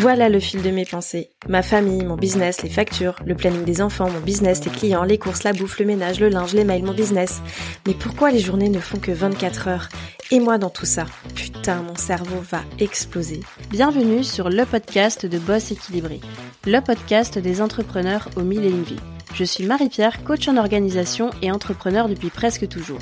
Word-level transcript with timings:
Voilà 0.00 0.30
le 0.30 0.40
fil 0.40 0.62
de 0.62 0.70
mes 0.70 0.86
pensées. 0.86 1.28
Ma 1.46 1.60
famille, 1.60 2.02
mon 2.06 2.16
business, 2.16 2.62
les 2.62 2.70
factures, 2.70 3.16
le 3.26 3.34
planning 3.34 3.64
des 3.64 3.82
enfants, 3.82 4.08
mon 4.08 4.20
business, 4.20 4.64
les 4.64 4.70
clients, 4.70 5.04
les 5.04 5.18
courses, 5.18 5.42
la 5.42 5.52
bouffe, 5.52 5.78
le 5.78 5.84
ménage, 5.84 6.20
le 6.20 6.30
linge, 6.30 6.54
les 6.54 6.64
mails, 6.64 6.84
mon 6.84 6.94
business. 6.94 7.42
Mais 7.86 7.92
pourquoi 7.92 8.30
les 8.30 8.38
journées 8.38 8.70
ne 8.70 8.78
font 8.78 8.96
que 8.96 9.10
24 9.10 9.68
heures? 9.68 9.88
Et 10.30 10.40
moi 10.40 10.56
dans 10.56 10.70
tout 10.70 10.86
ça 10.86 11.04
Putain, 11.34 11.82
mon 11.82 11.96
cerveau 11.96 12.40
va 12.50 12.62
exploser. 12.78 13.40
Bienvenue 13.68 14.24
sur 14.24 14.48
le 14.48 14.64
podcast 14.64 15.26
de 15.26 15.38
Boss 15.38 15.70
équilibré, 15.70 16.20
le 16.66 16.80
podcast 16.80 17.38
des 17.38 17.60
entrepreneurs 17.60 18.30
au 18.36 18.40
mille 18.40 18.64
et 18.64 18.70
une. 18.70 18.86
Je 19.34 19.44
suis 19.44 19.66
Marie-Pierre, 19.66 20.24
coach 20.24 20.48
en 20.48 20.56
organisation 20.56 21.28
et 21.42 21.52
entrepreneur 21.52 22.08
depuis 22.08 22.30
presque 22.30 22.66
toujours. 22.68 23.00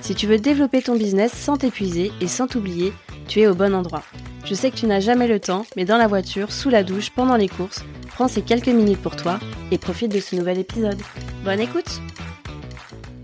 Si 0.00 0.16
tu 0.16 0.26
veux 0.26 0.38
développer 0.38 0.82
ton 0.82 0.96
business 0.96 1.30
sans 1.32 1.58
t'épuiser 1.58 2.10
et 2.20 2.26
sans 2.26 2.48
t'oublier, 2.48 2.92
tu 3.28 3.38
es 3.38 3.46
au 3.46 3.54
bon 3.54 3.72
endroit. 3.72 4.02
Je 4.44 4.54
sais 4.54 4.70
que 4.70 4.76
tu 4.76 4.86
n'as 4.86 5.00
jamais 5.00 5.28
le 5.28 5.38
temps, 5.38 5.64
mais 5.76 5.84
dans 5.84 5.98
la 5.98 6.06
voiture, 6.06 6.52
sous 6.52 6.70
la 6.70 6.82
douche, 6.82 7.10
pendant 7.10 7.36
les 7.36 7.48
courses, 7.48 7.84
prends 8.08 8.28
ces 8.28 8.42
quelques 8.42 8.68
minutes 8.68 9.00
pour 9.00 9.16
toi 9.16 9.38
et 9.70 9.78
profite 9.78 10.12
de 10.12 10.20
ce 10.20 10.34
nouvel 10.34 10.58
épisode. 10.58 10.98
Bonne 11.44 11.60
écoute 11.60 12.00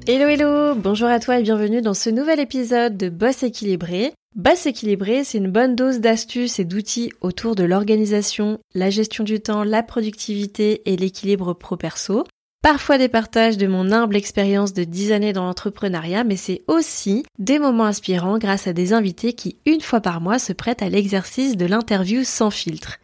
Hello 0.06 0.28
hello 0.28 0.74
Bonjour 0.76 1.08
à 1.08 1.18
toi 1.18 1.38
et 1.38 1.42
bienvenue 1.42 1.82
dans 1.82 1.94
ce 1.94 2.10
nouvel 2.10 2.38
épisode 2.38 2.96
de 2.96 3.08
Boss 3.08 3.42
équilibré. 3.42 4.12
Boss 4.36 4.66
équilibré, 4.66 5.24
c'est 5.24 5.38
une 5.38 5.50
bonne 5.50 5.74
dose 5.74 5.98
d'astuces 5.98 6.58
et 6.60 6.64
d'outils 6.64 7.10
autour 7.22 7.56
de 7.56 7.64
l'organisation, 7.64 8.58
la 8.74 8.90
gestion 8.90 9.24
du 9.24 9.40
temps, 9.40 9.64
la 9.64 9.82
productivité 9.82 10.82
et 10.84 10.96
l'équilibre 10.96 11.54
pro-perso. 11.54 12.24
Parfois 12.62 12.98
des 12.98 13.08
partages 13.08 13.56
de 13.58 13.66
mon 13.66 13.92
humble 13.92 14.16
expérience 14.16 14.72
de 14.72 14.84
10 14.84 15.12
années 15.12 15.32
dans 15.32 15.44
l'entrepreneuriat, 15.44 16.24
mais 16.24 16.36
c'est 16.36 16.62
aussi 16.66 17.24
des 17.38 17.58
moments 17.58 17.84
inspirants 17.84 18.38
grâce 18.38 18.66
à 18.66 18.72
des 18.72 18.92
invités 18.92 19.34
qui, 19.34 19.58
une 19.66 19.80
fois 19.80 20.00
par 20.00 20.20
mois, 20.20 20.40
se 20.40 20.52
prêtent 20.52 20.82
à 20.82 20.88
l'exercice 20.88 21.56
de 21.56 21.66
l'interview 21.66 22.24
sans 22.24 22.50
filtre. 22.50 22.98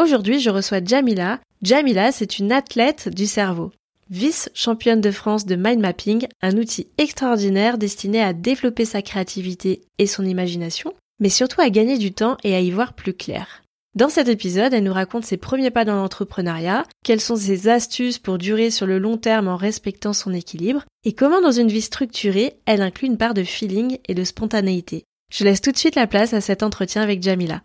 Aujourd'hui, 0.00 0.40
je 0.40 0.50
reçois 0.50 0.84
Jamila. 0.84 1.40
Jamila, 1.62 2.12
c'est 2.12 2.38
une 2.38 2.52
athlète 2.52 3.08
du 3.08 3.26
cerveau. 3.26 3.72
Vice-championne 4.10 5.00
de 5.00 5.10
France 5.10 5.46
de 5.46 5.56
mind 5.56 5.80
mapping, 5.80 6.26
un 6.42 6.56
outil 6.56 6.88
extraordinaire 6.98 7.78
destiné 7.78 8.22
à 8.22 8.32
développer 8.32 8.84
sa 8.84 9.00
créativité 9.00 9.80
et 9.98 10.06
son 10.06 10.24
imagination, 10.24 10.92
mais 11.18 11.28
surtout 11.28 11.60
à 11.60 11.70
gagner 11.70 11.98
du 11.98 12.12
temps 12.12 12.36
et 12.44 12.54
à 12.54 12.60
y 12.60 12.70
voir 12.70 12.94
plus 12.94 13.14
clair. 13.14 13.61
Dans 13.94 14.08
cet 14.08 14.28
épisode, 14.28 14.72
elle 14.72 14.84
nous 14.84 14.92
raconte 14.94 15.26
ses 15.26 15.36
premiers 15.36 15.70
pas 15.70 15.84
dans 15.84 15.96
l'entrepreneuriat, 15.96 16.84
quelles 17.04 17.20
sont 17.20 17.36
ses 17.36 17.68
astuces 17.68 18.18
pour 18.18 18.38
durer 18.38 18.70
sur 18.70 18.86
le 18.86 18.98
long 18.98 19.18
terme 19.18 19.48
en 19.48 19.56
respectant 19.58 20.14
son 20.14 20.32
équilibre, 20.32 20.86
et 21.04 21.12
comment 21.12 21.42
dans 21.42 21.52
une 21.52 21.68
vie 21.68 21.82
structurée, 21.82 22.54
elle 22.64 22.80
inclut 22.80 23.06
une 23.06 23.18
part 23.18 23.34
de 23.34 23.42
feeling 23.42 23.98
et 24.08 24.14
de 24.14 24.24
spontanéité. 24.24 25.04
Je 25.30 25.44
laisse 25.44 25.60
tout 25.60 25.72
de 25.72 25.76
suite 25.76 25.94
la 25.94 26.06
place 26.06 26.32
à 26.32 26.40
cet 26.40 26.62
entretien 26.62 27.02
avec 27.02 27.22
Jamila. 27.22 27.60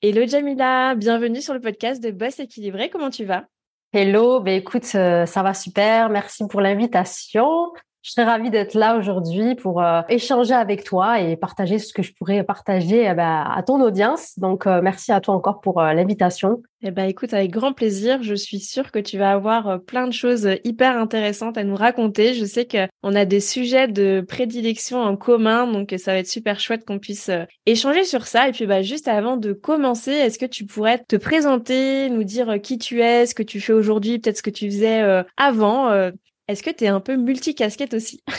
Hello 0.00 0.26
Jamila, 0.26 0.94
bienvenue 0.94 1.42
sur 1.42 1.52
le 1.52 1.60
podcast 1.60 2.02
de 2.02 2.10
Boss 2.10 2.40
équilibré, 2.40 2.88
comment 2.88 3.10
tu 3.10 3.26
vas? 3.26 3.44
Hello, 3.92 4.40
ben 4.40 4.54
écoute, 4.54 4.90
euh, 4.94 5.26
ça 5.26 5.42
va 5.42 5.52
super, 5.52 6.08
merci 6.08 6.42
pour 6.48 6.62
l'invitation. 6.62 7.70
Je 8.02 8.12
serais 8.12 8.24
ravie 8.24 8.48
d'être 8.48 8.72
là 8.72 8.96
aujourd'hui 8.96 9.54
pour 9.56 9.82
euh, 9.82 10.00
échanger 10.08 10.54
avec 10.54 10.84
toi 10.84 11.20
et 11.20 11.36
partager 11.36 11.78
ce 11.78 11.92
que 11.92 12.02
je 12.02 12.14
pourrais 12.14 12.42
partager 12.44 13.12
ben, 13.12 13.44
à 13.46 13.62
ton 13.62 13.78
audience. 13.82 14.38
Donc, 14.38 14.66
euh, 14.66 14.80
merci 14.82 15.12
à 15.12 15.20
toi 15.20 15.34
encore 15.34 15.60
pour 15.60 15.82
euh, 15.82 15.92
l'invitation. 15.92 16.62
Eh 16.80 16.92
ben, 16.92 17.04
écoute, 17.04 17.34
avec 17.34 17.50
grand 17.50 17.74
plaisir. 17.74 18.22
Je 18.22 18.34
suis 18.34 18.58
sûre 18.58 18.90
que 18.90 18.98
tu 18.98 19.18
vas 19.18 19.32
avoir 19.32 19.82
plein 19.82 20.06
de 20.06 20.14
choses 20.14 20.48
hyper 20.64 20.96
intéressantes 20.96 21.58
à 21.58 21.64
nous 21.64 21.76
raconter. 21.76 22.32
Je 22.32 22.46
sais 22.46 22.64
que 22.64 22.88
on 23.02 23.14
a 23.14 23.26
des 23.26 23.40
sujets 23.40 23.86
de 23.86 24.24
prédilection 24.26 25.02
en 25.02 25.14
commun, 25.18 25.70
donc 25.70 25.94
ça 25.98 26.12
va 26.12 26.20
être 26.20 26.26
super 26.26 26.58
chouette 26.58 26.86
qu'on 26.86 26.98
puisse 26.98 27.30
échanger 27.66 28.04
sur 28.04 28.26
ça. 28.26 28.48
Et 28.48 28.52
puis, 28.52 28.64
bah, 28.64 28.80
juste 28.80 29.08
avant 29.08 29.36
de 29.36 29.52
commencer, 29.52 30.12
est-ce 30.12 30.38
que 30.38 30.46
tu 30.46 30.64
pourrais 30.64 31.00
te 31.06 31.16
présenter, 31.16 32.08
nous 32.08 32.24
dire 32.24 32.62
qui 32.62 32.78
tu 32.78 33.02
es, 33.02 33.26
ce 33.26 33.34
que 33.34 33.42
tu 33.42 33.60
fais 33.60 33.74
aujourd'hui, 33.74 34.18
peut-être 34.18 34.38
ce 34.38 34.42
que 34.42 34.48
tu 34.48 34.70
faisais 34.70 35.22
avant 35.36 36.10
est-ce 36.50 36.62
que 36.62 36.70
tu 36.70 36.84
es 36.84 36.88
un 36.88 37.00
peu 37.00 37.16
multicasquette 37.16 37.94
aussi? 37.94 38.22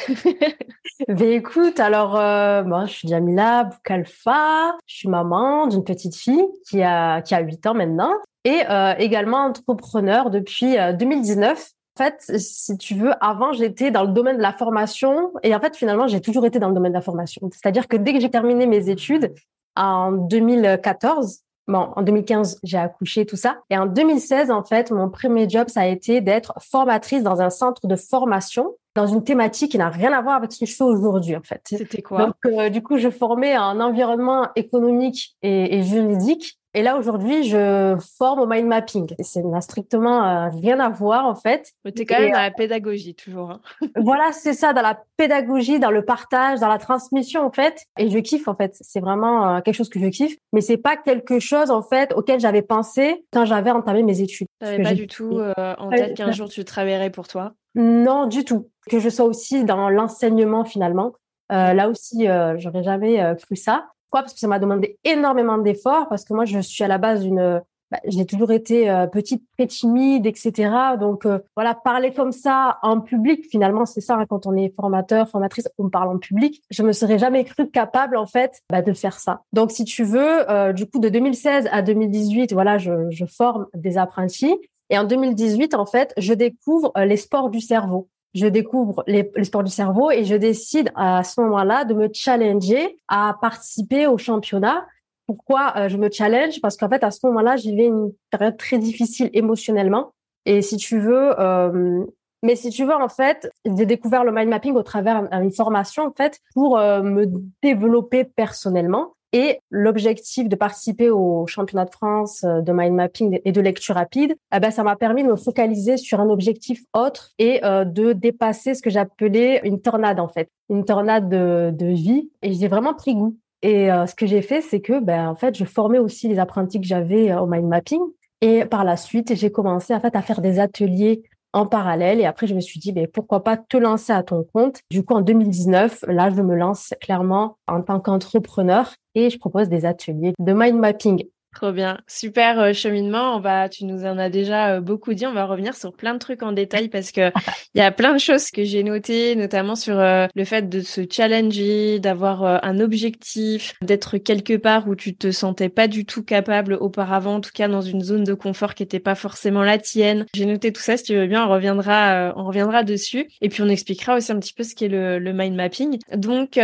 Ben 1.07 1.31
écoute, 1.31 1.79
alors 1.79 2.16
euh, 2.16 2.63
je 2.85 2.91
suis 2.91 3.07
Jamila 3.07 3.63
Boukalfa, 3.63 4.77
je 4.85 4.95
suis 4.97 5.09
maman 5.09 5.66
d'une 5.66 5.83
petite 5.83 6.16
fille 6.16 6.45
qui 6.69 6.83
a 6.83 7.23
qui 7.23 7.33
a 7.33 7.39
8 7.39 7.66
ans 7.66 7.73
maintenant 7.73 8.13
et 8.44 8.61
euh, 8.69 8.94
également 8.99 9.45
entrepreneur 9.45 10.29
depuis 10.29 10.75
2019. 10.99 11.57
Euh, 11.57 11.63
en 11.97 12.03
fait, 12.03 12.38
si 12.39 12.77
tu 12.77 12.94
veux, 12.94 13.13
avant 13.19 13.51
j'étais 13.51 13.89
dans 13.89 14.03
le 14.03 14.09
domaine 14.09 14.38
de 14.38 14.43
la 14.43 14.53
formation 14.53 15.33
et 15.41 15.55
en 15.55 15.59
fait 15.59 15.75
finalement 15.75 16.07
j'ai 16.07 16.22
toujours 16.22 16.45
été 16.45 16.59
dans 16.59 16.69
le 16.69 16.75
domaine 16.75 16.91
de 16.91 16.97
la 16.97 17.01
formation. 17.01 17.49
C'est-à-dire 17.51 17.88
que 17.88 17.97
dès 17.97 18.13
que 18.13 18.19
j'ai 18.19 18.29
terminé 18.29 18.67
mes 18.67 18.89
études 18.89 19.33
en 19.75 20.11
2014, 20.11 21.39
Bon, 21.67 21.89
en 21.95 22.01
2015, 22.01 22.59
j'ai 22.63 22.77
accouché, 22.77 23.25
tout 23.25 23.35
ça. 23.35 23.59
Et 23.69 23.77
en 23.77 23.85
2016, 23.85 24.51
en 24.51 24.63
fait, 24.63 24.91
mon 24.91 25.09
premier 25.09 25.47
job, 25.47 25.69
ça 25.69 25.81
a 25.81 25.85
été 25.88 26.22
d'être 26.22 26.53
formatrice 26.59 27.23
dans 27.23 27.41
un 27.41 27.49
centre 27.49 27.88
de 27.88 27.95
formation 27.95 28.75
dans 28.95 29.07
une 29.07 29.23
thématique 29.23 29.72
qui 29.72 29.77
n'a 29.77 29.89
rien 29.89 30.11
à 30.11 30.22
voir 30.22 30.35
avec 30.35 30.51
ce 30.51 30.59
que 30.59 30.66
je 30.66 30.75
fais 30.75 30.83
aujourd'hui, 30.83 31.35
en 31.35 31.41
fait. 31.41 31.61
C'était 31.66 32.01
quoi? 32.01 32.25
Donc, 32.25 32.35
euh, 32.45 32.69
du 32.69 32.83
coup, 32.83 32.97
je 32.97 33.09
formais 33.09 33.57
en 33.57 33.79
environnement 33.79 34.49
économique 34.55 35.38
et, 35.41 35.77
et 35.77 35.83
juridique 35.83 36.59
et 36.73 36.83
là, 36.83 36.97
aujourd'hui, 36.97 37.43
je 37.43 37.97
forme 38.17 38.39
au 38.39 38.47
mind 38.47 38.65
mapping. 38.65 39.13
Ça 39.19 39.41
n'a 39.41 39.59
strictement 39.59 40.23
euh, 40.23 40.49
rien 40.49 40.79
à 40.79 40.87
voir, 40.87 41.25
en 41.25 41.35
fait. 41.35 41.73
Mais 41.83 41.91
tu 41.91 42.03
es 42.03 42.05
quand 42.05 42.17
même 42.17 42.31
dans 42.31 42.39
la 42.39 42.51
pédagogie, 42.51 43.13
toujours. 43.13 43.51
Hein. 43.51 43.61
voilà, 43.97 44.31
c'est 44.31 44.53
ça, 44.53 44.71
dans 44.71 44.81
la 44.81 44.97
pédagogie, 45.17 45.79
dans 45.79 45.91
le 45.91 46.05
partage, 46.05 46.61
dans 46.61 46.69
la 46.69 46.77
transmission, 46.77 47.45
en 47.45 47.51
fait. 47.51 47.85
Et 47.99 48.09
je 48.09 48.17
kiffe, 48.19 48.47
en 48.47 48.55
fait. 48.55 48.77
C'est 48.79 49.01
vraiment 49.01 49.57
euh, 49.57 49.61
quelque 49.61 49.75
chose 49.75 49.89
que 49.89 49.99
je 49.99 50.07
kiffe. 50.07 50.37
Mais 50.53 50.61
c'est 50.61 50.77
pas 50.77 50.95
quelque 50.95 51.39
chose, 51.39 51.71
en 51.71 51.81
fait, 51.81 52.13
auquel 52.13 52.39
j'avais 52.39 52.61
pensé 52.61 53.25
quand 53.33 53.43
j'avais 53.43 53.71
entamé 53.71 54.01
mes 54.03 54.21
études. 54.21 54.47
Tu 54.61 54.65
n'avais 54.65 54.81
pas 54.81 54.93
du 54.93 55.07
tout 55.07 55.39
euh, 55.39 55.53
en 55.77 55.89
tête 55.89 56.15
qu'un 56.15 56.31
jour 56.31 56.47
tu 56.47 56.63
travaillerais 56.63 57.09
pour 57.09 57.27
toi? 57.27 57.51
Non, 57.75 58.27
du 58.27 58.45
tout. 58.45 58.69
Que 58.89 58.99
je 58.99 59.09
sois 59.09 59.25
aussi 59.25 59.65
dans 59.65 59.89
l'enseignement, 59.89 60.63
finalement. 60.63 61.13
là 61.49 61.89
aussi, 61.89 62.27
j'aurais 62.57 62.83
jamais 62.83 63.35
cru 63.37 63.57
ça. 63.57 63.87
Pourquoi? 64.11 64.23
Parce 64.23 64.33
que 64.33 64.39
ça 64.41 64.47
m'a 64.47 64.59
demandé 64.59 64.99
énormément 65.05 65.57
d'efforts, 65.57 66.09
parce 66.09 66.25
que 66.25 66.33
moi, 66.33 66.44
je 66.44 66.59
suis 66.59 66.83
à 66.83 66.89
la 66.89 66.97
base 66.97 67.22
d'une... 67.22 67.61
Bah, 67.91 67.99
j'ai 68.05 68.25
toujours 68.25 68.51
été 68.51 68.89
euh, 68.89 69.07
petite, 69.07 69.44
très 69.57 69.67
timide, 69.67 70.25
etc. 70.25 70.69
Donc 70.99 71.25
euh, 71.25 71.39
voilà, 71.55 71.75
parler 71.75 72.13
comme 72.13 72.31
ça 72.31 72.77
en 72.83 73.01
public, 73.01 73.45
finalement, 73.49 73.85
c'est 73.85 73.99
ça 73.99 74.16
hein, 74.16 74.25
quand 74.29 74.47
on 74.47 74.55
est 74.55 74.73
formateur, 74.75 75.27
formatrice, 75.29 75.67
on 75.77 75.89
parle 75.89 76.09
en 76.09 76.17
public. 76.17 76.61
Je 76.69 76.83
me 76.83 76.94
serais 76.94 77.19
jamais 77.19 77.44
cru 77.44 77.69
capable 77.69 78.16
en 78.16 78.25
fait 78.25 78.61
bah, 78.69 78.81
de 78.81 78.94
faire 78.94 79.19
ça. 79.19 79.41
Donc 79.51 79.72
si 79.72 79.83
tu 79.83 80.05
veux, 80.05 80.49
euh, 80.49 80.72
du 80.72 80.85
coup 80.85 80.99
de 80.99 81.09
2016 81.09 81.67
à 81.69 81.81
2018, 81.81 82.53
voilà, 82.53 82.78
je, 82.78 83.09
je 83.09 83.25
forme 83.25 83.67
des 83.73 83.97
apprentis. 83.97 84.55
Et 84.89 84.97
en 84.97 85.03
2018, 85.03 85.73
en 85.73 85.85
fait, 85.85 86.13
je 86.17 86.33
découvre 86.33 86.93
les 86.95 87.17
sports 87.17 87.49
du 87.49 87.59
cerveau 87.59 88.07
je 88.33 88.47
découvre 88.47 89.03
les, 89.07 89.29
sports 89.43 89.63
du 89.63 89.71
cerveau 89.71 90.11
et 90.11 90.23
je 90.23 90.35
décide 90.35 90.91
à 90.95 91.23
ce 91.23 91.41
moment-là 91.41 91.85
de 91.85 91.93
me 91.93 92.09
challenger 92.13 92.97
à 93.07 93.35
participer 93.41 94.07
au 94.07 94.17
championnat. 94.17 94.85
Pourquoi 95.27 95.73
euh, 95.75 95.89
je 95.89 95.97
me 95.97 96.09
challenge? 96.09 96.61
Parce 96.61 96.77
qu'en 96.77 96.89
fait, 96.89 97.03
à 97.03 97.11
ce 97.11 97.25
moment-là, 97.27 97.55
j'ai 97.57 97.71
une 97.71 98.11
période 98.29 98.57
très 98.57 98.77
difficile 98.77 99.29
émotionnellement. 99.33 100.13
Et 100.45 100.61
si 100.61 100.77
tu 100.77 100.99
veux, 100.99 101.39
euh, 101.39 102.05
mais 102.43 102.55
si 102.55 102.69
tu 102.69 102.85
veux, 102.85 102.93
en 102.93 103.09
fait, 103.09 103.51
j'ai 103.65 103.85
découvert 103.85 104.23
le 104.23 104.31
mind 104.31 104.49
mapping 104.49 104.73
au 104.75 104.83
travers 104.83 105.29
d'une 105.29 105.51
formation, 105.51 106.03
en 106.03 106.11
fait, 106.11 106.39
pour 106.53 106.77
euh, 106.77 107.03
me 107.03 107.27
développer 107.61 108.23
personnellement. 108.23 109.13
Et 109.33 109.59
l'objectif 109.69 110.49
de 110.49 110.55
participer 110.55 111.09
au 111.09 111.47
championnat 111.47 111.85
de 111.85 111.91
France 111.91 112.43
euh, 112.43 112.59
de 112.59 112.73
mind 112.73 112.93
mapping 112.93 113.39
et 113.45 113.51
de 113.53 113.61
lecture 113.61 113.95
rapide, 113.95 114.35
eh 114.53 114.59
ben, 114.59 114.71
ça 114.71 114.83
m'a 114.83 114.97
permis 114.97 115.23
de 115.23 115.29
me 115.29 115.37
focaliser 115.37 115.95
sur 115.95 116.19
un 116.19 116.29
objectif 116.29 116.83
autre 116.93 117.31
et 117.39 117.63
euh, 117.63 117.85
de 117.85 118.11
dépasser 118.11 118.73
ce 118.73 118.81
que 118.81 118.89
j'appelais 118.89 119.61
une 119.63 119.81
tornade 119.81 120.19
en 120.19 120.27
fait, 120.27 120.49
une 120.69 120.83
tornade 120.83 121.29
de, 121.29 121.85
vie. 121.85 122.29
Et 122.41 122.53
j'ai 122.53 122.67
vraiment 122.67 122.93
pris 122.93 123.15
goût. 123.15 123.37
Et 123.61 123.91
euh, 123.91 124.05
ce 124.05 124.15
que 124.15 124.25
j'ai 124.25 124.41
fait, 124.41 124.61
c'est 124.61 124.81
que 124.81 124.99
ben 124.99 125.29
en 125.29 125.35
fait, 125.35 125.57
je 125.57 125.66
formais 125.66 125.99
aussi 125.99 126.27
les 126.27 126.39
apprentis 126.39 126.81
que 126.81 126.87
j'avais 126.87 127.34
au 127.34 127.45
mind 127.45 127.67
mapping. 127.67 128.01
Et 128.41 128.66
par 128.66 128.84
la 128.84 128.97
suite, 128.97 129.35
j'ai 129.35 129.51
commencé 129.51 129.93
en 129.93 129.99
fait 129.99 130.16
à 130.16 130.22
faire 130.22 130.41
des 130.41 130.59
ateliers 130.59 131.23
en 131.53 131.65
parallèle. 131.65 132.19
Et 132.19 132.25
après, 132.25 132.47
je 132.47 132.55
me 132.55 132.61
suis 132.61 132.79
dit, 132.79 132.93
mais 132.93 133.07
pourquoi 133.07 133.43
pas 133.43 133.57
te 133.57 133.77
lancer 133.77 134.13
à 134.13 134.23
ton 134.23 134.45
compte. 134.53 134.81
Du 134.89 135.03
coup, 135.03 135.13
en 135.13 135.21
2019, 135.21 136.05
là, 136.07 136.29
je 136.29 136.41
me 136.41 136.55
lance 136.55 136.93
clairement 137.01 137.57
en 137.67 137.81
tant 137.81 137.99
qu'entrepreneur 137.99 138.93
et 139.15 139.29
je 139.29 139.37
propose 139.37 139.69
des 139.69 139.85
ateliers 139.85 140.33
de 140.39 140.53
mind 140.53 140.79
mapping 140.79 141.25
Trop 141.53 141.73
bien, 141.73 141.99
super 142.07 142.59
euh, 142.61 142.71
cheminement. 142.71 143.35
On 143.35 143.41
va, 143.41 143.67
tu 143.67 143.83
nous 143.83 144.05
en 144.05 144.17
as 144.17 144.29
déjà 144.29 144.75
euh, 144.75 144.79
beaucoup 144.79 145.13
dit. 145.13 145.27
On 145.27 145.33
va 145.33 145.45
revenir 145.45 145.75
sur 145.75 145.91
plein 145.91 146.13
de 146.13 146.19
trucs 146.19 146.43
en 146.43 146.53
détail 146.53 146.87
parce 146.87 147.11
que 147.11 147.29
il 147.75 147.79
y 147.79 147.81
a 147.81 147.91
plein 147.91 148.13
de 148.13 148.19
choses 148.19 148.51
que 148.51 148.63
j'ai 148.63 148.83
notées, 148.83 149.35
notamment 149.35 149.75
sur 149.75 149.99
euh, 149.99 150.27
le 150.33 150.45
fait 150.45 150.69
de 150.69 150.79
se 150.79 151.01
challenger, 151.09 151.99
d'avoir 151.99 152.63
un 152.63 152.79
objectif, 152.79 153.73
d'être 153.81 154.17
quelque 154.17 154.55
part 154.55 154.87
où 154.87 154.95
tu 154.95 155.13
te 155.13 155.29
sentais 155.31 155.67
pas 155.67 155.89
du 155.89 156.05
tout 156.05 156.23
capable 156.23 156.73
auparavant, 156.75 157.35
en 157.35 157.41
tout 157.41 157.51
cas 157.53 157.67
dans 157.67 157.81
une 157.81 158.01
zone 158.01 158.23
de 158.23 158.33
confort 158.33 158.73
qui 158.73 158.83
était 158.83 158.99
pas 159.01 159.15
forcément 159.15 159.63
la 159.63 159.77
tienne. 159.77 160.25
J'ai 160.33 160.45
noté 160.45 160.71
tout 160.71 160.81
ça. 160.81 160.95
Si 160.95 161.03
tu 161.03 161.15
veux 161.15 161.27
bien, 161.27 161.45
on 161.45 161.49
reviendra, 161.49 162.33
on 162.37 162.45
reviendra 162.45 162.83
dessus. 162.83 163.27
Et 163.41 163.49
puis 163.49 163.61
on 163.61 163.67
expliquera 163.67 164.15
aussi 164.15 164.31
un 164.31 164.39
petit 164.39 164.53
peu 164.53 164.63
ce 164.63 164.73
qu'est 164.73 164.87
le, 164.87 165.19
le 165.19 165.33
mind 165.33 165.55
mapping. 165.55 165.99
Donc 166.15 166.57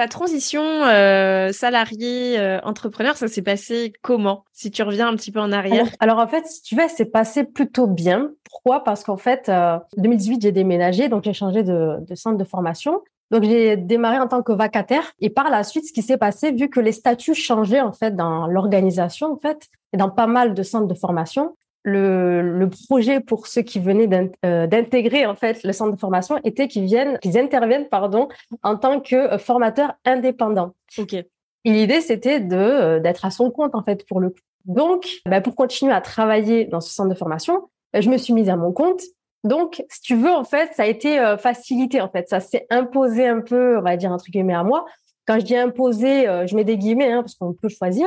Ta 0.00 0.08
transition 0.08 0.62
euh, 0.64 1.52
salarié 1.52 2.38
euh, 2.38 2.58
entrepreneur, 2.62 3.18
ça 3.18 3.28
s'est 3.28 3.42
passé 3.42 3.92
comment? 4.00 4.46
Si 4.50 4.70
tu 4.70 4.82
reviens 4.82 5.06
un 5.08 5.14
petit 5.14 5.30
peu 5.30 5.40
en 5.40 5.52
arrière. 5.52 5.88
Alors, 6.00 6.20
en 6.20 6.26
fait, 6.26 6.46
si 6.46 6.62
tu 6.62 6.74
veux, 6.74 6.84
c'est 6.88 7.04
passé 7.04 7.44
plutôt 7.44 7.86
bien. 7.86 8.30
Pourquoi? 8.44 8.82
Parce 8.82 9.04
qu'en 9.04 9.18
fait, 9.18 9.50
euh, 9.50 9.76
2018, 9.98 10.40
j'ai 10.40 10.52
déménagé, 10.52 11.10
donc 11.10 11.24
j'ai 11.24 11.34
changé 11.34 11.64
de, 11.64 11.98
de 12.00 12.14
centre 12.14 12.38
de 12.38 12.44
formation. 12.44 13.02
Donc 13.30 13.42
j'ai 13.42 13.76
démarré 13.76 14.18
en 14.18 14.26
tant 14.26 14.42
que 14.42 14.52
vacataire 14.52 15.12
et 15.18 15.28
par 15.28 15.50
la 15.50 15.64
suite, 15.64 15.86
ce 15.86 15.92
qui 15.92 16.00
s'est 16.00 16.16
passé, 16.16 16.50
vu 16.50 16.70
que 16.70 16.80
les 16.80 16.92
statuts 16.92 17.34
changeaient 17.34 17.82
en 17.82 17.92
fait 17.92 18.16
dans 18.16 18.46
l'organisation 18.46 19.30
en 19.30 19.36
fait 19.36 19.68
et 19.92 19.98
dans 19.98 20.08
pas 20.08 20.26
mal 20.26 20.54
de 20.54 20.62
centres 20.62 20.86
de 20.86 20.94
formation, 20.94 21.54
le, 21.82 22.42
le 22.42 22.68
projet 22.68 23.20
pour 23.20 23.46
ceux 23.46 23.62
qui 23.62 23.78
venaient 23.78 24.30
euh, 24.44 24.66
d'intégrer 24.66 25.26
en 25.26 25.34
fait 25.34 25.62
le 25.64 25.72
centre 25.72 25.92
de 25.92 26.00
formation 26.00 26.38
était 26.44 26.68
qu'ils 26.68 26.84
viennent, 26.84 27.18
qu'ils 27.18 27.38
interviennent 27.38 27.88
pardon 27.88 28.28
en 28.62 28.76
tant 28.76 29.00
que 29.00 29.16
euh, 29.16 29.38
formateurs 29.38 29.94
indépendants. 30.04 30.74
Ok. 30.98 31.14
Et 31.14 31.26
l'idée 31.64 32.00
c'était 32.00 32.40
de 32.40 32.56
euh, 32.56 33.00
d'être 33.00 33.24
à 33.24 33.30
son 33.30 33.50
compte 33.50 33.74
en 33.74 33.82
fait 33.82 34.06
pour 34.06 34.20
le 34.20 34.30
coup. 34.30 34.40
Donc, 34.66 35.08
bah, 35.26 35.40
pour 35.40 35.54
continuer 35.54 35.92
à 35.92 36.02
travailler 36.02 36.66
dans 36.66 36.80
ce 36.80 36.92
centre 36.92 37.08
de 37.08 37.14
formation, 37.14 37.70
je 37.94 38.10
me 38.10 38.18
suis 38.18 38.34
mise 38.34 38.50
à 38.50 38.56
mon 38.56 38.72
compte. 38.72 39.00
Donc, 39.42 39.82
si 39.88 40.02
tu 40.02 40.14
veux, 40.14 40.30
en 40.30 40.44
fait, 40.44 40.74
ça 40.74 40.82
a 40.82 40.86
été 40.86 41.18
facilité. 41.38 42.02
En 42.02 42.10
fait, 42.10 42.28
ça 42.28 42.40
s'est 42.40 42.66
imposé 42.68 43.26
un 43.26 43.40
peu, 43.40 43.78
on 43.78 43.80
va 43.80 43.96
dire 43.96 44.12
entre 44.12 44.26
guillemets 44.26 44.52
à 44.52 44.62
moi. 44.62 44.84
Quand 45.26 45.40
je 45.40 45.46
dis 45.46 45.56
imposé, 45.56 46.26
je 46.46 46.54
mets 46.54 46.64
des 46.64 46.76
guillemets 46.76 47.10
hein, 47.10 47.22
parce 47.22 47.36
qu'on 47.36 47.54
peut 47.54 47.70
choisir. 47.70 48.06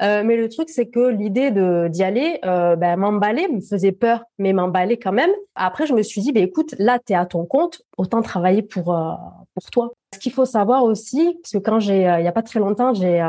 Euh, 0.00 0.22
mais 0.24 0.36
le 0.36 0.48
truc, 0.48 0.68
c'est 0.68 0.88
que 0.88 1.08
l'idée 1.08 1.50
de 1.50 1.88
d'y 1.88 2.04
aller, 2.04 2.38
euh, 2.44 2.76
ben, 2.76 2.96
m'emballer, 2.96 3.48
me 3.48 3.60
faisait 3.60 3.92
peur, 3.92 4.22
mais 4.38 4.52
m'emballer 4.52 4.96
quand 4.98 5.12
même. 5.12 5.30
Après, 5.56 5.86
je 5.86 5.92
me 5.92 6.02
suis 6.02 6.20
dit, 6.20 6.32
ben, 6.32 6.44
écoute, 6.44 6.74
là, 6.78 6.98
tu 7.04 7.12
es 7.12 7.16
à 7.16 7.26
ton 7.26 7.44
compte, 7.46 7.82
autant 7.96 8.22
travailler 8.22 8.62
pour, 8.62 8.94
euh, 8.94 9.12
pour 9.54 9.70
toi. 9.70 9.92
Ce 10.14 10.20
qu'il 10.20 10.32
faut 10.32 10.44
savoir 10.44 10.84
aussi, 10.84 11.36
parce 11.42 11.52
que 11.52 11.58
quand 11.58 11.80
j'ai, 11.80 12.02
il 12.02 12.24
y 12.24 12.28
a 12.28 12.32
pas 12.32 12.42
très 12.42 12.60
longtemps, 12.60 12.94
j'ai 12.94 13.22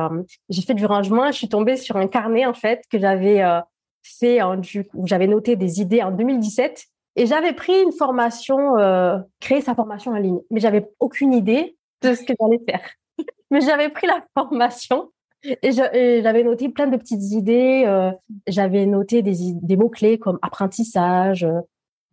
j'ai 0.50 0.62
fait 0.62 0.76
du 0.76 0.86
rangement, 0.86 1.28
je 1.32 1.38
suis 1.38 1.50
tombée 1.50 1.76
sur 1.76 1.98
un 1.98 2.08
carnet, 2.08 2.46
en 2.46 2.54
fait, 2.54 2.84
que 2.92 3.00
j'avais 3.00 3.44
fait, 4.04 4.40
du, 4.60 4.88
où 4.94 5.08
j'avais 5.08 5.28
noté 5.28 5.56
des 5.56 5.82
idées 5.82 6.04
en 6.04 6.12
2017. 6.12 6.86
Et 7.16 7.26
j'avais 7.26 7.54
pris 7.54 7.82
une 7.82 7.92
formation, 7.92 8.76
créer 9.42 9.62
sa 9.62 9.76
formation 9.76 10.12
en 10.12 10.18
ligne, 10.18 10.40
mais 10.52 10.62
j'avais 10.62 10.90
aucune 11.00 11.34
idée 11.34 11.76
de 12.02 12.14
ce 12.14 12.24
que 12.24 12.34
j'allais 12.40 12.62
faire. 12.70 12.90
mais 13.52 13.60
j'avais 13.60 13.90
pris 13.90 14.08
la 14.08 14.24
formation 14.38 15.10
et 15.44 15.72
j'avais 15.72 16.44
noté 16.44 16.70
plein 16.70 16.88
de 16.88 16.98
petites 16.98 17.32
idées. 17.32 17.84
Euh, 17.88 18.12
j'avais 18.48 18.86
noté 18.86 19.22
des, 19.22 19.54
des 19.54 19.78
mots-clés 19.78 20.20
comme 20.20 20.40
apprentissage, 20.42 21.44
euh, 21.44 21.62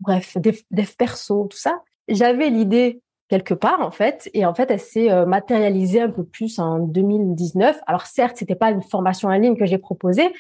bref, 0.01 0.37
dev, 0.39 0.87
perso, 0.97 1.47
tout 1.51 1.59
ça. 1.59 1.83
J'avais 2.09 2.51
l'idée 2.51 3.01
quelque 3.29 3.55
part, 3.55 3.81
en 3.81 3.91
fait. 3.91 4.31
Et 4.35 4.47
en 4.47 4.55
fait, 4.55 4.71
elle 4.71 4.81
s'est 4.81 5.11
euh, 5.11 5.27
matérialisée 5.27 6.01
un 6.01 6.11
peu 6.11 6.25
plus 6.25 6.59
en 6.59 6.79
2019. 6.79 7.81
Alors, 7.87 8.07
certes, 8.07 8.37
c'était 8.37 8.55
pas 8.55 8.71
une 8.71 8.83
formation 8.83 9.29
en 9.29 9.33
ligne 9.33 9.57
que 9.57 9.67
j'ai 9.67 9.79
proposée, 9.79 10.33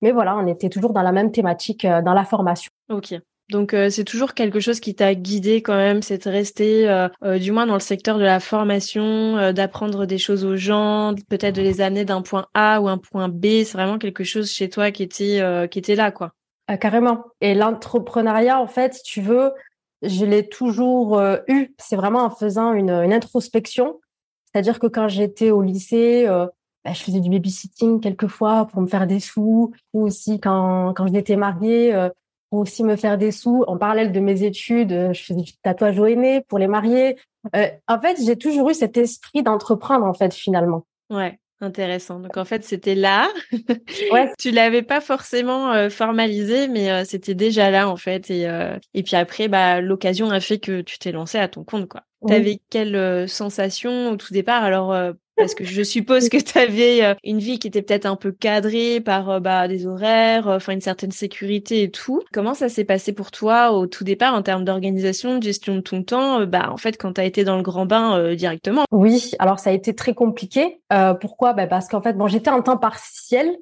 mais 0.00 0.12
voilà, 0.12 0.36
on 0.36 0.46
était 0.46 0.70
toujours 0.70 0.92
dans 0.92 1.02
la 1.02 1.12
même 1.12 1.30
thématique 1.32 1.86
dans 1.86 2.14
la 2.14 2.24
formation. 2.24 2.70
Ok. 2.88 3.14
Donc 3.52 3.74
euh, 3.74 3.90
c'est 3.90 4.04
toujours 4.04 4.32
quelque 4.32 4.60
chose 4.60 4.80
qui 4.80 4.94
t'a 4.94 5.14
guidé 5.14 5.60
quand 5.60 5.76
même, 5.76 6.00
c'est 6.00 6.24
de 6.24 6.30
rester 6.30 6.88
euh, 6.88 7.08
euh, 7.22 7.38
du 7.38 7.52
moins 7.52 7.66
dans 7.66 7.74
le 7.74 7.80
secteur 7.80 8.16
de 8.16 8.24
la 8.24 8.40
formation, 8.40 9.52
d'apprendre 9.52 10.06
des 10.06 10.16
choses 10.16 10.44
aux 10.44 10.56
gens, 10.56 11.14
peut-être 11.28 11.56
de 11.56 11.60
les 11.60 11.82
amener 11.82 12.06
d'un 12.06 12.22
point 12.22 12.46
A 12.54 12.80
ou 12.80 12.88
un 12.88 12.96
point 12.96 13.28
B. 13.28 13.62
C'est 13.64 13.74
vraiment 13.74 13.98
quelque 13.98 14.24
chose 14.24 14.50
chez 14.50 14.70
toi 14.70 14.90
qui 14.90 15.02
était 15.02 15.68
qui 15.70 15.78
était 15.78 15.94
là 15.94 16.10
quoi. 16.10 16.32
carrément. 16.80 17.24
Et 17.42 17.54
l'entrepreneuriat 17.54 18.58
en 18.58 18.66
fait, 18.66 18.94
si 18.94 19.02
tu 19.02 19.20
veux, 19.20 19.52
je 20.00 20.24
l'ai 20.24 20.48
toujours 20.48 21.20
eu. 21.46 21.74
C'est 21.78 21.96
vraiment 21.96 22.24
en 22.24 22.30
faisant 22.30 22.72
une, 22.72 22.90
introspection. 22.90 24.00
C'est-à-dire 24.46 24.78
que 24.78 24.86
quand 24.86 25.08
j'étais 25.08 25.50
au 25.50 25.60
lycée, 25.60 26.24
bah, 26.26 26.92
je 26.94 27.02
faisais 27.02 27.20
du 27.20 27.28
babysitting 27.28 28.00
quelquefois 28.00 28.66
pour 28.66 28.80
me 28.80 28.86
faire 28.86 29.06
des 29.06 29.20
sous, 29.20 29.72
ou 29.92 30.02
aussi 30.06 30.40
quand 30.40 30.94
quand 30.94 31.06
j'étais 31.12 31.36
mariée 31.36 32.08
pour 32.52 32.60
aussi 32.60 32.84
me 32.84 32.96
faire 32.96 33.16
des 33.16 33.32
sous. 33.32 33.64
En 33.66 33.78
parallèle 33.78 34.12
de 34.12 34.20
mes 34.20 34.42
études, 34.42 34.92
euh, 34.92 35.14
je 35.14 35.22
faisais 35.22 35.40
du 35.40 35.52
tatouage 35.62 35.98
au 35.98 36.04
aîné 36.04 36.42
pour 36.48 36.58
les 36.58 36.66
mariés. 36.66 37.16
Euh, 37.56 37.66
en 37.88 37.98
fait, 37.98 38.18
j'ai 38.22 38.36
toujours 38.36 38.68
eu 38.68 38.74
cet 38.74 38.98
esprit 38.98 39.42
d'entreprendre, 39.42 40.04
en 40.04 40.12
fait, 40.12 40.34
finalement. 40.34 40.84
Ouais. 41.08 41.38
Intéressant. 41.62 42.18
Donc 42.20 42.36
en 42.36 42.44
fait, 42.44 42.62
c'était 42.62 42.94
là. 42.94 43.30
ouais. 44.12 44.30
tu 44.38 44.50
l'avais 44.50 44.82
pas 44.82 45.00
forcément 45.00 45.72
euh, 45.72 45.88
formalisé, 45.88 46.68
mais 46.68 47.04
c'était 47.06 47.36
déjà 47.36 47.70
là 47.70 47.88
en 47.88 47.96
fait. 47.96 48.30
Et 48.30 48.48
et 48.94 49.02
puis 49.04 49.14
après, 49.14 49.46
bah 49.46 49.80
l'occasion 49.80 50.28
a 50.30 50.40
fait 50.40 50.58
que 50.58 50.80
tu 50.80 50.98
t'es 50.98 51.12
lancé 51.12 51.38
à 51.38 51.46
ton 51.46 51.62
compte 51.62 51.86
quoi. 51.86 52.02
Tu 52.26 52.32
avais 52.32 52.60
quelle 52.70 53.28
sensation 53.28 54.10
au 54.10 54.16
tout 54.16 54.32
départ? 54.32 54.64
Alors 54.64 54.94
parce 55.36 55.54
que 55.54 55.64
je 55.64 55.82
suppose 55.82 56.28
que 56.28 56.36
tu 56.36 56.58
avais 56.58 57.04
euh, 57.04 57.14
une 57.24 57.38
vie 57.38 57.58
qui 57.58 57.68
était 57.68 57.82
peut-être 57.82 58.06
un 58.06 58.16
peu 58.16 58.32
cadrée 58.32 59.00
par 59.00 59.30
euh, 59.30 59.40
bah, 59.40 59.66
des 59.66 59.86
horaires, 59.86 60.48
euh, 60.48 60.56
enfin 60.56 60.72
une 60.72 60.80
certaine 60.80 61.10
sécurité 61.10 61.82
et 61.82 61.90
tout. 61.90 62.22
Comment 62.32 62.54
ça 62.54 62.68
s'est 62.68 62.84
passé 62.84 63.12
pour 63.12 63.30
toi 63.30 63.72
au 63.72 63.86
tout 63.86 64.04
départ 64.04 64.34
en 64.34 64.42
termes 64.42 64.64
d'organisation, 64.64 65.38
de 65.38 65.42
gestion 65.42 65.76
de 65.76 65.80
ton 65.80 66.02
temps? 66.02 66.44
Bah 66.46 66.70
en 66.70 66.76
fait 66.76 66.96
quand 66.98 67.14
tu 67.14 67.20
as 67.20 67.24
été 67.24 67.44
dans 67.44 67.56
le 67.56 67.62
grand 67.62 67.86
bain 67.86 68.34
directement. 68.34 68.84
Oui, 68.90 69.32
alors 69.38 69.58
ça 69.58 69.70
a 69.70 69.72
été 69.72 69.94
très 69.94 70.14
compliqué. 70.14 70.80
pourquoi? 71.20 71.52
Bah, 71.54 71.66
parce 71.66 71.88
qu'en 71.88 72.02
fait 72.02 72.14
bon 72.14 72.26
j'étais 72.26 72.50
en 72.50 72.62
temps 72.62 72.76
partiel 72.76 73.56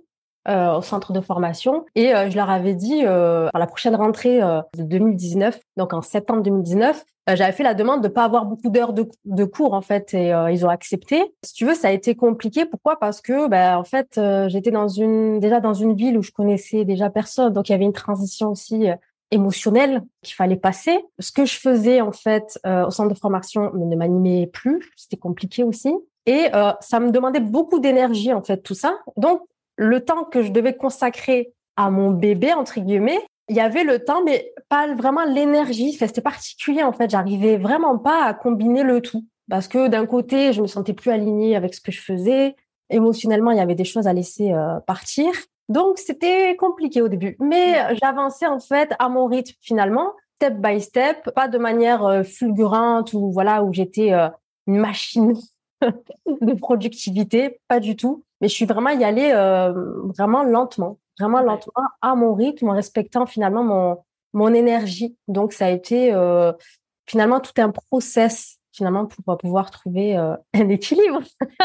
euh, 0.50 0.78
au 0.78 0.82
centre 0.82 1.12
de 1.12 1.20
formation 1.20 1.84
et 1.94 2.12
euh, 2.12 2.28
je 2.28 2.34
leur 2.34 2.50
avais 2.50 2.74
dit 2.74 3.02
euh, 3.04 3.48
à 3.54 3.58
la 3.60 3.68
prochaine 3.68 3.94
rentrée 3.94 4.40
de 4.40 4.82
2019, 4.82 5.60
donc 5.76 5.92
en 5.92 6.02
septembre 6.02 6.42
2019, 6.42 7.04
j'avais 7.34 7.52
fait 7.52 7.62
la 7.62 7.74
demande 7.74 8.02
de 8.02 8.08
pas 8.08 8.24
avoir 8.24 8.46
beaucoup 8.46 8.68
d'heures 8.68 8.92
de, 8.92 9.08
de, 9.26 9.44
cours 9.44 9.74
en 9.74 9.80
fait 9.80 10.12
et 10.12 10.34
ils 10.50 10.66
ont 10.66 10.68
accepté. 10.68 11.22
Si 11.44 11.54
tu 11.54 11.66
veux, 11.66 11.74
ça 11.74 11.88
a 11.88 11.90
été 11.92 12.16
compliqué. 12.16 12.64
Pourquoi? 12.64 12.98
Parce 12.98 13.20
que 13.20 13.46
ben 13.48 13.76
en 13.76 13.84
fait 13.84 14.20
j'étais 14.48 14.72
dans 14.72 14.88
une 14.88 15.38
déjà 15.38 15.60
dans 15.60 15.74
une 15.74 15.94
ville 15.94 16.18
où 16.18 16.22
je 16.22 16.32
connaissais 16.32 16.84
déjà 16.84 17.10
personne, 17.10 17.52
donc 17.52 17.68
il 17.68 17.72
y 17.72 17.74
avait 17.76 17.84
une 17.84 17.92
transition 17.92 18.50
aussi 18.50 18.88
émotionnelle 19.30 20.02
qu'il 20.22 20.34
fallait 20.34 20.56
passer. 20.56 20.98
Ce 21.20 21.30
que 21.30 21.44
je 21.44 21.56
faisais 21.56 22.00
en 22.00 22.12
fait 22.12 22.58
au 22.64 22.90
centre 22.90 23.14
de 23.14 23.18
formation 23.18 23.70
ne 23.74 23.94
m'animait 23.94 24.48
plus, 24.48 24.90
c'était 24.96 25.18
compliqué 25.18 25.62
aussi. 25.62 25.94
Et 26.26 26.48
ça 26.80 26.98
me 26.98 27.12
demandait 27.12 27.40
beaucoup 27.40 27.78
d'énergie 27.78 28.32
en 28.32 28.42
fait 28.42 28.62
tout 28.62 28.74
ça. 28.74 28.98
Donc 29.16 29.42
le 29.80 30.04
temps 30.04 30.24
que 30.24 30.42
je 30.42 30.50
devais 30.50 30.76
consacrer 30.76 31.54
à 31.76 31.90
mon 31.90 32.10
bébé, 32.10 32.52
entre 32.52 32.80
guillemets, 32.80 33.20
il 33.48 33.56
y 33.56 33.60
avait 33.60 33.82
le 33.82 34.04
temps, 34.04 34.22
mais 34.22 34.52
pas 34.68 34.94
vraiment 34.94 35.24
l'énergie. 35.24 35.94
c'était 35.94 36.20
particulier, 36.20 36.82
en 36.82 36.92
fait. 36.92 37.08
J'arrivais 37.08 37.56
vraiment 37.56 37.98
pas 37.98 38.24
à 38.24 38.34
combiner 38.34 38.82
le 38.82 39.00
tout. 39.00 39.24
Parce 39.48 39.68
que 39.68 39.88
d'un 39.88 40.04
côté, 40.04 40.52
je 40.52 40.60
me 40.60 40.66
sentais 40.66 40.92
plus 40.92 41.10
alignée 41.10 41.56
avec 41.56 41.74
ce 41.74 41.80
que 41.80 41.90
je 41.90 42.00
faisais. 42.00 42.56
Émotionnellement, 42.90 43.52
il 43.52 43.56
y 43.56 43.60
avait 43.60 43.74
des 43.74 43.84
choses 43.84 44.06
à 44.06 44.12
laisser 44.12 44.52
euh, 44.52 44.78
partir. 44.86 45.32
Donc, 45.70 45.98
c'était 45.98 46.54
compliqué 46.56 47.00
au 47.00 47.08
début. 47.08 47.36
Mais 47.40 47.96
j'avançais, 47.96 48.46
en 48.46 48.60
fait, 48.60 48.92
à 48.98 49.08
mon 49.08 49.26
rythme, 49.26 49.54
finalement, 49.62 50.12
step 50.36 50.58
by 50.58 50.78
step, 50.80 51.30
pas 51.34 51.48
de 51.48 51.56
manière 51.56 52.04
euh, 52.04 52.22
fulgurante 52.22 53.14
ou 53.14 53.32
voilà, 53.32 53.64
où 53.64 53.72
j'étais 53.72 54.12
euh, 54.12 54.28
une 54.66 54.76
machine 54.76 55.32
de 55.80 56.52
productivité, 56.52 57.60
pas 57.66 57.80
du 57.80 57.96
tout. 57.96 58.24
Mais 58.40 58.48
je 58.48 58.54
suis 58.54 58.66
vraiment 58.66 58.90
y 58.90 59.04
allée 59.04 59.32
euh, 59.32 59.72
vraiment 60.16 60.42
lentement, 60.42 60.98
vraiment 61.18 61.40
lentement, 61.40 61.84
à 62.00 62.14
mon 62.14 62.34
rythme, 62.34 62.68
en 62.68 62.72
respectant 62.72 63.26
finalement 63.26 63.62
mon, 63.62 63.98
mon 64.32 64.54
énergie. 64.54 65.16
Donc, 65.28 65.52
ça 65.52 65.66
a 65.66 65.70
été 65.70 66.12
euh, 66.12 66.52
finalement 67.06 67.40
tout 67.40 67.52
un 67.58 67.70
process 67.70 68.56
finalement 68.72 69.06
pour 69.06 69.36
pouvoir 69.36 69.70
trouver 69.72 70.16
euh, 70.16 70.36
un 70.54 70.68
équilibre. 70.68 71.20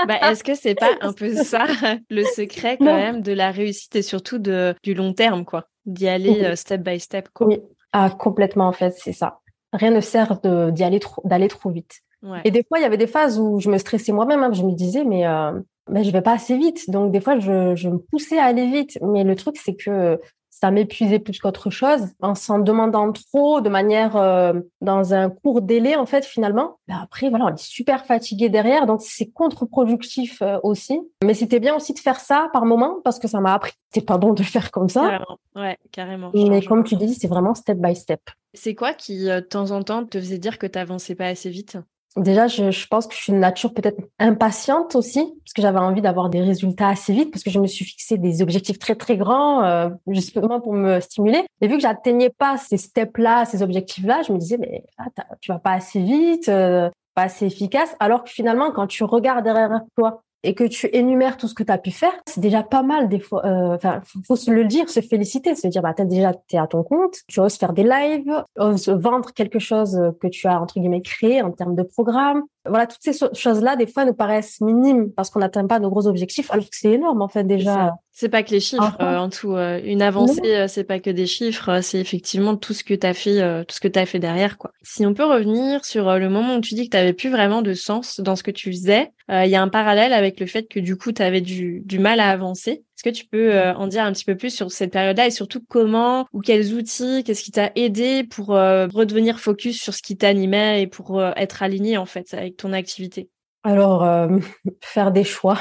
bah, 0.07 0.17
Est-ce 0.31 0.43
que 0.43 0.55
c'est 0.55 0.75
pas 0.75 0.89
un 1.01 1.13
peu 1.13 1.33
ça 1.35 1.65
le 2.09 2.23
secret 2.23 2.77
quand 2.77 2.85
même 2.85 3.21
de 3.21 3.31
la 3.31 3.51
réussite 3.51 3.95
et 3.95 4.01
surtout 4.01 4.39
de, 4.39 4.75
du 4.83 4.93
long 4.93 5.13
terme, 5.13 5.45
quoi? 5.45 5.67
D'y 5.85 6.07
aller 6.07 6.55
step 6.55 6.81
by 6.81 6.99
step, 6.99 7.29
quoi. 7.31 7.47
Oui, 7.47 7.61
ah, 7.93 8.09
complètement 8.09 8.67
en 8.67 8.73
fait, 8.73 8.93
c'est 8.97 9.13
ça. 9.13 9.39
Rien 9.71 9.91
ne 9.91 10.01
sert 10.01 10.39
d'y 10.71 10.83
aller 10.83 10.99
trop, 10.99 11.21
d'aller 11.25 11.47
trop 11.47 11.69
vite. 11.69 12.01
Et 12.43 12.51
des 12.51 12.63
fois, 12.63 12.79
il 12.79 12.81
y 12.81 12.85
avait 12.85 12.97
des 12.97 13.07
phases 13.07 13.39
où 13.39 13.59
je 13.59 13.69
me 13.69 13.77
stressais 13.77 14.11
moi-même. 14.11 14.43
Hein, 14.43 14.51
je 14.51 14.63
me 14.63 14.71
disais, 14.71 15.03
mais 15.03 15.27
euh, 15.27 15.51
ben, 15.89 16.03
je 16.03 16.11
vais 16.11 16.21
pas 16.21 16.33
assez 16.33 16.57
vite. 16.57 16.89
Donc, 16.89 17.11
des 17.11 17.21
fois, 17.21 17.39
je, 17.39 17.75
je 17.75 17.89
me 17.89 17.97
poussais 17.97 18.39
à 18.39 18.45
aller 18.45 18.67
vite. 18.67 18.97
Mais 19.01 19.23
le 19.23 19.35
truc, 19.35 19.57
c'est 19.57 19.75
que 19.75 20.19
ça 20.49 20.71
m'épuisait 20.71 21.19
plus 21.19 21.37
qu'autre 21.37 21.69
chose. 21.69 22.07
En 22.21 22.33
s'en 22.33 22.59
demandant 22.59 23.11
trop, 23.11 23.59
de 23.59 23.67
manière 23.67 24.15
euh, 24.15 24.53
dans 24.79 25.13
un 25.13 25.29
court 25.29 25.61
délai, 25.61 25.97
en 25.97 26.05
fait, 26.05 26.23
finalement, 26.23 26.77
ben 26.87 26.97
après, 27.03 27.29
voilà, 27.29 27.45
on 27.45 27.53
est 27.53 27.57
super 27.57 28.05
fatigué 28.05 28.47
derrière. 28.47 28.85
Donc, 28.85 29.01
c'est 29.01 29.29
contre-productif 29.29 30.41
euh, 30.41 30.57
aussi. 30.63 30.99
Mais 31.23 31.33
c'était 31.33 31.59
bien 31.59 31.75
aussi 31.75 31.93
de 31.93 31.99
faire 31.99 32.21
ça 32.21 32.47
par 32.53 32.65
moment 32.65 32.97
parce 33.03 33.19
que 33.19 33.27
ça 33.27 33.41
m'a 33.41 33.53
appris. 33.53 33.73
C'est 33.93 34.05
pas 34.05 34.17
bon 34.17 34.33
de 34.33 34.43
faire 34.43 34.71
comme 34.71 34.87
ça. 34.87 35.01
Carrément. 35.01 35.37
Ouais, 35.55 35.77
carrément. 35.91 36.31
Mais 36.33 36.61
comme 36.61 36.83
tu 36.83 36.95
dis, 36.95 37.13
c'est 37.13 37.27
vraiment 37.27 37.53
step 37.53 37.77
by 37.77 37.95
step. 37.95 38.21
C'est 38.53 38.75
quoi 38.75 38.93
qui, 38.93 39.25
de 39.25 39.41
temps 39.41 39.71
en 39.71 39.83
temps, 39.83 40.05
te 40.05 40.17
faisait 40.17 40.37
dire 40.37 40.57
que 40.57 40.67
tu 40.67 40.79
avançais 40.79 41.15
pas 41.15 41.27
assez 41.27 41.49
vite? 41.49 41.77
Déjà, 42.15 42.47
je, 42.47 42.87
pense 42.87 43.07
que 43.07 43.13
je 43.13 43.19
suis 43.19 43.33
une 43.33 43.39
nature 43.39 43.73
peut-être 43.73 43.99
impatiente 44.19 44.95
aussi, 44.95 45.19
parce 45.43 45.53
que 45.53 45.61
j'avais 45.61 45.79
envie 45.79 46.01
d'avoir 46.01 46.29
des 46.29 46.41
résultats 46.41 46.87
assez 46.87 47.11
vite, 47.11 47.29
parce 47.29 47.43
que 47.43 47.49
je 47.49 47.59
me 47.59 47.67
suis 47.67 47.83
fixé 47.83 48.17
des 48.17 48.41
objectifs 48.41 48.79
très 48.79 48.95
très 48.95 49.17
grands, 49.17 49.63
euh, 49.63 49.89
justement 50.07 50.61
pour 50.61 50.73
me 50.73 51.01
stimuler. 51.01 51.45
Et 51.59 51.67
vu 51.67 51.75
que 51.75 51.81
j'atteignais 51.81 52.29
pas 52.29 52.55
ces 52.57 52.77
steps-là, 52.77 53.43
ces 53.43 53.61
objectifs-là, 53.61 54.21
je 54.21 54.31
me 54.31 54.37
disais 54.37 54.57
mais 54.57 54.85
ah, 54.97 55.07
tu 55.41 55.51
vas 55.51 55.59
pas 55.59 55.73
assez 55.73 55.99
vite, 55.99 56.47
euh, 56.47 56.89
pas 57.15 57.23
assez 57.23 57.47
efficace. 57.47 57.95
Alors 57.99 58.23
que 58.23 58.29
finalement, 58.29 58.71
quand 58.71 58.87
tu 58.87 59.03
regardes 59.03 59.43
derrière 59.43 59.81
toi 59.97 60.23
et 60.45 60.53
que 60.53 60.63
tu 60.63 60.89
énumères 60.93 61.37
tout 61.37 61.47
ce 61.47 61.53
que 61.53 61.63
tu 61.63 61.71
as 61.71 61.77
pu 61.77 61.91
faire, 61.91 62.13
c'est 62.27 62.41
déjà 62.41 62.63
pas 62.63 62.83
mal 62.83 63.09
des 63.09 63.19
fois. 63.19 63.45
Euh, 63.45 63.75
enfin, 63.75 64.01
faut 64.25 64.35
se 64.35 64.51
le 64.51 64.65
dire, 64.65 64.89
se 64.89 65.01
féliciter, 65.01 65.55
se 65.55 65.67
dire 65.67 65.81
bah 65.81 65.93
t'as 65.93 66.05
déjà 66.05 66.33
t'es 66.47 66.57
à 66.57 66.67
ton 66.67 66.83
compte, 66.83 67.17
tu 67.27 67.39
oses 67.39 67.55
faire 67.55 67.73
des 67.73 67.83
lives, 67.83 68.43
oses 68.57 68.89
vendre 68.89 69.33
quelque 69.33 69.59
chose 69.59 69.99
que 70.21 70.27
tu 70.27 70.47
as 70.47 70.61
entre 70.61 70.79
guillemets 70.79 71.01
créé 71.01 71.41
en 71.41 71.51
termes 71.51 71.75
de 71.75 71.83
programme. 71.83 72.43
Voilà, 72.67 72.87
toutes 72.87 73.01
ces 73.01 73.13
choses-là, 73.33 73.75
des 73.75 73.87
fois, 73.87 74.05
nous 74.05 74.13
paraissent 74.13 74.61
minimes 74.61 75.11
parce 75.11 75.29
qu'on 75.29 75.39
n'atteint 75.39 75.67
pas 75.67 75.79
nos 75.79 75.89
gros 75.89 76.07
objectifs, 76.07 76.51
alors 76.51 76.65
que 76.65 76.75
c'est 76.75 76.91
énorme 76.91 77.21
en 77.21 77.27
fait 77.27 77.43
déjà. 77.43 77.93
C'est 78.17 78.29
pas 78.29 78.43
que 78.43 78.51
les 78.51 78.61
chiffres 78.61 78.95
euh, 79.01 79.17
en 79.17 79.29
tout. 79.29 79.55
Euh, 79.55 79.81
une 79.83 80.01
avancée, 80.01 80.55
euh, 80.55 80.67
c'est 80.69 80.85
pas 80.85 81.01
que 81.01 81.09
des 81.09 81.25
chiffres, 81.25 81.81
c'est 81.81 81.99
effectivement 81.99 82.55
tout 82.55 82.73
ce 82.73 82.85
que 82.85 82.93
tu 82.93 83.05
as 83.05 83.13
fait, 83.13 83.65
tout 83.65 83.75
ce 83.75 83.81
que 83.81 83.89
tu 83.89 83.99
as 83.99 84.05
fait 84.05 84.19
derrière. 84.19 84.57
quoi. 84.57 84.71
Si 84.83 85.05
on 85.05 85.13
peut 85.13 85.25
revenir 85.25 85.83
sur 85.83 86.17
le 86.17 86.29
moment 86.29 86.55
où 86.55 86.61
tu 86.61 86.75
dis 86.75 86.85
que 86.85 86.95
tu 86.95 86.97
avais 86.97 87.11
plus 87.11 87.29
vraiment 87.29 87.61
de 87.61 87.73
sens 87.73 88.21
dans 88.21 88.37
ce 88.37 88.43
que 88.43 88.51
tu 88.51 88.71
faisais, 88.71 89.11
il 89.29 89.49
y 89.49 89.55
a 89.55 89.61
un 89.61 89.67
parallèle 89.67 90.13
avec 90.13 90.39
le 90.39 90.45
fait 90.45 90.63
que 90.63 90.79
du 90.79 90.95
coup 90.95 91.11
tu 91.11 91.21
avais 91.21 91.41
du, 91.41 91.81
du 91.85 91.99
mal 91.99 92.21
à 92.21 92.29
avancer. 92.29 92.84
Est-ce 92.97 93.03
que 93.03 93.09
tu 93.09 93.25
peux 93.25 93.59
en 93.59 93.87
dire 93.87 94.03
un 94.03 94.13
petit 94.13 94.25
peu 94.25 94.37
plus 94.37 94.51
sur 94.51 94.71
cette 94.71 94.91
période-là 94.91 95.27
et 95.27 95.31
surtout 95.31 95.61
comment 95.67 96.25
ou 96.31 96.39
quels 96.39 96.73
outils, 96.73 97.23
qu'est-ce 97.25 97.43
qui 97.43 97.51
t'a 97.51 97.71
aidé 97.75 98.23
pour 98.23 98.47
redevenir 98.47 99.39
focus 99.39 99.81
sur 99.81 99.93
ce 99.93 100.01
qui 100.01 100.15
t'animait 100.15 100.83
et 100.83 100.87
pour 100.87 101.21
être 101.21 101.61
aligné 101.61 101.97
en 101.97 102.05
fait 102.05 102.33
avec 102.33 102.55
ton 102.55 102.71
activité? 102.71 103.29
Alors, 103.65 104.03
euh, 104.03 104.27
faire 104.81 105.11
des 105.11 105.23
choix. 105.23 105.57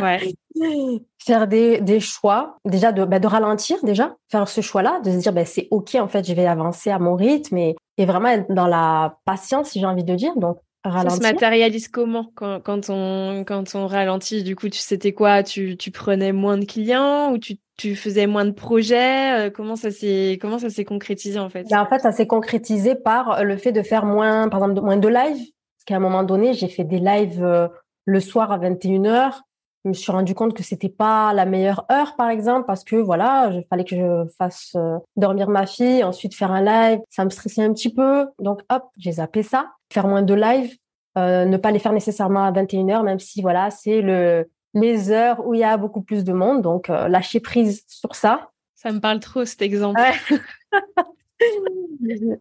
ouais. 0.00 0.34
Faire 1.18 1.46
des, 1.48 1.80
des, 1.80 1.98
choix, 1.98 2.58
déjà 2.64 2.92
de, 2.92 3.04
bah, 3.04 3.18
de 3.18 3.26
ralentir, 3.26 3.78
déjà, 3.84 4.16
faire 4.30 4.48
ce 4.48 4.60
choix-là, 4.60 5.00
de 5.00 5.10
se 5.10 5.16
dire, 5.16 5.32
bah, 5.32 5.44
c'est 5.44 5.66
OK, 5.70 5.94
en 5.94 6.08
fait, 6.08 6.26
je 6.26 6.34
vais 6.34 6.46
avancer 6.46 6.90
à 6.90 6.98
mon 6.98 7.14
rythme 7.14 7.56
et, 7.56 7.74
et 7.96 8.04
vraiment 8.04 8.28
être 8.28 8.52
dans 8.52 8.66
la 8.66 9.16
patience, 9.24 9.70
si 9.70 9.80
j'ai 9.80 9.86
envie 9.86 10.04
de 10.04 10.14
dire. 10.14 10.36
Donc, 10.36 10.58
ralentir. 10.84 11.10
Ça 11.10 11.16
se 11.16 11.22
matérialise 11.22 11.88
comment 11.88 12.30
quand, 12.34 12.60
quand, 12.60 12.90
on, 12.90 13.44
quand 13.46 13.74
on 13.74 13.86
ralentit? 13.86 14.42
Du 14.42 14.56
coup, 14.56 14.68
tu 14.68 14.78
c'était 14.78 15.12
quoi? 15.12 15.42
Tu, 15.42 15.76
tu 15.76 15.90
prenais 15.90 16.32
moins 16.32 16.58
de 16.58 16.64
clients 16.64 17.32
ou 17.32 17.38
tu, 17.38 17.56
tu 17.76 17.94
faisais 17.96 18.26
moins 18.26 18.44
de 18.44 18.50
projets? 18.50 19.46
Euh, 19.46 19.50
Comment 19.50 19.76
ça 19.76 19.90
s'est 19.90 20.38
comment 20.40 20.58
ça 20.58 20.70
s'est 20.70 20.84
concrétisé 20.84 21.38
en 21.38 21.48
fait? 21.48 21.66
Bah, 21.70 21.82
En 21.82 21.86
fait, 21.86 22.00
ça 22.00 22.12
s'est 22.12 22.26
concrétisé 22.26 22.94
par 22.94 23.44
le 23.44 23.56
fait 23.56 23.72
de 23.72 23.82
faire 23.82 24.04
moins, 24.04 24.48
par 24.48 24.60
exemple, 24.62 24.80
moins 24.82 24.96
de 24.96 25.08
live. 25.08 25.36
Parce 25.36 25.84
qu'à 25.86 25.96
un 25.96 26.00
moment 26.00 26.22
donné, 26.22 26.52
j'ai 26.54 26.68
fait 26.68 26.84
des 26.84 26.98
lives 26.98 27.42
euh, 27.42 27.68
le 28.04 28.20
soir 28.20 28.52
à 28.52 28.58
21h. 28.58 29.40
Je 29.84 29.88
me 29.88 29.94
suis 29.94 30.12
rendu 30.12 30.34
compte 30.34 30.54
que 30.54 30.62
c'était 30.62 30.88
pas 30.88 31.32
la 31.32 31.44
meilleure 31.44 31.84
heure, 31.90 32.14
par 32.14 32.30
exemple, 32.30 32.66
parce 32.66 32.84
que 32.84 32.94
voilà, 32.94 33.50
il 33.52 33.64
fallait 33.68 33.84
que 33.84 33.96
je 33.96 34.28
fasse 34.38 34.72
euh, 34.76 34.98
dormir 35.16 35.48
ma 35.48 35.66
fille, 35.66 36.04
ensuite 36.04 36.36
faire 36.36 36.52
un 36.52 36.62
live. 36.62 37.00
Ça 37.10 37.24
me 37.24 37.30
stressait 37.30 37.64
un 37.64 37.72
petit 37.72 37.92
peu. 37.92 38.28
Donc, 38.38 38.60
hop, 38.70 38.84
j'ai 38.96 39.12
zappé 39.12 39.42
ça. 39.42 39.72
Faire 39.92 40.06
moins 40.06 40.22
de 40.22 40.34
lives, 40.34 40.76
euh, 41.18 41.44
ne 41.46 41.56
pas 41.56 41.72
les 41.72 41.80
faire 41.80 41.92
nécessairement 41.92 42.44
à 42.44 42.52
21h, 42.52 43.02
même 43.02 43.18
si 43.18 43.42
voilà, 43.42 43.70
c'est 43.70 44.02
le, 44.02 44.48
les 44.74 45.10
heures 45.10 45.44
où 45.44 45.54
il 45.54 45.60
y 45.60 45.64
a 45.64 45.76
beaucoup 45.76 46.02
plus 46.02 46.22
de 46.22 46.32
monde. 46.32 46.62
Donc, 46.62 46.86
lâcher 46.88 47.40
prise 47.40 47.82
sur 47.88 48.14
ça. 48.14 48.50
Ça 48.76 48.92
me 48.92 49.00
parle 49.00 49.18
trop, 49.18 49.44
cet 49.44 49.62
exemple. 49.62 50.00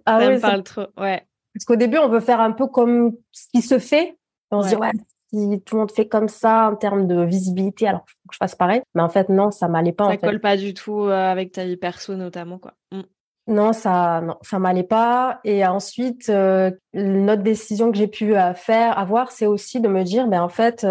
ah 0.05 0.19
ça 0.19 0.29
me 0.29 0.39
parle 0.39 0.63
trop, 0.63 0.85
ouais. 0.97 1.25
Parce 1.53 1.65
qu'au 1.65 1.75
début, 1.75 1.97
on 1.97 2.07
veut 2.07 2.19
faire 2.19 2.39
un 2.39 2.51
peu 2.51 2.67
comme 2.67 3.15
ce 3.31 3.47
qui 3.53 3.61
se 3.61 3.79
fait. 3.79 4.17
On 4.51 4.61
se 4.61 4.69
dit, 4.69 4.75
ouais, 4.75 4.91
si 5.33 5.61
tout 5.61 5.75
le 5.75 5.81
monde 5.81 5.91
fait 5.91 6.07
comme 6.07 6.27
ça 6.27 6.69
en 6.71 6.75
termes 6.75 7.07
de 7.07 7.23
visibilité, 7.23 7.87
alors 7.87 8.01
faut 8.01 8.27
que 8.27 8.33
je 8.33 8.37
fasse 8.37 8.55
pareil. 8.55 8.81
Mais 8.95 9.01
en 9.01 9.09
fait, 9.09 9.29
non, 9.29 9.51
ça 9.51 9.67
m'allait 9.67 9.93
pas. 9.93 10.09
Ça 10.09 10.17
colle 10.17 10.39
pas 10.39 10.57
du 10.57 10.73
tout 10.73 11.01
euh, 11.01 11.31
avec 11.31 11.51
ta 11.51 11.65
vie 11.65 11.77
perso, 11.77 12.15
notamment, 12.15 12.59
quoi. 12.59 12.73
Mm. 12.91 13.01
Non, 13.47 13.73
ça, 13.73 14.21
non, 14.21 14.37
ça 14.43 14.59
m'allait 14.59 14.83
pas. 14.83 15.39
Et 15.43 15.65
ensuite, 15.65 16.29
euh, 16.29 16.71
notre 16.93 17.41
décision 17.41 17.91
que 17.91 17.97
j'ai 17.97 18.07
pu 18.07 18.35
euh, 18.35 18.53
faire, 18.53 18.97
avoir, 18.97 19.31
c'est 19.31 19.47
aussi 19.47 19.81
de 19.81 19.87
me 19.87 20.03
dire, 20.03 20.27
ben 20.27 20.41
en 20.41 20.49
fait, 20.49 20.85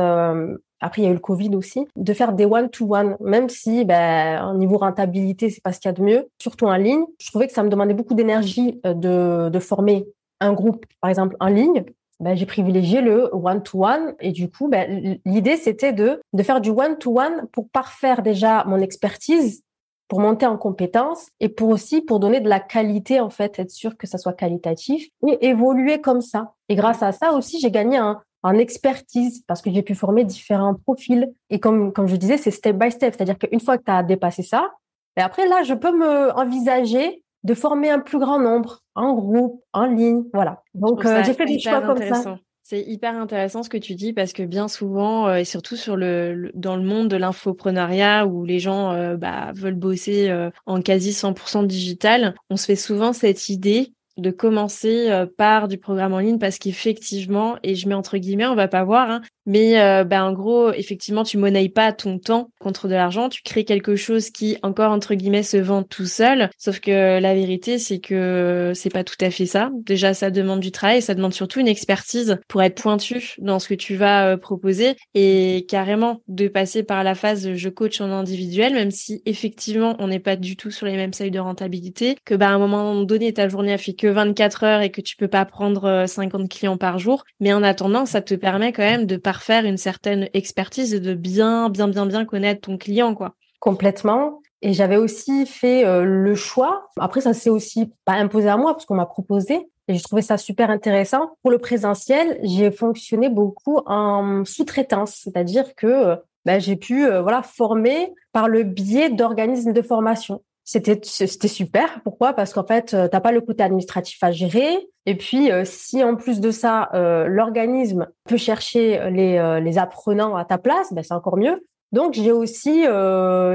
après 0.82 1.02
il 1.02 1.04
y 1.04 1.08
a 1.08 1.10
eu 1.10 1.14
le 1.14 1.20
Covid 1.20 1.54
aussi, 1.54 1.86
de 1.94 2.12
faire 2.12 2.32
des 2.32 2.46
one-to-one, 2.46 3.16
même 3.20 3.48
si, 3.48 3.84
ben, 3.84 4.50
au 4.50 4.56
niveau 4.56 4.78
rentabilité, 4.78 5.48
c'est 5.50 5.62
pas 5.62 5.72
ce 5.72 5.78
qu'il 5.78 5.90
y 5.90 5.94
a 5.94 5.96
de 5.96 6.02
mieux, 6.02 6.28
surtout 6.40 6.66
en 6.66 6.76
ligne. 6.76 7.04
Je 7.20 7.28
trouvais 7.28 7.46
que 7.46 7.52
ça 7.52 7.62
me 7.62 7.68
demandait 7.68 7.94
beaucoup 7.94 8.14
d'énergie 8.14 8.80
de, 8.84 9.48
de 9.48 9.58
former 9.58 10.06
un 10.40 10.52
groupe, 10.52 10.86
par 11.00 11.10
exemple, 11.10 11.36
en 11.38 11.48
ligne, 11.48 11.84
ben, 12.20 12.36
j'ai 12.36 12.46
privilégié 12.46 13.00
le 13.00 13.30
one-to-one. 13.34 14.14
Et 14.20 14.32
du 14.32 14.50
coup, 14.50 14.68
ben, 14.68 15.18
l'idée, 15.24 15.56
c'était 15.56 15.92
de, 15.92 16.20
de 16.32 16.42
faire 16.42 16.60
du 16.60 16.70
one-to-one 16.70 17.46
pour 17.52 17.68
parfaire 17.70 18.22
déjà 18.22 18.64
mon 18.66 18.78
expertise, 18.78 19.62
pour 20.08 20.20
monter 20.20 20.46
en 20.46 20.56
compétences 20.56 21.28
et 21.40 21.48
pour 21.48 21.68
aussi 21.68 22.02
pour 22.02 22.20
donner 22.20 22.40
de 22.40 22.48
la 22.48 22.60
qualité, 22.60 23.20
en 23.20 23.30
fait, 23.30 23.58
être 23.58 23.70
sûr 23.70 23.96
que 23.96 24.06
ça 24.06 24.18
soit 24.18 24.32
qualitatif 24.32 25.08
et 25.26 25.46
évoluer 25.46 26.00
comme 26.00 26.20
ça. 26.20 26.52
Et 26.68 26.74
grâce 26.74 27.02
à 27.02 27.12
ça 27.12 27.32
aussi, 27.32 27.58
j'ai 27.60 27.70
gagné 27.70 27.96
un, 27.96 28.20
en 28.42 28.54
expertise 28.54 29.42
parce 29.46 29.62
que 29.62 29.70
j'ai 29.70 29.82
pu 29.82 29.94
former 29.94 30.24
différents 30.24 30.74
profils. 30.74 31.32
Et 31.48 31.60
comme, 31.60 31.92
comme 31.92 32.06
je 32.06 32.16
disais, 32.16 32.36
c'est 32.36 32.50
step 32.50 32.76
by 32.76 32.90
step. 32.90 33.14
C'est-à-dire 33.16 33.38
qu'une 33.38 33.60
fois 33.60 33.78
que 33.78 33.84
tu 33.84 33.92
as 33.92 34.02
dépassé 34.02 34.42
ça, 34.42 34.70
et 35.16 35.20
ben, 35.20 35.26
après, 35.26 35.48
là, 35.48 35.62
je 35.64 35.74
peux 35.74 35.96
me 35.96 36.32
envisager 36.32 37.22
de 37.44 37.54
former 37.54 37.90
un 37.90 37.98
plus 37.98 38.18
grand 38.18 38.38
nombre 38.38 38.82
en 38.94 39.14
groupe, 39.14 39.62
en 39.72 39.86
ligne, 39.86 40.24
voilà. 40.34 40.62
Donc 40.74 41.04
euh, 41.04 41.22
j'ai 41.24 41.34
fait 41.34 41.46
des 41.46 41.58
choix 41.58 41.80
comme 41.80 41.98
ça. 41.98 42.36
C'est 42.62 42.82
hyper 42.82 43.16
intéressant 43.16 43.64
ce 43.64 43.68
que 43.68 43.78
tu 43.78 43.96
dis 43.96 44.12
parce 44.12 44.32
que 44.32 44.44
bien 44.44 44.68
souvent 44.68 45.26
euh, 45.26 45.36
et 45.36 45.44
surtout 45.44 45.74
sur 45.74 45.96
le, 45.96 46.52
dans 46.54 46.76
le 46.76 46.84
monde 46.84 47.08
de 47.08 47.16
l'infoprenariat 47.16 48.26
où 48.26 48.44
les 48.44 48.60
gens 48.60 48.92
euh, 48.92 49.16
bah, 49.16 49.50
veulent 49.54 49.74
bosser 49.74 50.32
en 50.66 50.80
quasi 50.80 51.10
100% 51.10 51.66
digital, 51.66 52.34
on 52.48 52.56
se 52.56 52.66
fait 52.66 52.76
souvent 52.76 53.12
cette 53.12 53.48
idée 53.48 53.92
de 54.20 54.30
commencer 54.30 55.10
par 55.36 55.68
du 55.68 55.78
programme 55.78 56.14
en 56.14 56.18
ligne 56.18 56.38
parce 56.38 56.58
qu'effectivement, 56.58 57.56
et 57.62 57.74
je 57.74 57.88
mets 57.88 57.94
entre 57.94 58.18
guillemets, 58.18 58.46
on 58.46 58.54
va 58.54 58.68
pas 58.68 58.84
voir, 58.84 59.10
hein, 59.10 59.20
mais 59.50 59.80
euh, 59.80 60.04
bah, 60.04 60.24
en 60.24 60.32
gros, 60.32 60.72
effectivement, 60.72 61.24
tu 61.24 61.36
monnaies 61.36 61.68
pas 61.68 61.92
ton 61.92 62.20
temps 62.20 62.50
contre 62.60 62.86
de 62.86 62.94
l'argent, 62.94 63.28
tu 63.28 63.42
crées 63.42 63.64
quelque 63.64 63.96
chose 63.96 64.30
qui, 64.30 64.56
encore 64.62 64.92
entre 64.92 65.14
guillemets, 65.14 65.42
se 65.42 65.56
vend 65.56 65.82
tout 65.82 66.06
seul. 66.06 66.50
Sauf 66.56 66.78
que 66.78 67.18
la 67.18 67.34
vérité, 67.34 67.80
c'est 67.80 67.98
que 67.98 68.70
c'est 68.76 68.92
pas 68.92 69.02
tout 69.02 69.16
à 69.20 69.30
fait 69.30 69.46
ça. 69.46 69.70
Déjà, 69.74 70.14
ça 70.14 70.30
demande 70.30 70.60
du 70.60 70.70
travail, 70.70 71.02
ça 71.02 71.14
demande 71.14 71.34
surtout 71.34 71.58
une 71.58 71.66
expertise 71.66 72.38
pour 72.46 72.62
être 72.62 72.80
pointu 72.80 73.34
dans 73.38 73.58
ce 73.58 73.68
que 73.68 73.74
tu 73.74 73.96
vas 73.96 74.28
euh, 74.28 74.36
proposer 74.36 74.94
et 75.14 75.66
carrément 75.68 76.20
de 76.28 76.46
passer 76.46 76.84
par 76.84 77.02
la 77.02 77.16
phase 77.16 77.54
je 77.54 77.68
coach 77.68 78.00
en 78.00 78.12
individuel, 78.12 78.74
même 78.74 78.92
si 78.92 79.20
effectivement 79.26 79.96
on 79.98 80.06
n'est 80.06 80.20
pas 80.20 80.36
du 80.36 80.56
tout 80.56 80.70
sur 80.70 80.86
les 80.86 80.96
mêmes 80.96 81.12
seuils 81.12 81.32
de 81.32 81.40
rentabilité, 81.40 82.16
que 82.24 82.36
bah 82.36 82.50
à 82.50 82.52
un 82.52 82.58
moment 82.58 83.02
donné 83.02 83.32
ta 83.32 83.48
journée 83.48 83.72
a 83.72 83.78
fait 83.78 83.94
que 83.94 84.06
24 84.12 84.64
heures 84.64 84.80
et 84.80 84.90
que 84.90 85.00
tu 85.00 85.16
peux 85.16 85.28
pas 85.28 85.44
prendre 85.44 86.04
50 86.06 86.40
euh, 86.40 86.46
clients 86.46 86.76
par 86.76 86.98
jour, 86.98 87.24
mais 87.40 87.52
en 87.52 87.62
attendant, 87.62 88.06
ça 88.06 88.20
te 88.20 88.34
permet 88.34 88.72
quand 88.72 88.82
même 88.82 89.06
de 89.06 89.20
faire 89.40 89.64
une 89.64 89.76
certaine 89.76 90.28
expertise 90.34 90.94
et 90.94 91.00
de 91.00 91.14
bien, 91.14 91.70
bien, 91.70 91.88
bien, 91.88 92.06
bien 92.06 92.24
connaître 92.24 92.62
ton 92.62 92.78
client, 92.78 93.14
quoi. 93.14 93.34
Complètement. 93.58 94.40
Et 94.62 94.72
j'avais 94.72 94.96
aussi 94.96 95.46
fait 95.46 95.84
euh, 95.86 96.04
le 96.04 96.34
choix. 96.34 96.88
Après, 96.98 97.20
ça 97.20 97.32
s'est 97.32 97.50
aussi 97.50 97.92
pas 98.04 98.12
imposé 98.12 98.48
à 98.48 98.56
moi 98.56 98.74
parce 98.74 98.84
qu'on 98.84 98.94
m'a 98.94 99.06
proposé. 99.06 99.68
Et 99.88 99.94
j'ai 99.94 100.02
trouvé 100.02 100.22
ça 100.22 100.36
super 100.36 100.70
intéressant. 100.70 101.30
Pour 101.42 101.50
le 101.50 101.58
présentiel, 101.58 102.38
j'ai 102.42 102.70
fonctionné 102.70 103.28
beaucoup 103.28 103.80
en 103.86 104.44
sous-traitance, 104.44 105.20
c'est-à-dire 105.24 105.74
que 105.74 106.16
ben, 106.44 106.60
j'ai 106.60 106.76
pu 106.76 107.06
euh, 107.06 107.22
voilà 107.22 107.42
former 107.42 108.12
par 108.32 108.48
le 108.48 108.62
biais 108.62 109.10
d'organismes 109.10 109.72
de 109.72 109.82
formation 109.82 110.42
c'était 110.70 111.00
c'était 111.02 111.48
super. 111.48 112.00
Pourquoi? 112.04 112.32
Parce 112.32 112.52
qu'en 112.52 112.64
fait, 112.64 112.94
euh, 112.94 113.08
t'as 113.08 113.18
pas 113.18 113.32
le 113.32 113.40
côté 113.40 113.64
administratif 113.64 114.22
à 114.22 114.30
gérer. 114.30 114.88
Et 115.04 115.16
puis, 115.16 115.50
euh, 115.50 115.64
si 115.64 116.04
en 116.04 116.14
plus 116.14 116.38
de 116.38 116.52
ça, 116.52 116.88
euh, 116.94 117.26
l'organisme 117.26 118.06
peut 118.22 118.36
chercher 118.36 119.10
les, 119.10 119.60
les 119.60 119.78
apprenants 119.78 120.36
à 120.36 120.44
ta 120.44 120.58
place, 120.58 120.92
ben 120.92 121.02
c'est 121.02 121.14
encore 121.14 121.38
mieux. 121.38 121.66
Donc, 121.90 122.14
j'ai 122.14 122.30
aussi 122.30 122.84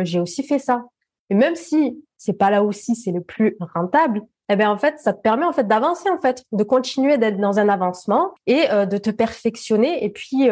j'ai 0.03 0.19
aussi 0.19 0.43
fait 0.43 0.59
ça. 0.59 0.83
Et 1.29 1.35
même 1.35 1.55
si 1.55 2.03
c'est 2.17 2.33
pas 2.33 2.49
là 2.49 2.63
aussi 2.63 2.95
c'est 2.95 3.11
le 3.11 3.21
plus 3.21 3.55
rentable, 3.73 4.21
eh 4.49 4.57
ben 4.57 4.69
en 4.69 4.77
fait, 4.77 4.99
ça 4.99 5.13
te 5.13 5.21
permet 5.21 5.45
en 5.45 5.53
fait 5.53 5.67
d'avancer 5.67 6.09
en 6.09 6.19
fait, 6.19 6.43
de 6.51 6.63
continuer 6.65 7.17
d'être 7.17 7.37
dans 7.37 7.59
un 7.59 7.69
avancement 7.69 8.33
et 8.45 8.67
de 8.67 8.97
te 8.97 9.09
perfectionner 9.09 10.03
et 10.03 10.09
puis 10.09 10.49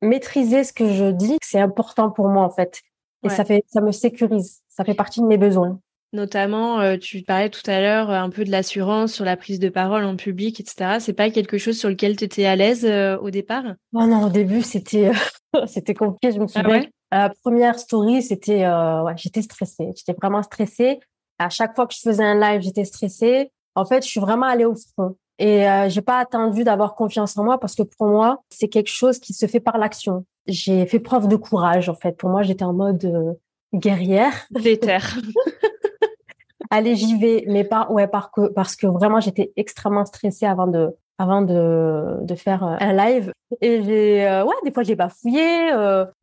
maîtriser 0.00 0.64
ce 0.64 0.72
que 0.72 0.88
je 0.88 1.10
dis. 1.10 1.36
C'est 1.42 1.60
important 1.60 2.10
pour 2.10 2.28
moi 2.28 2.42
en 2.42 2.50
fait. 2.50 2.80
Et 3.22 3.28
ça 3.28 3.44
fait 3.44 3.64
ça 3.68 3.82
me 3.82 3.92
sécurise 3.92 4.63
ça 4.76 4.84
fait 4.84 4.94
partie 4.94 5.20
de 5.20 5.26
mes 5.26 5.38
besoins. 5.38 5.78
Notamment, 6.14 6.78
euh, 6.78 6.96
tu 6.96 7.22
parlais 7.22 7.50
tout 7.50 7.68
à 7.68 7.80
l'heure 7.80 8.08
euh, 8.08 8.14
un 8.14 8.30
peu 8.30 8.44
de 8.44 8.50
l'assurance 8.50 9.12
sur 9.12 9.24
la 9.24 9.36
prise 9.36 9.58
de 9.58 9.68
parole 9.68 10.04
en 10.04 10.14
public, 10.14 10.60
etc. 10.60 10.98
C'est 11.00 11.12
pas 11.12 11.28
quelque 11.30 11.58
chose 11.58 11.76
sur 11.76 11.88
lequel 11.88 12.16
tu 12.16 12.22
étais 12.22 12.44
à 12.44 12.54
l'aise 12.54 12.84
euh, 12.84 13.18
au 13.18 13.30
départ? 13.30 13.64
Non, 13.92 14.26
au 14.26 14.28
début, 14.28 14.62
c'était 14.62 15.10
c'était 15.66 15.94
compliqué. 15.94 16.30
Je 16.30 16.38
me 16.38 16.44
ah 16.54 16.62
souviens. 16.62 16.84
la 17.10 17.32
première 17.42 17.80
story, 17.80 18.22
c'était 18.22 18.64
ouais, 18.64 19.14
j'étais 19.16 19.42
stressée. 19.42 19.88
J'étais 19.96 20.12
vraiment 20.12 20.42
stressée. 20.44 21.00
À 21.40 21.50
chaque 21.50 21.74
fois 21.74 21.88
que 21.88 21.94
je 21.94 22.00
faisais 22.00 22.24
un 22.24 22.38
live, 22.38 22.60
j'étais 22.60 22.84
stressée. 22.84 23.50
En 23.74 23.84
fait, 23.84 24.04
je 24.04 24.08
suis 24.08 24.20
vraiment 24.20 24.46
allée 24.46 24.64
au 24.64 24.76
front. 24.76 25.16
Et 25.40 25.66
j'ai 25.88 26.02
pas 26.02 26.20
attendu 26.20 26.62
d'avoir 26.62 26.94
confiance 26.94 27.36
en 27.36 27.42
moi 27.42 27.58
parce 27.58 27.74
que 27.74 27.82
pour 27.82 28.06
moi, 28.06 28.40
c'est 28.50 28.68
quelque 28.68 28.90
chose 28.90 29.18
qui 29.18 29.32
se 29.32 29.46
fait 29.46 29.58
par 29.58 29.78
l'action. 29.78 30.24
J'ai 30.46 30.86
fait 30.86 31.00
preuve 31.00 31.26
de 31.26 31.34
courage 31.34 31.88
en 31.88 31.96
fait. 31.96 32.12
Pour 32.12 32.30
moi, 32.30 32.42
j'étais 32.42 32.64
en 32.64 32.72
mode 32.72 33.36
guerrière. 33.74 34.32
Déterre. 34.50 35.16
Allez, 36.70 36.96
j'y 36.96 37.18
vais, 37.18 37.44
mais 37.46 37.64
pas, 37.64 37.86
ouais, 37.90 38.08
parce 38.08 38.28
que, 38.32 38.48
parce 38.48 38.76
que 38.76 38.86
vraiment, 38.86 39.20
j'étais 39.20 39.52
extrêmement 39.56 40.04
stressée 40.04 40.46
avant 40.46 40.66
de, 40.66 40.96
avant 41.18 41.42
de, 41.42 42.18
de 42.22 42.34
faire 42.34 42.64
un 42.64 42.92
live. 42.92 43.32
Et 43.60 43.82
j'ai, 43.82 44.42
ouais, 44.42 44.54
des 44.64 44.72
fois 44.72 44.82
j'ai 44.82 44.96
bafouillé, 44.96 45.70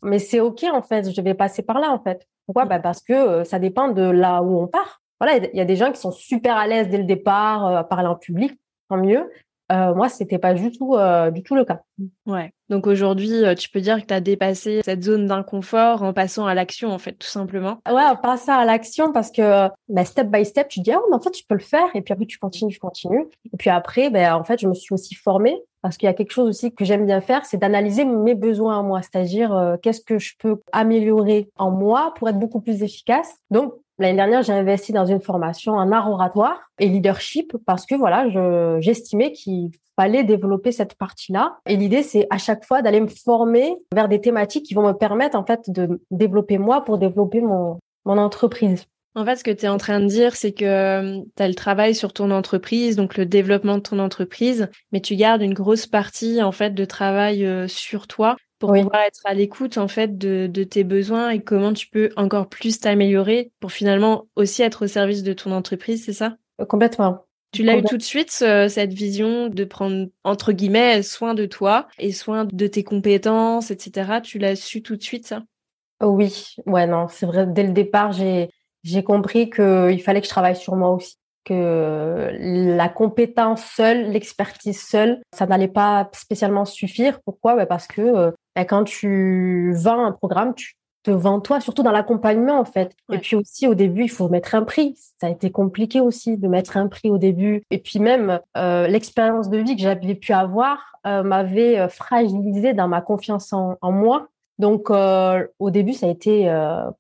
mais 0.01 0.19
c'est 0.19 0.41
ok 0.41 0.65
en 0.73 0.81
fait. 0.81 1.09
Je 1.15 1.21
vais 1.21 1.33
passer 1.33 1.61
par 1.61 1.79
là 1.79 1.91
en 1.91 1.99
fait. 1.99 2.27
Pourquoi? 2.45 2.65
Bah 2.65 2.79
parce 2.79 3.01
que 3.01 3.43
ça 3.43 3.59
dépend 3.59 3.89
de 3.89 4.01
là 4.01 4.41
où 4.41 4.59
on 4.59 4.67
part. 4.67 5.01
Voilà, 5.21 5.37
il 5.37 5.55
y 5.55 5.61
a 5.61 5.65
des 5.65 5.75
gens 5.75 5.91
qui 5.91 6.01
sont 6.01 6.11
super 6.11 6.57
à 6.57 6.67
l'aise 6.67 6.89
dès 6.89 6.97
le 6.97 7.03
départ 7.03 7.67
à 7.67 7.83
parler 7.83 8.07
en 8.07 8.15
public, 8.15 8.59
tant 8.89 8.97
mieux. 8.97 9.29
Euh, 9.71 9.93
moi, 9.93 10.09
c'était 10.09 10.39
pas 10.39 10.53
du 10.53 10.71
tout, 10.71 10.95
euh, 10.95 11.31
du 11.31 11.43
tout 11.43 11.55
le 11.55 11.63
cas. 11.63 11.81
Ouais. 12.25 12.51
Donc 12.69 12.87
aujourd'hui, 12.87 13.45
euh, 13.45 13.55
tu 13.55 13.69
peux 13.69 13.79
dire 13.79 14.01
que 14.01 14.05
tu 14.05 14.13
as 14.13 14.19
dépassé 14.19 14.81
cette 14.83 15.03
zone 15.03 15.27
d'inconfort 15.27 16.03
en 16.03 16.13
passant 16.13 16.45
à 16.45 16.53
l'action, 16.53 16.89
en 16.89 16.97
fait, 16.97 17.13
tout 17.13 17.27
simplement. 17.27 17.79
Ouais, 17.87 18.03
en 18.03 18.15
passant 18.15 18.57
à 18.57 18.65
l'action 18.65 19.11
parce 19.13 19.31
que 19.31 19.69
bah, 19.87 20.05
step 20.05 20.27
by 20.27 20.45
step, 20.45 20.67
tu 20.67 20.81
dis, 20.81 20.91
ah, 20.91 20.99
mais 21.09 21.15
en 21.15 21.21
fait, 21.21 21.31
tu 21.31 21.45
peux 21.45 21.55
le 21.55 21.61
faire. 21.61 21.87
Et 21.93 22.01
puis 22.01 22.13
après, 22.13 22.25
tu 22.25 22.37
continues, 22.37 22.73
tu 22.73 22.79
continues. 22.79 23.27
Et 23.53 23.57
puis 23.57 23.69
après, 23.69 24.09
ben, 24.09 24.33
en 24.35 24.43
fait, 24.43 24.59
je 24.59 24.67
me 24.67 24.73
suis 24.73 24.93
aussi 24.93 25.15
formée 25.15 25.57
parce 25.81 25.97
qu'il 25.97 26.05
y 26.05 26.09
a 26.09 26.13
quelque 26.13 26.31
chose 26.31 26.47
aussi 26.47 26.73
que 26.73 26.85
j'aime 26.85 27.07
bien 27.07 27.21
faire, 27.21 27.43
c'est 27.43 27.57
d'analyser 27.57 28.05
mes 28.05 28.35
besoins 28.35 28.77
en 28.77 28.83
moi, 28.83 29.01
c'est-à-dire 29.01 29.77
qu'est-ce 29.81 30.01
que 30.01 30.19
je 30.19 30.33
peux 30.37 30.61
améliorer 30.71 31.49
en 31.57 31.71
moi 31.71 32.13
pour 32.17 32.29
être 32.29 32.37
beaucoup 32.37 32.61
plus 32.61 32.83
efficace. 32.83 33.35
Donc, 33.49 33.73
L'année 34.01 34.17
dernière, 34.17 34.41
j'ai 34.41 34.53
investi 34.53 34.93
dans 34.93 35.05
une 35.05 35.21
formation 35.21 35.73
en 35.73 35.91
art 35.91 36.09
oratoire 36.09 36.71
et 36.79 36.87
leadership 36.87 37.55
parce 37.67 37.85
que 37.85 37.93
voilà, 37.93 38.27
j'estimais 38.79 39.31
qu'il 39.31 39.69
fallait 39.95 40.23
développer 40.23 40.71
cette 40.71 40.95
partie-là. 40.95 41.59
Et 41.67 41.77
l'idée, 41.77 42.01
c'est 42.01 42.25
à 42.31 42.39
chaque 42.39 42.65
fois 42.65 42.81
d'aller 42.81 42.99
me 42.99 43.07
former 43.07 43.75
vers 43.93 44.07
des 44.07 44.19
thématiques 44.19 44.65
qui 44.65 44.73
vont 44.73 44.87
me 44.87 44.93
permettre 44.93 45.37
en 45.37 45.45
fait 45.45 45.69
de 45.69 46.01
développer 46.09 46.57
moi 46.57 46.83
pour 46.83 46.97
développer 46.97 47.41
mon, 47.41 47.77
mon 48.05 48.17
entreprise. 48.17 48.85
En 49.13 49.23
fait, 49.23 49.35
ce 49.35 49.43
que 49.43 49.51
tu 49.51 49.65
es 49.65 49.69
en 49.69 49.77
train 49.77 49.99
de 49.99 50.07
dire, 50.07 50.35
c'est 50.35 50.53
que 50.53 50.65
euh, 50.65 51.21
tu 51.37 51.43
as 51.43 51.47
le 51.47 51.53
travail 51.53 51.93
sur 51.93 52.11
ton 52.11 52.31
entreprise, 52.31 52.95
donc 52.95 53.17
le 53.17 53.27
développement 53.27 53.75
de 53.75 53.83
ton 53.83 53.99
entreprise, 53.99 54.67
mais 54.91 55.01
tu 55.01 55.15
gardes 55.15 55.43
une 55.43 55.53
grosse 55.53 55.85
partie 55.85 56.41
en 56.41 56.51
fait 56.51 56.73
de 56.73 56.85
travail 56.85 57.45
euh, 57.45 57.67
sur 57.67 58.07
toi 58.07 58.35
pour 58.61 58.73
pouvoir 58.73 59.01
être 59.01 59.21
à 59.25 59.33
l'écoute 59.33 59.77
en 59.77 59.87
fait 59.87 60.17
de, 60.17 60.47
de, 60.47 60.63
tes 60.63 60.83
besoins 60.83 61.31
et 61.31 61.41
comment 61.41 61.73
tu 61.73 61.87
peux 61.87 62.11
encore 62.15 62.47
plus 62.47 62.79
t'améliorer 62.79 63.51
pour 63.59 63.71
finalement 63.71 64.27
aussi 64.35 64.61
être 64.61 64.85
au 64.85 64.87
service 64.87 65.23
de 65.23 65.33
ton 65.33 65.51
entreprise, 65.51 66.05
c'est 66.05 66.13
ça? 66.13 66.37
Euh, 66.61 66.65
Complètement. 66.65 67.25
Tu 67.51 67.63
l'as 67.63 67.77
eu 67.77 67.83
tout 67.83 67.97
de 67.97 68.03
suite 68.03 68.29
cette 68.29 68.93
vision 68.93 69.49
de 69.49 69.63
prendre 69.65 70.07
entre 70.23 70.53
guillemets 70.53 71.03
soin 71.03 71.33
de 71.33 71.45
toi 71.45 71.87
et 71.99 72.13
soin 72.13 72.45
de 72.45 72.67
tes 72.67 72.85
compétences, 72.85 73.71
etc. 73.71 74.21
Tu 74.23 74.39
l'as 74.39 74.55
su 74.55 74.81
tout 74.81 74.95
de 74.95 75.03
suite 75.03 75.27
ça? 75.27 75.43
Oui, 76.01 76.55
ouais 76.65 76.87
non, 76.87 77.07
c'est 77.09 77.25
vrai. 77.25 77.45
Dès 77.47 77.63
le 77.63 77.73
départ, 77.73 78.13
j'ai 78.13 78.49
j'ai 78.83 79.03
compris 79.03 79.49
qu'il 79.49 80.01
fallait 80.01 80.21
que 80.21 80.27
je 80.27 80.31
travaille 80.31 80.55
sur 80.55 80.77
moi 80.77 80.91
aussi 80.91 81.17
que 81.43 82.29
la 82.33 82.89
compétence 82.89 83.63
seule, 83.63 84.11
l'expertise 84.11 84.81
seule, 84.81 85.21
ça 85.33 85.45
n'allait 85.45 85.67
pas 85.67 86.09
spécialement 86.13 86.65
suffire. 86.65 87.19
Pourquoi? 87.25 87.55
Bah, 87.55 87.65
Parce 87.65 87.87
que 87.87 88.01
euh, 88.01 88.31
bah, 88.55 88.65
quand 88.65 88.83
tu 88.83 89.73
vends 89.75 90.05
un 90.05 90.11
programme, 90.11 90.53
tu 90.55 90.75
te 91.03 91.11
vends 91.11 91.39
toi, 91.39 91.59
surtout 91.59 91.81
dans 91.81 91.91
l'accompagnement 91.91 92.59
en 92.59 92.65
fait. 92.65 92.95
Et 93.11 93.17
puis 93.17 93.35
aussi 93.35 93.67
au 93.67 93.73
début, 93.73 94.03
il 94.03 94.11
faut 94.11 94.29
mettre 94.29 94.53
un 94.53 94.61
prix. 94.61 94.95
Ça 95.19 95.27
a 95.27 95.29
été 95.31 95.49
compliqué 95.49 95.99
aussi 95.99 96.37
de 96.37 96.47
mettre 96.47 96.77
un 96.77 96.87
prix 96.87 97.09
au 97.09 97.17
début. 97.17 97.63
Et 97.71 97.79
puis 97.79 97.99
même 97.99 98.39
euh, 98.55 98.87
l'expérience 98.87 99.49
de 99.49 99.57
vie 99.57 99.75
que 99.75 99.81
j'avais 99.81 100.13
pu 100.13 100.31
avoir 100.31 100.77
euh, 101.07 101.23
m'avait 101.23 101.89
fragilisé 101.89 102.73
dans 102.73 102.87
ma 102.87 103.01
confiance 103.01 103.51
en, 103.51 103.77
en 103.81 103.91
moi. 103.91 104.27
Donc 104.59 104.91
au 104.91 105.69
début, 105.71 105.93
ça 105.93 106.05
a 106.05 106.09
été 106.09 106.47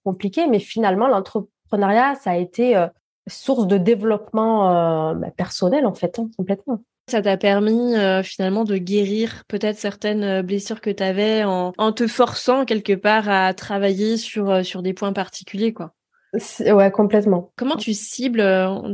compliqué, 0.03 0.47
mais 0.47 0.57
finalement 0.57 1.07
l'entrepreneuriat, 1.07 2.15
ça 2.15 2.31
a 2.31 2.35
été 2.37 2.87
source 3.31 3.67
de 3.67 3.77
développement 3.77 5.11
euh, 5.11 5.13
bah, 5.13 5.31
personnel 5.35 5.85
en 5.85 5.93
fait, 5.93 6.19
hein, 6.19 6.29
complètement. 6.37 6.83
Ça 7.09 7.21
t'a 7.21 7.35
permis 7.35 7.95
euh, 7.95 8.23
finalement 8.23 8.63
de 8.63 8.77
guérir 8.77 9.43
peut-être 9.47 9.77
certaines 9.77 10.23
euh, 10.23 10.43
blessures 10.43 10.81
que 10.81 10.89
tu 10.89 11.03
avais 11.03 11.43
en, 11.43 11.71
te 11.91 12.07
forçant 12.07 12.63
quelque 12.65 12.93
part 12.93 13.27
à 13.27 13.53
travailler 13.53 14.17
sur, 14.17 14.63
sur 14.65 14.81
des 14.81 14.93
points 14.93 15.13
particuliers, 15.13 15.73
quoi? 15.73 15.93
Ouais, 16.61 16.91
complètement. 16.91 17.51
Comment 17.57 17.75
tu 17.75 17.93
cibles 17.93 18.41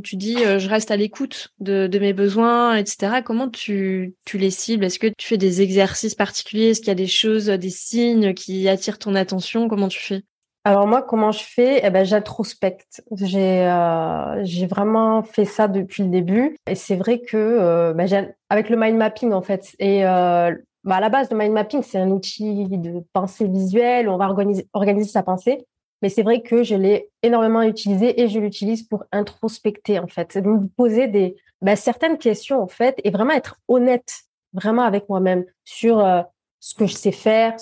Tu 0.03 0.15
dis, 0.15 0.37
je 0.37 0.67
reste 0.67 0.89
à 0.89 0.97
l'écoute 0.97 1.49
de, 1.59 1.85
de, 1.85 1.99
mes 1.99 2.13
besoins, 2.13 2.75
etc. 2.75 3.21
Comment 3.23 3.47
tu, 3.47 4.15
tu 4.25 4.39
les 4.39 4.49
cibles? 4.49 4.83
Est-ce 4.83 4.97
que 4.97 5.05
tu 5.15 5.27
fais 5.27 5.37
des 5.37 5.61
exercices 5.61 6.15
particuliers? 6.15 6.69
Est-ce 6.69 6.79
qu'il 6.79 6.87
y 6.87 6.91
a 6.91 6.95
des 6.95 7.05
choses, 7.05 7.45
des 7.45 7.69
signes 7.69 8.33
qui 8.33 8.67
attirent 8.67 8.97
ton 8.97 9.13
attention? 9.13 9.67
Comment 9.67 9.87
tu 9.87 9.99
fais? 9.99 10.23
Alors 10.67 10.85
moi, 10.85 11.01
comment 11.01 11.31
je 11.31 11.45
fais? 11.45 11.79
Eh 11.81 11.89
ben, 11.91 12.03
j'introspecte. 12.03 13.01
J'ai 13.15 13.65
euh, 13.65 14.43
j'ai 14.43 14.67
vraiment 14.67 15.23
fait 15.23 15.45
ça 15.45 15.69
depuis 15.69 16.03
le 16.03 16.09
début. 16.09 16.57
Et 16.69 16.75
c'est 16.75 16.97
vrai 16.97 17.21
que 17.21 17.37
euh, 17.37 17.93
ben, 17.93 18.33
avec 18.49 18.69
le 18.69 18.75
mind 18.75 18.97
mapping 18.97 19.31
en 19.31 19.41
fait. 19.41 19.77
Et 19.79 20.05
euh, 20.05 20.53
bah, 20.83 20.97
à 20.97 20.99
la 20.99 21.07
base, 21.07 21.31
le 21.31 21.37
mind 21.37 21.53
mapping, 21.53 21.83
c'est 21.83 21.97
un 21.97 22.11
outil 22.11 22.65
de 22.67 23.01
pensée 23.13 23.47
visuelle. 23.47 24.09
On 24.09 24.17
va 24.17 24.25
organiser, 24.25 24.67
organiser 24.73 25.09
sa 25.09 25.23
pensée. 25.23 25.65
Mais 26.01 26.09
c'est 26.09 26.21
vrai 26.21 26.41
que 26.41 26.63
je 26.63 26.75
l'ai 26.75 27.11
énormément 27.23 27.61
utilisé 27.61 28.19
et 28.21 28.27
je 28.27 28.37
l'utilise 28.37 28.83
pour 28.83 29.05
introspecter 29.13 29.99
en 29.99 30.07
fait, 30.07 30.35
me 30.35 30.67
poser 30.67 31.07
des 31.07 31.37
ben, 31.61 31.77
certaines 31.77 32.17
questions 32.17 32.61
en 32.61 32.67
fait 32.67 32.99
et 33.05 33.09
vraiment 33.09 33.33
être 33.33 33.55
honnête 33.69 34.11
vraiment 34.51 34.83
avec 34.83 35.07
moi-même 35.07 35.45
sur 35.63 36.05
ce 36.59 36.75
que 36.75 36.87
je 36.87 36.93
sais 36.93 37.13
faire, 37.13 37.55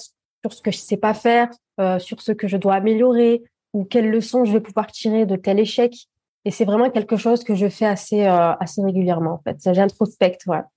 sur 0.46 0.54
ce 0.54 0.62
que 0.62 0.70
je 0.70 0.78
sais 0.78 0.98
pas 0.98 1.16
faire, 1.16 1.50
euh, 1.80 1.98
sur 1.98 2.22
ce 2.22 2.32
que 2.32 2.48
je 2.48 2.56
dois 2.56 2.76
améliorer 2.76 3.42
ou 3.74 3.84
quelles 3.84 4.12
leçons 4.12 4.46
je 4.46 4.54
vais 4.54 4.62
pouvoir 4.62 4.92
tirer 4.92 5.26
de 5.26 5.36
tel 5.36 5.60
échec. 5.60 6.08
Et 6.46 6.52
c'est 6.52 6.66
vraiment 6.66 6.92
quelque 6.92 7.18
chose 7.18 7.44
que 7.44 7.56
je 7.56 7.68
fais 7.68 7.88
assez, 7.88 8.28
euh, 8.28 8.54
assez 8.60 8.84
régulièrement, 8.84 9.34
en 9.34 9.40
fait. 9.40 9.58
J'introspecte, 9.74 10.42
voilà. 10.46 10.68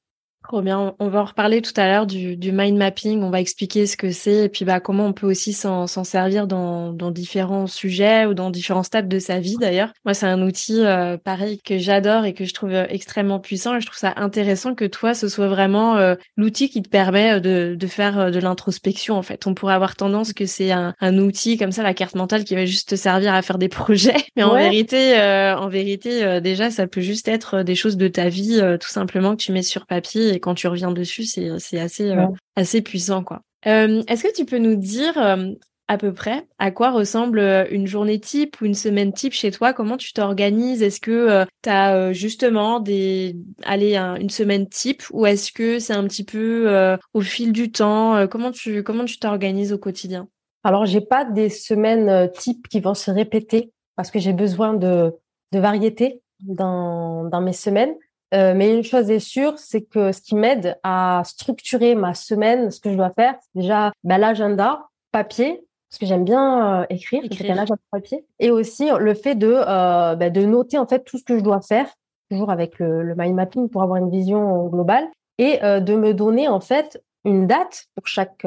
Trop 0.49 0.63
bien. 0.63 0.95
On 0.99 1.09
va 1.09 1.21
en 1.21 1.25
reparler 1.27 1.61
tout 1.61 1.75
à 1.77 1.89
l'heure 1.89 2.07
du, 2.07 2.35
du, 2.35 2.53
mind 2.53 2.79
mapping. 2.79 3.23
On 3.23 3.29
va 3.29 3.39
expliquer 3.39 3.87
ce 3.87 3.99
que 3.99 4.11
c'est 4.11 4.47
et 4.47 4.49
puis 4.49 4.65
bah 4.65 4.81
comment 4.81 5.05
on 5.05 5.13
peut 5.13 5.27
aussi 5.27 5.53
s'en 5.53 5.87
servir 5.87 6.47
dans, 6.47 6.91
dans, 6.95 7.11
différents 7.11 7.67
sujets 7.67 8.25
ou 8.25 8.33
dans 8.33 8.49
différents 8.49 8.83
stades 8.83 9.11
de 9.11 9.19
sa 9.19 9.41
vie 9.41 9.59
d'ailleurs. 9.61 9.93
Moi, 10.07 10.15
c'est 10.15 10.25
un 10.25 10.41
outil 10.41 10.81
euh, 10.87 11.19
pareil 11.19 11.61
que 11.61 11.77
j'adore 11.77 12.25
et 12.25 12.33
que 12.33 12.47
je 12.47 12.55
trouve 12.55 12.73
euh, 12.73 12.87
extrêmement 12.89 13.41
puissant 13.41 13.77
et 13.77 13.83
je 13.83 13.87
trouve 13.87 13.99
ça 13.99 14.15
intéressant 14.17 14.75
que 14.75 14.87
toi, 14.87 15.13
ce 15.13 15.29
soit 15.29 15.49
vraiment 15.49 15.99
euh, 15.99 16.15
l'outil 16.39 16.71
qui 16.71 16.81
te 16.81 16.89
permet 16.89 17.43
de, 17.43 17.77
de 17.79 17.87
faire 17.87 18.31
de 18.31 18.39
l'introspection 18.39 19.17
en 19.17 19.23
fait. 19.23 19.47
On 19.47 19.53
pourrait 19.53 19.75
avoir 19.75 19.97
tendance 19.97 20.33
que 20.33 20.47
c'est 20.47 20.71
un, 20.71 20.95
un, 21.03 21.19
outil 21.19 21.59
comme 21.59 21.73
ça, 21.73 21.83
la 21.83 21.93
carte 21.93 22.15
mentale 22.15 22.45
qui 22.45 22.55
va 22.55 22.65
juste 22.65 22.89
te 22.89 22.97
servir 22.97 23.35
à 23.35 23.43
faire 23.43 23.59
des 23.59 23.69
projets, 23.69 24.17
mais 24.35 24.45
en 24.45 24.55
vérité, 24.55 25.15
en 25.19 25.69
vérité, 25.69 26.41
déjà, 26.41 26.71
ça 26.71 26.87
peut 26.87 27.03
juste 27.03 27.29
être 27.29 27.63
des 27.63 27.75
choses 27.75 27.99
de 27.99 28.09
ta 28.09 28.31
vie 28.31 28.63
tout 28.81 28.89
simplement 28.89 29.33
que 29.33 29.43
tu 29.43 29.53
mets 29.53 29.63
sur 29.63 29.85
papier 29.85 30.33
et 30.33 30.38
quand 30.41 30.55
tu 30.55 30.67
reviens 30.67 30.93
dessus, 30.93 31.25
c'est 31.25 31.51
assez 31.79 32.11
euh, 32.11 32.27
assez 32.57 32.83
puissant 32.83 33.23
quoi. 33.25 33.43
Euh, 33.67 34.03
est-ce 34.09 34.23
que 34.23 34.33
tu 34.35 34.45
peux 34.45 34.59
nous 34.59 34.77
dire 34.77 35.19
euh, 35.19 35.53
à 35.89 35.99
peu 35.99 36.13
près 36.13 36.47
à 36.59 36.71
quoi 36.71 36.91
ressemble 36.91 37.41
une 37.71 37.87
journée 37.87 38.21
type 38.21 38.61
ou 38.61 38.67
une 38.67 38.75
semaine 38.75 39.13
type 39.13 39.33
chez 39.33 39.51
toi? 39.51 39.73
Comment 39.73 39.97
tu 39.97 40.13
t'organises? 40.13 40.83
Est-ce 40.83 41.01
que 41.01 41.45
tu 41.63 41.71
as 41.71 42.13
justement 42.13 42.79
des 42.81 43.37
allez 43.65 43.97
une 43.97 44.31
semaine 44.31 44.69
type 44.69 45.03
ou 45.13 45.27
est-ce 45.27 45.51
que 45.51 45.79
c'est 45.79 45.95
un 45.95 46.05
petit 46.05 46.25
peu 46.25 46.97
au 47.15 47.21
fil 47.21 47.53
du 47.53 47.73
temps? 47.73 48.27
Comment 48.29 48.51
tu 48.51 48.83
comment 48.83 49.07
tu 49.07 49.19
t'organises 49.19 49.73
au 49.73 49.79
quotidien? 49.79 50.29
Alors 50.63 50.85
j'ai 50.85 51.01
pas 51.01 51.25
des 51.25 51.49
semaines 51.49 52.31
types 52.33 52.69
qui 52.69 52.81
vont 52.81 52.95
se 52.95 53.11
répéter 53.11 53.73
parce 53.97 54.11
que 54.11 54.19
j'ai 54.19 54.35
besoin 54.35 54.75
de 54.75 55.15
de 55.53 55.59
variété 55.59 56.21
dans 56.43 57.25
dans 57.25 57.41
mes 57.41 57.55
semaines. 57.55 57.95
Euh, 58.35 58.53
mais 58.55 58.75
une 58.75 58.85
chose 58.85 59.11
est 59.11 59.21
sûre, 59.21 59.59
c'est 59.59 59.83
que 59.83 60.13
ce 60.13 60.21
qui 60.21 60.35
m'aide 60.35 60.79
à 60.83 61.23
structurer 61.25 61.95
ma 61.95 62.15
semaine, 62.15 62.71
ce 62.71 62.81
que 62.81 62.91
je 62.91 62.97
dois 62.97 63.11
faire, 63.11 63.35
c'est 63.41 63.61
déjà 63.61 63.93
bah, 64.05 64.19
l'agenda 64.19 64.89
papier, 65.13 65.65
parce 65.89 65.99
que 65.99 66.07
j'aime 66.07 66.25
bien 66.25 66.83
euh, 66.83 66.87
écrire, 66.91 67.25
écrire 67.25 67.53
un 67.53 67.63
agenda 67.63 67.81
papier, 67.91 68.27
et 68.39 68.51
aussi 68.51 68.91
le 68.99 69.15
fait 69.15 69.35
de 69.35 69.51
euh, 69.51 70.15
bah, 70.15 70.29
de 70.29 70.45
noter 70.45 70.77
en 70.77 70.87
fait 70.87 71.05
tout 71.05 71.17
ce 71.17 71.25
que 71.25 71.39
je 71.39 71.43
dois 71.43 71.63
faire, 71.63 71.89
toujours 72.31 72.51
avec 72.51 72.79
le, 72.79 73.03
le 73.03 73.15
mind 73.17 73.35
mapping 73.35 73.71
pour 73.71 73.83
avoir 73.83 73.97
une 73.97 74.11
vision 74.11 74.67
globale, 74.67 75.09
et 75.39 75.59
de 75.61 75.95
me 75.95 76.13
donner 76.13 76.49
en 76.49 76.59
fait 76.59 77.01
une 77.25 77.47
date 77.47 77.87
pour 77.95 78.09
chaque 78.09 78.45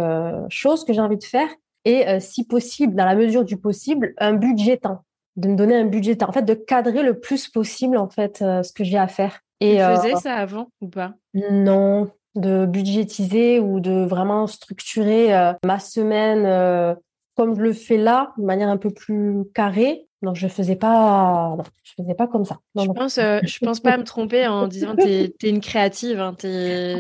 chose 0.50 0.84
que 0.84 0.92
j'ai 0.92 1.00
envie 1.00 1.18
de 1.18 1.24
faire, 1.24 1.48
et 1.86 2.20
si 2.20 2.46
possible, 2.46 2.96
dans 2.96 3.06
la 3.06 3.16
mesure 3.16 3.46
du 3.46 3.56
possible, 3.56 4.14
un 4.18 4.34
budget 4.34 4.76
temps 4.78 5.06
de 5.38 5.48
me 5.48 5.56
donner 5.56 5.78
un 5.78 5.86
budget 5.86 6.18
temps, 6.18 6.28
en 6.28 6.34
fait, 6.34 6.42
de 6.42 6.54
cadrer 6.54 7.02
le 7.02 7.18
plus 7.18 7.48
possible 7.48 7.96
en 7.96 8.10
fait 8.10 8.40
ce 8.40 8.74
que 8.74 8.84
j'ai 8.84 8.98
à 8.98 9.08
faire. 9.08 9.40
Et, 9.62 9.78
tu 9.78 9.84
faisais 9.84 10.16
euh, 10.16 10.18
ça 10.18 10.34
avant 10.34 10.70
ou 10.82 10.88
pas? 10.88 11.14
Non, 11.36 12.10
de 12.36 12.66
budgétiser 12.66 13.60
ou 13.60 13.80
de 13.80 14.04
vraiment 14.04 14.48
structurer 14.48 15.36
euh, 15.36 15.54
ma 15.64 15.80
semaine 15.80 16.46
euh, 16.46 16.96
comme 17.38 17.56
je 17.56 17.62
le 17.62 17.74
fais 17.74 17.98
là, 17.98 18.34
de 18.38 18.44
manière 18.44 18.70
un 18.70 18.78
peu 18.78 18.90
plus 18.90 19.44
carrée. 19.54 20.08
Non, 20.24 20.34
je 20.34 20.48
faisais 20.48 20.76
pas, 20.76 21.58
je 21.84 21.94
faisais 21.98 22.14
pas 22.14 22.28
comme 22.28 22.46
ça. 22.46 22.60
je 22.76 22.86
pense, 22.88 23.16
je 23.18 23.66
pense 23.66 23.80
pas 23.80 23.98
me 23.98 24.04
tromper 24.04 24.46
en 24.46 24.68
disant 24.68 24.96
que 24.96 25.28
tu 25.28 25.48
es, 25.48 25.50
une 25.50 25.62
créative. 25.62 26.20
Hein, 26.20 26.36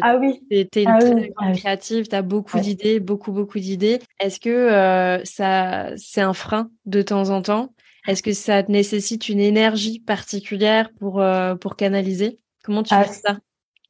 ah 0.01 0.17
oui. 0.17 0.41
Tu 0.49 0.57
es, 0.57 0.83
une 0.83 0.89
ah 0.89 0.97
très 0.99 1.29
grande 1.29 1.33
ah 1.37 1.51
créative. 1.53 2.07
Tu 2.07 2.15
as 2.15 2.21
beaucoup 2.23 2.59
d'idées, 2.59 2.99
beaucoup 2.99 3.31
beaucoup 3.31 3.59
d'idées. 3.59 3.99
Est-ce 4.19 4.39
que 4.39 5.21
ça, 5.23 5.91
c'est 5.97 6.21
un 6.21 6.33
frein 6.33 6.71
de 6.85 7.01
temps 7.03 7.29
en 7.29 7.41
temps? 7.43 7.73
Est-ce 8.07 8.23
que 8.23 8.33
ça 8.33 8.63
nécessite 8.63 9.29
une 9.29 9.39
énergie 9.39 9.99
particulière 9.99 10.89
pour 10.97 11.23
pour 11.59 11.75
canaliser? 11.75 12.39
Comment 12.63 12.83
tu 12.83 12.93
fais 12.93 13.07
ça? 13.07 13.37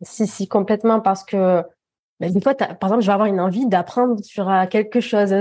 Si, 0.01 0.25
si, 0.25 0.47
complètement, 0.47 0.99
parce 0.99 1.23
que 1.23 1.63
ben, 2.21 2.31
des 2.31 2.39
fois, 2.39 2.53
par 2.53 2.89
exemple, 2.89 3.01
je 3.01 3.07
vais 3.07 3.13
avoir 3.13 3.27
une 3.27 3.39
envie 3.39 3.65
d'apprendre 3.65 4.23
sur 4.23 4.47
euh, 4.47 4.67
quelque 4.67 5.01
chose, 5.01 5.34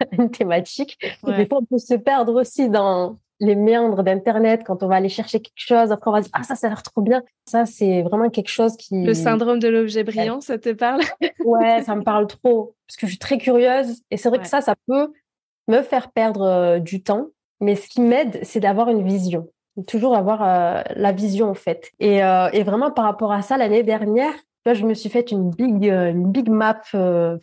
une 0.12 0.30
thématique. 0.30 0.98
Et 1.26 1.32
des 1.34 1.46
fois, 1.46 1.58
on 1.58 1.64
peut 1.64 1.78
se 1.78 1.94
perdre 1.94 2.40
aussi 2.40 2.70
dans 2.70 3.18
les 3.38 3.54
méandres 3.54 4.02
d'Internet 4.02 4.62
quand 4.64 4.82
on 4.82 4.88
va 4.88 4.96
aller 4.96 5.10
chercher 5.10 5.40
quelque 5.40 5.52
chose. 5.56 5.92
Après, 5.92 6.10
on 6.10 6.14
va 6.14 6.20
dire, 6.22 6.30
ah, 6.32 6.42
ça, 6.42 6.54
ça 6.54 6.68
a 6.68 6.70
l'air 6.70 6.82
trop 6.82 7.02
bien. 7.02 7.22
Ça, 7.46 7.66
c'est 7.66 8.00
vraiment 8.02 8.30
quelque 8.30 8.48
chose 8.48 8.76
qui... 8.76 9.04
Le 9.04 9.12
syndrome 9.12 9.58
de 9.58 9.68
l'objet 9.68 10.04
brillant, 10.04 10.40
ça 10.40 10.58
te 10.58 10.72
parle? 10.72 11.02
Ouais, 11.44 11.82
ça 11.82 11.96
me 11.96 12.02
parle 12.02 12.26
trop 12.28 12.74
parce 12.86 12.96
que 12.96 13.06
je 13.06 13.12
suis 13.12 13.18
très 13.18 13.36
curieuse. 13.36 14.00
Et 14.10 14.16
c'est 14.16 14.30
vrai 14.30 14.38
que 14.38 14.46
ça, 14.46 14.62
ça 14.62 14.74
peut 14.86 15.12
me 15.68 15.82
faire 15.82 16.12
perdre 16.12 16.42
euh, 16.42 16.78
du 16.78 17.02
temps. 17.02 17.26
Mais 17.60 17.76
ce 17.76 17.88
qui 17.88 18.00
m'aide, 18.00 18.40
c'est 18.42 18.60
d'avoir 18.60 18.88
une 18.88 19.06
vision. 19.06 19.48
Toujours 19.86 20.16
avoir 20.16 20.42
euh, 20.42 20.82
la 20.96 21.12
vision, 21.12 21.50
en 21.50 21.54
fait. 21.54 21.90
Et, 21.98 22.22
euh, 22.22 22.48
et, 22.52 22.62
vraiment, 22.62 22.90
par 22.90 23.04
rapport 23.04 23.32
à 23.32 23.42
ça, 23.42 23.56
l'année 23.56 23.82
dernière, 23.82 24.34
je 24.66 24.84
me 24.84 24.94
suis 24.94 25.08
fait 25.08 25.30
une 25.30 25.50
big, 25.50 25.84
une 25.84 26.30
big 26.30 26.48
map 26.48 26.82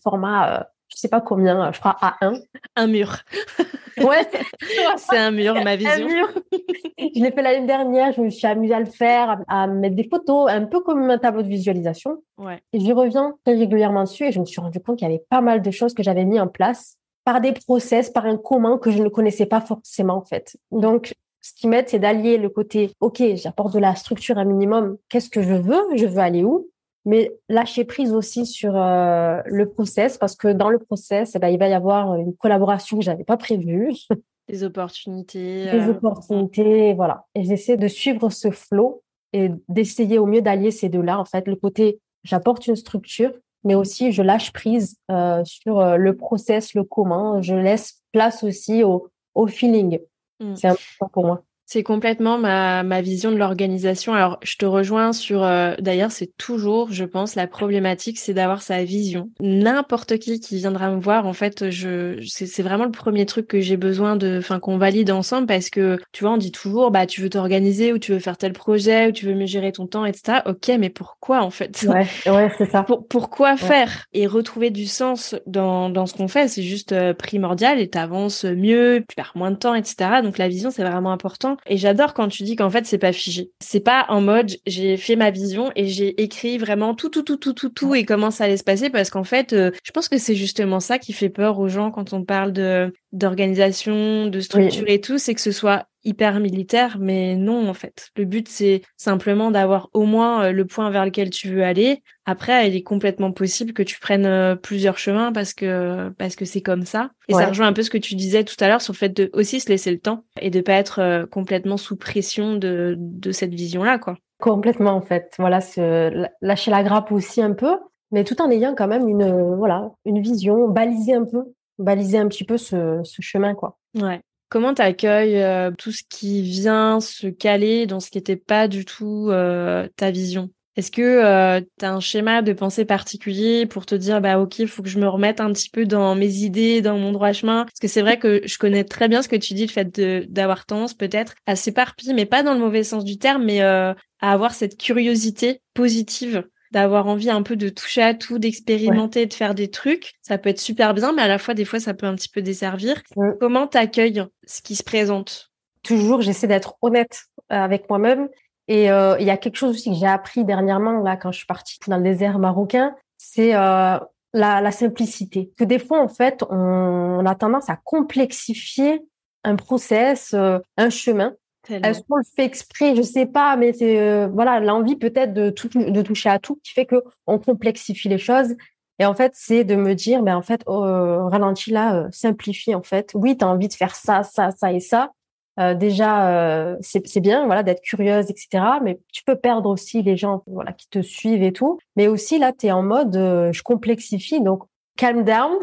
format 0.03 0.67
je 0.89 0.97
sais 0.97 1.07
pas 1.07 1.21
combien, 1.21 1.71
je 1.71 1.79
crois 1.79 1.95
A1. 2.01 2.41
Un 2.75 2.87
mur. 2.87 3.17
Ouais, 3.99 4.25
c'est 4.95 5.17
un 5.17 5.31
mur, 5.31 5.55
ma 5.61 5.75
vision. 5.75 5.91
Un 5.91 6.07
mur. 6.07 6.29
je 6.97 7.21
l'ai 7.21 7.31
fait 7.31 7.41
l'année 7.41 7.67
dernière, 7.67 8.13
je 8.13 8.21
me 8.21 8.29
suis 8.29 8.47
amusée 8.47 8.73
à 8.73 8.79
le 8.79 8.85
faire, 8.85 9.41
à, 9.49 9.67
mettre 9.67 9.97
des 9.97 10.07
photos, 10.07 10.49
un 10.49 10.63
peu 10.63 10.79
comme 10.79 11.09
un 11.09 11.17
tableau 11.17 11.41
de 11.41 11.49
visualisation. 11.49 12.23
Ouais. 12.37 12.61
Et 12.71 12.79
j'y 12.79 12.93
reviens 12.93 13.35
très 13.43 13.55
régulièrement 13.55 14.03
dessus 14.03 14.27
et 14.27 14.31
je 14.31 14.39
me 14.39 14.45
suis 14.45 14.61
rendu 14.61 14.79
compte 14.79 14.99
qu'il 14.99 15.05
y 15.05 15.11
avait 15.11 15.25
pas 15.29 15.41
mal 15.41 15.61
de 15.61 15.71
choses 15.71 15.93
que 15.93 16.01
j'avais 16.01 16.23
mis 16.23 16.39
en 16.39 16.47
place 16.47 16.95
par 17.25 17.41
des 17.41 17.51
process, 17.51 18.09
par 18.09 18.25
un 18.25 18.37
commun 18.37 18.77
que 18.77 18.89
je 18.89 19.03
ne 19.03 19.09
connaissais 19.09 19.45
pas 19.45 19.59
forcément 19.59 20.15
en 20.15 20.23
fait. 20.23 20.55
Donc, 20.71 21.13
ce 21.41 21.53
qui 21.53 21.67
m'aide, 21.67 21.89
c'est 21.89 21.99
d'allier 21.99 22.37
le 22.37 22.49
côté, 22.49 22.91
OK, 22.99 23.21
j'apporte 23.35 23.73
de 23.73 23.79
la 23.79 23.95
structure 23.95 24.37
un 24.37 24.45
minimum. 24.45 24.97
Qu'est-ce 25.07 25.29
que 25.29 25.41
je 25.41 25.53
veux? 25.53 25.81
Je 25.95 26.05
veux 26.05 26.19
aller 26.19 26.43
où? 26.43 26.69
mais 27.05 27.31
lâcher 27.47 27.85
prise 27.85 28.13
aussi 28.13 28.45
sur 28.45 28.75
euh, 28.75 29.41
le 29.45 29.69
process 29.69 30.17
parce 30.17 30.35
que 30.35 30.49
dans 30.49 30.69
le 30.69 30.79
process, 30.79 31.33
eh 31.35 31.39
ben, 31.39 31.47
il 31.47 31.57
va 31.57 31.67
y 31.67 31.73
avoir 31.73 32.15
une 32.15 32.35
collaboration 32.35 32.97
que 32.97 33.03
j'avais 33.03 33.23
pas 33.23 33.37
prévue. 33.37 33.93
Des 34.47 34.63
opportunités. 34.63 35.65
Des 35.71 35.79
euh, 35.79 35.91
opportunités, 35.91 36.93
voilà. 36.93 37.25
Et 37.35 37.43
j'essaie 37.43 37.77
de 37.77 37.87
suivre 37.87 38.29
ce 38.29 38.51
flot 38.51 39.03
et 39.33 39.51
d'essayer 39.67 40.17
au 40.17 40.25
mieux 40.25 40.41
d'allier 40.41 40.71
ces 40.71 40.89
deux-là. 40.89 41.19
En 41.19 41.25
fait, 41.25 41.47
le 41.47 41.55
côté, 41.55 41.99
j'apporte 42.23 42.65
une 42.67 42.75
structure, 42.75 43.31
mais 43.63 43.75
aussi 43.75 44.11
je 44.11 44.23
lâche 44.23 44.51
prise 44.51 44.97
euh, 45.11 45.43
sur 45.45 45.97
le 45.97 46.15
process, 46.15 46.73
le 46.73 46.83
comment. 46.83 47.41
Je 47.41 47.55
laisse 47.55 48.01
place 48.11 48.43
aussi 48.43 48.83
au, 48.83 49.07
au 49.35 49.47
feeling. 49.47 49.99
Mmh. 50.39 50.55
C'est 50.55 50.67
important 50.67 51.09
pour 51.09 51.25
moi. 51.25 51.43
C'est 51.71 51.83
complètement 51.83 52.39
ma, 52.39 52.81
ma 52.81 52.99
vision 52.99 53.31
de 53.31 53.35
l'organisation. 53.35 54.15
Alors, 54.15 54.39
je 54.41 54.55
te 54.55 54.65
rejoins 54.65 55.13
sur. 55.13 55.43
Euh, 55.43 55.75
d'ailleurs, 55.77 56.09
c'est 56.09 56.35
toujours, 56.35 56.91
je 56.91 57.05
pense, 57.05 57.35
la 57.35 57.45
problématique, 57.45 58.17
c'est 58.17 58.33
d'avoir 58.33 58.63
sa 58.63 58.83
vision. 58.83 59.29
N'importe 59.39 60.17
qui 60.17 60.39
qui 60.39 60.57
viendra 60.57 60.89
me 60.89 60.99
voir, 60.99 61.27
en 61.27 61.33
fait, 61.33 61.69
je, 61.69 62.19
c'est 62.25 62.63
vraiment 62.63 62.85
le 62.85 62.91
premier 62.91 63.27
truc 63.27 63.45
que 63.45 63.59
j'ai 63.59 63.77
besoin 63.77 64.15
de, 64.15 64.39
enfin, 64.39 64.59
qu'on 64.59 64.79
valide 64.79 65.11
ensemble 65.11 65.45
parce 65.45 65.69
que 65.69 65.99
tu 66.11 66.23
vois, 66.23 66.33
on 66.33 66.37
dit 66.37 66.51
toujours, 66.51 66.89
bah, 66.89 67.05
tu 67.05 67.21
veux 67.21 67.29
t'organiser 67.29 67.93
ou 67.93 67.99
tu 67.99 68.13
veux 68.13 68.19
faire 68.19 68.37
tel 68.37 68.53
projet 68.53 69.09
ou 69.09 69.11
tu 69.11 69.27
veux 69.27 69.35
mieux 69.35 69.45
gérer 69.45 69.71
ton 69.71 69.85
temps, 69.85 70.05
etc. 70.05 70.39
Ok, 70.47 70.71
mais 70.79 70.89
pourquoi 70.89 71.43
en 71.43 71.51
fait? 71.51 71.85
Ouais, 71.87 72.07
ouais, 72.25 72.51
c'est 72.57 72.71
ça. 72.71 72.81
Pour, 72.89 73.05
pourquoi 73.07 73.57
faire? 73.57 74.05
Et 74.13 74.25
retrouver 74.25 74.71
du 74.71 74.87
sens 74.87 75.35
dans 75.45 75.91
dans 75.91 76.07
ce 76.07 76.15
qu'on 76.15 76.27
fait, 76.27 76.47
c'est 76.47 76.63
juste 76.63 76.93
euh, 76.93 77.13
primordial 77.13 77.79
et 77.79 77.89
t'avances 77.89 78.43
mieux, 78.43 79.05
tu 79.07 79.15
perds 79.15 79.33
moins 79.35 79.51
de 79.51 79.57
temps, 79.57 79.75
etc. 79.75 80.23
Donc 80.23 80.39
la 80.39 80.47
vision, 80.47 80.71
c'est 80.71 80.83
vraiment 80.83 81.11
important. 81.11 81.58
Et 81.65 81.77
j'adore 81.77 82.13
quand 82.13 82.27
tu 82.27 82.43
dis 82.43 82.55
qu'en 82.55 82.69
fait, 82.69 82.85
c'est 82.85 82.97
pas 82.97 83.13
figé. 83.13 83.51
C'est 83.59 83.79
pas 83.79 84.05
en 84.09 84.21
mode, 84.21 84.51
j'ai 84.65 84.97
fait 84.97 85.15
ma 85.15 85.31
vision 85.31 85.71
et 85.75 85.85
j'ai 85.85 86.21
écrit 86.21 86.57
vraiment 86.57 86.95
tout, 86.95 87.09
tout, 87.09 87.23
tout, 87.23 87.37
tout, 87.37 87.53
tout, 87.53 87.69
tout 87.69 87.95
et 87.95 88.05
comment 88.05 88.31
ça 88.31 88.45
allait 88.45 88.57
se 88.57 88.63
passer 88.63 88.89
parce 88.89 89.09
qu'en 89.09 89.23
fait, 89.23 89.53
euh, 89.53 89.71
je 89.83 89.91
pense 89.91 90.09
que 90.09 90.17
c'est 90.17 90.35
justement 90.35 90.79
ça 90.79 90.99
qui 90.99 91.13
fait 91.13 91.29
peur 91.29 91.59
aux 91.59 91.67
gens 91.67 91.91
quand 91.91 92.13
on 92.13 92.23
parle 92.23 92.53
de 92.53 92.93
d'organisation, 93.11 94.27
de 94.27 94.39
structure 94.39 94.87
et 94.87 95.01
tout, 95.01 95.17
c'est 95.17 95.33
que 95.33 95.41
ce 95.41 95.51
soit 95.51 95.87
hyper 96.09 96.39
militaire, 96.39 96.97
mais 96.99 97.35
non 97.35 97.69
en 97.69 97.73
fait. 97.73 98.09
Le 98.17 98.25
but 98.25 98.47
c'est 98.47 98.81
simplement 98.97 99.51
d'avoir 99.51 99.89
au 99.93 100.05
moins 100.05 100.45
euh, 100.45 100.51
le 100.51 100.65
point 100.65 100.89
vers 100.89 101.05
lequel 101.05 101.29
tu 101.29 101.49
veux 101.49 101.63
aller. 101.63 102.01
Après, 102.25 102.67
il 102.67 102.75
est 102.75 102.83
complètement 102.83 103.31
possible 103.31 103.73
que 103.73 103.83
tu 103.83 103.99
prennes 103.99 104.25
euh, 104.25 104.55
plusieurs 104.55 104.97
chemins 104.97 105.31
parce 105.31 105.53
que 105.53 106.09
parce 106.17 106.35
que 106.35 106.45
c'est 106.45 106.61
comme 106.61 106.83
ça. 106.83 107.11
Et 107.27 107.33
ça 107.33 107.47
rejoint 107.47 107.67
un 107.67 107.73
peu 107.73 107.83
ce 107.83 107.89
que 107.89 107.97
tu 107.97 108.15
disais 108.15 108.43
tout 108.43 108.55
à 108.59 108.67
l'heure 108.67 108.81
sur 108.81 108.93
le 108.93 108.97
fait 108.97 109.09
de 109.09 109.29
aussi 109.33 109.59
se 109.59 109.69
laisser 109.69 109.91
le 109.91 109.99
temps 109.99 110.25
et 110.41 110.49
de 110.49 110.61
pas 110.61 110.73
être 110.73 110.99
euh, 110.99 111.25
complètement 111.25 111.77
sous 111.77 111.95
pression 111.95 112.55
de 112.55 112.95
de 112.97 113.31
cette 113.31 113.53
vision 113.53 113.83
là 113.83 113.99
quoi. 113.99 114.17
Complètement 114.39 114.91
en 114.91 115.01
fait. 115.01 115.33
Voilà, 115.37 115.61
se 115.61 116.27
lâcher 116.41 116.71
la 116.71 116.83
grappe 116.83 117.11
aussi 117.11 117.41
un 117.41 117.53
peu, 117.53 117.77
mais 118.11 118.23
tout 118.23 118.41
en 118.41 118.49
ayant 118.49 118.73
quand 118.75 118.87
même 118.87 119.07
une 119.07 119.55
voilà 119.55 119.91
une 120.05 120.21
vision, 120.21 120.67
baliser 120.69 121.13
un 121.13 121.25
peu 121.25 121.43
baliser 121.79 122.17
un 122.17 122.27
petit 122.27 122.43
peu 122.43 122.57
ce, 122.57 122.99
ce 123.03 123.21
chemin, 123.21 123.55
quoi. 123.55 123.77
Ouais. 123.95 124.21
Comment 124.49 124.73
tu 124.73 124.81
accueilles 124.81 125.37
euh, 125.43 125.69
tout 125.77 125.91
ce 125.91 126.01
qui 126.09 126.41
vient 126.41 126.99
se 126.99 127.27
caler 127.27 127.85
dans 127.85 127.99
ce 127.99 128.09
qui 128.09 128.17
n'était 128.17 128.35
pas 128.35 128.67
du 128.67 128.83
tout 128.83 129.27
euh, 129.29 129.87
ta 129.95 130.09
vision? 130.09 130.49
Est-ce 130.75 130.89
que 130.89 131.01
euh, 131.01 131.61
tu 131.77 131.85
as 131.85 131.93
un 131.93 131.99
schéma 131.99 132.41
de 132.41 132.53
pensée 132.53 132.85
particulier 132.85 133.67
pour 133.67 133.85
te 133.85 133.93
dire 133.93 134.21
bah 134.21 134.39
ok, 134.39 134.57
il 134.59 134.67
faut 134.67 134.81
que 134.81 134.89
je 134.89 134.97
me 134.97 135.07
remette 135.07 135.39
un 135.39 135.53
petit 135.53 135.69
peu 135.69 135.85
dans 135.85 136.15
mes 136.15 136.37
idées, 136.37 136.81
dans 136.81 136.97
mon 136.97 137.11
droit 137.11 137.31
chemin? 137.31 137.65
Parce 137.65 137.79
que 137.79 137.87
c'est 137.87 138.01
vrai 138.01 138.17
que 138.17 138.41
je 138.43 138.57
connais 138.57 138.83
très 138.83 139.07
bien 139.07 139.21
ce 139.21 139.27
que 139.27 139.35
tu 139.35 139.53
dis, 139.53 139.67
le 139.67 139.71
fait 139.71 139.99
d'avoir 140.31 140.65
tendance 140.65 140.95
peut-être 140.95 141.35
à 141.45 141.55
s'éparpiller, 141.55 142.13
mais 142.13 142.25
pas 142.25 142.41
dans 142.41 142.53
le 142.53 142.59
mauvais 142.59 142.83
sens 142.83 143.03
du 143.03 143.19
terme, 143.19 143.43
mais 143.43 143.61
à 143.61 143.95
avoir 144.19 144.53
cette 144.53 144.77
curiosité 144.77 145.61
positive 145.75 146.43
d'avoir 146.71 147.07
envie 147.07 147.29
un 147.29 147.41
peu 147.41 147.55
de 147.55 147.69
toucher 147.69 148.01
à 148.01 148.13
tout, 148.13 148.39
d'expérimenter, 148.39 149.25
de 149.25 149.33
faire 149.33 149.55
des 149.55 149.69
trucs. 149.69 150.13
Ça 150.21 150.37
peut 150.37 150.49
être 150.49 150.59
super 150.59 150.93
bien, 150.93 151.13
mais 151.13 151.23
à 151.23 151.27
la 151.27 151.37
fois, 151.37 151.53
des 151.53 151.65
fois, 151.65 151.79
ça 151.79 151.93
peut 151.93 152.05
un 152.05 152.15
petit 152.15 152.29
peu 152.29 152.41
desservir. 152.41 153.01
Comment 153.13 153.33
Comment 153.39 153.67
t'accueilles 153.67 154.23
ce 154.45 154.61
qui 154.61 154.75
se 154.75 154.83
présente? 154.83 155.51
Toujours, 155.83 156.21
j'essaie 156.21 156.47
d'être 156.47 156.75
honnête 156.81 157.23
euh, 157.51 157.55
avec 157.55 157.89
moi-même. 157.89 158.29
Et 158.67 158.91
euh, 158.91 159.17
il 159.19 159.25
y 159.25 159.31
a 159.31 159.37
quelque 159.37 159.55
chose 159.55 159.75
aussi 159.75 159.89
que 159.89 159.95
j'ai 159.95 160.07
appris 160.07 160.45
dernièrement, 160.45 161.01
là, 161.01 161.17
quand 161.17 161.31
je 161.31 161.37
suis 161.39 161.47
partie 161.47 161.79
dans 161.87 161.97
le 161.97 162.03
désert 162.03 162.37
marocain, 162.37 162.93
c'est 163.17 163.55
euh, 163.55 163.97
la, 164.33 164.61
la, 164.61 164.71
simplicité. 164.71 165.51
Que 165.57 165.63
des 165.63 165.79
fois, 165.79 165.99
en 165.99 166.07
fait, 166.07 166.43
on, 166.49 166.55
on, 166.55 167.25
a 167.25 167.33
tendance 167.33 167.69
à 167.69 167.77
complexifier 167.83 169.01
un 169.43 169.55
process, 169.55 170.35
un 170.35 170.89
chemin. 170.89 171.33
Est-ce 171.67 172.01
qu'on 172.01 172.17
le 172.17 172.23
fait 172.35 172.45
exprès? 172.45 172.95
Je 172.95 173.01
sais 173.01 173.25
pas, 173.25 173.55
mais 173.57 173.73
c'est 173.73 173.99
euh, 173.99 174.27
voilà 174.27 174.59
l'envie 174.59 174.95
peut-être 174.95 175.33
de, 175.33 175.49
de 175.49 176.01
toucher 176.01 176.29
à 176.29 176.39
tout 176.39 176.59
qui 176.63 176.71
fait 176.73 176.85
que 176.85 177.03
on 177.27 177.39
complexifie 177.39 178.09
les 178.09 178.17
choses. 178.17 178.55
Et 178.97 179.05
en 179.05 179.13
fait, 179.13 179.31
c'est 179.35 179.63
de 179.63 179.75
me 179.75 179.93
dire, 179.93 180.19
mais 180.19 180.31
ben, 180.31 180.37
en 180.37 180.41
fait, 180.41 180.61
oh, 180.65 180.81
ralentis 180.81 181.71
là, 181.71 181.95
euh, 181.95 182.07
simplifie 182.11 182.75
en 182.75 182.83
fait. 182.83 183.11
Oui, 183.13 183.37
tu 183.37 183.45
as 183.45 183.47
envie 183.47 183.67
de 183.67 183.73
faire 183.73 183.95
ça, 183.95 184.23
ça, 184.23 184.51
ça 184.51 184.73
et 184.73 184.79
ça. 184.79 185.11
Euh, 185.59 185.73
déjà, 185.73 186.77
c'est 186.81 187.19
bien, 187.19 187.45
voilà, 187.45 187.63
d'être 187.63 187.81
curieuse, 187.81 188.29
etc. 188.29 188.63
Mais 188.81 188.99
tu 189.11 189.23
peux 189.23 189.35
perdre 189.35 189.69
aussi 189.69 190.01
les 190.01 190.15
gens, 190.15 190.43
voilà, 190.47 190.71
qui 190.71 190.87
te 190.89 191.01
suivent 191.01 191.43
et 191.43 191.53
tout. 191.53 191.79
Mais 191.95 192.07
aussi 192.07 192.39
là, 192.39 192.53
tu 192.53 192.67
es 192.67 192.71
en 192.71 192.83
mode, 192.83 193.13
je 193.13 193.61
complexifie, 193.61 194.41
donc 194.41 194.63
calm 194.95 195.23
down 195.23 195.57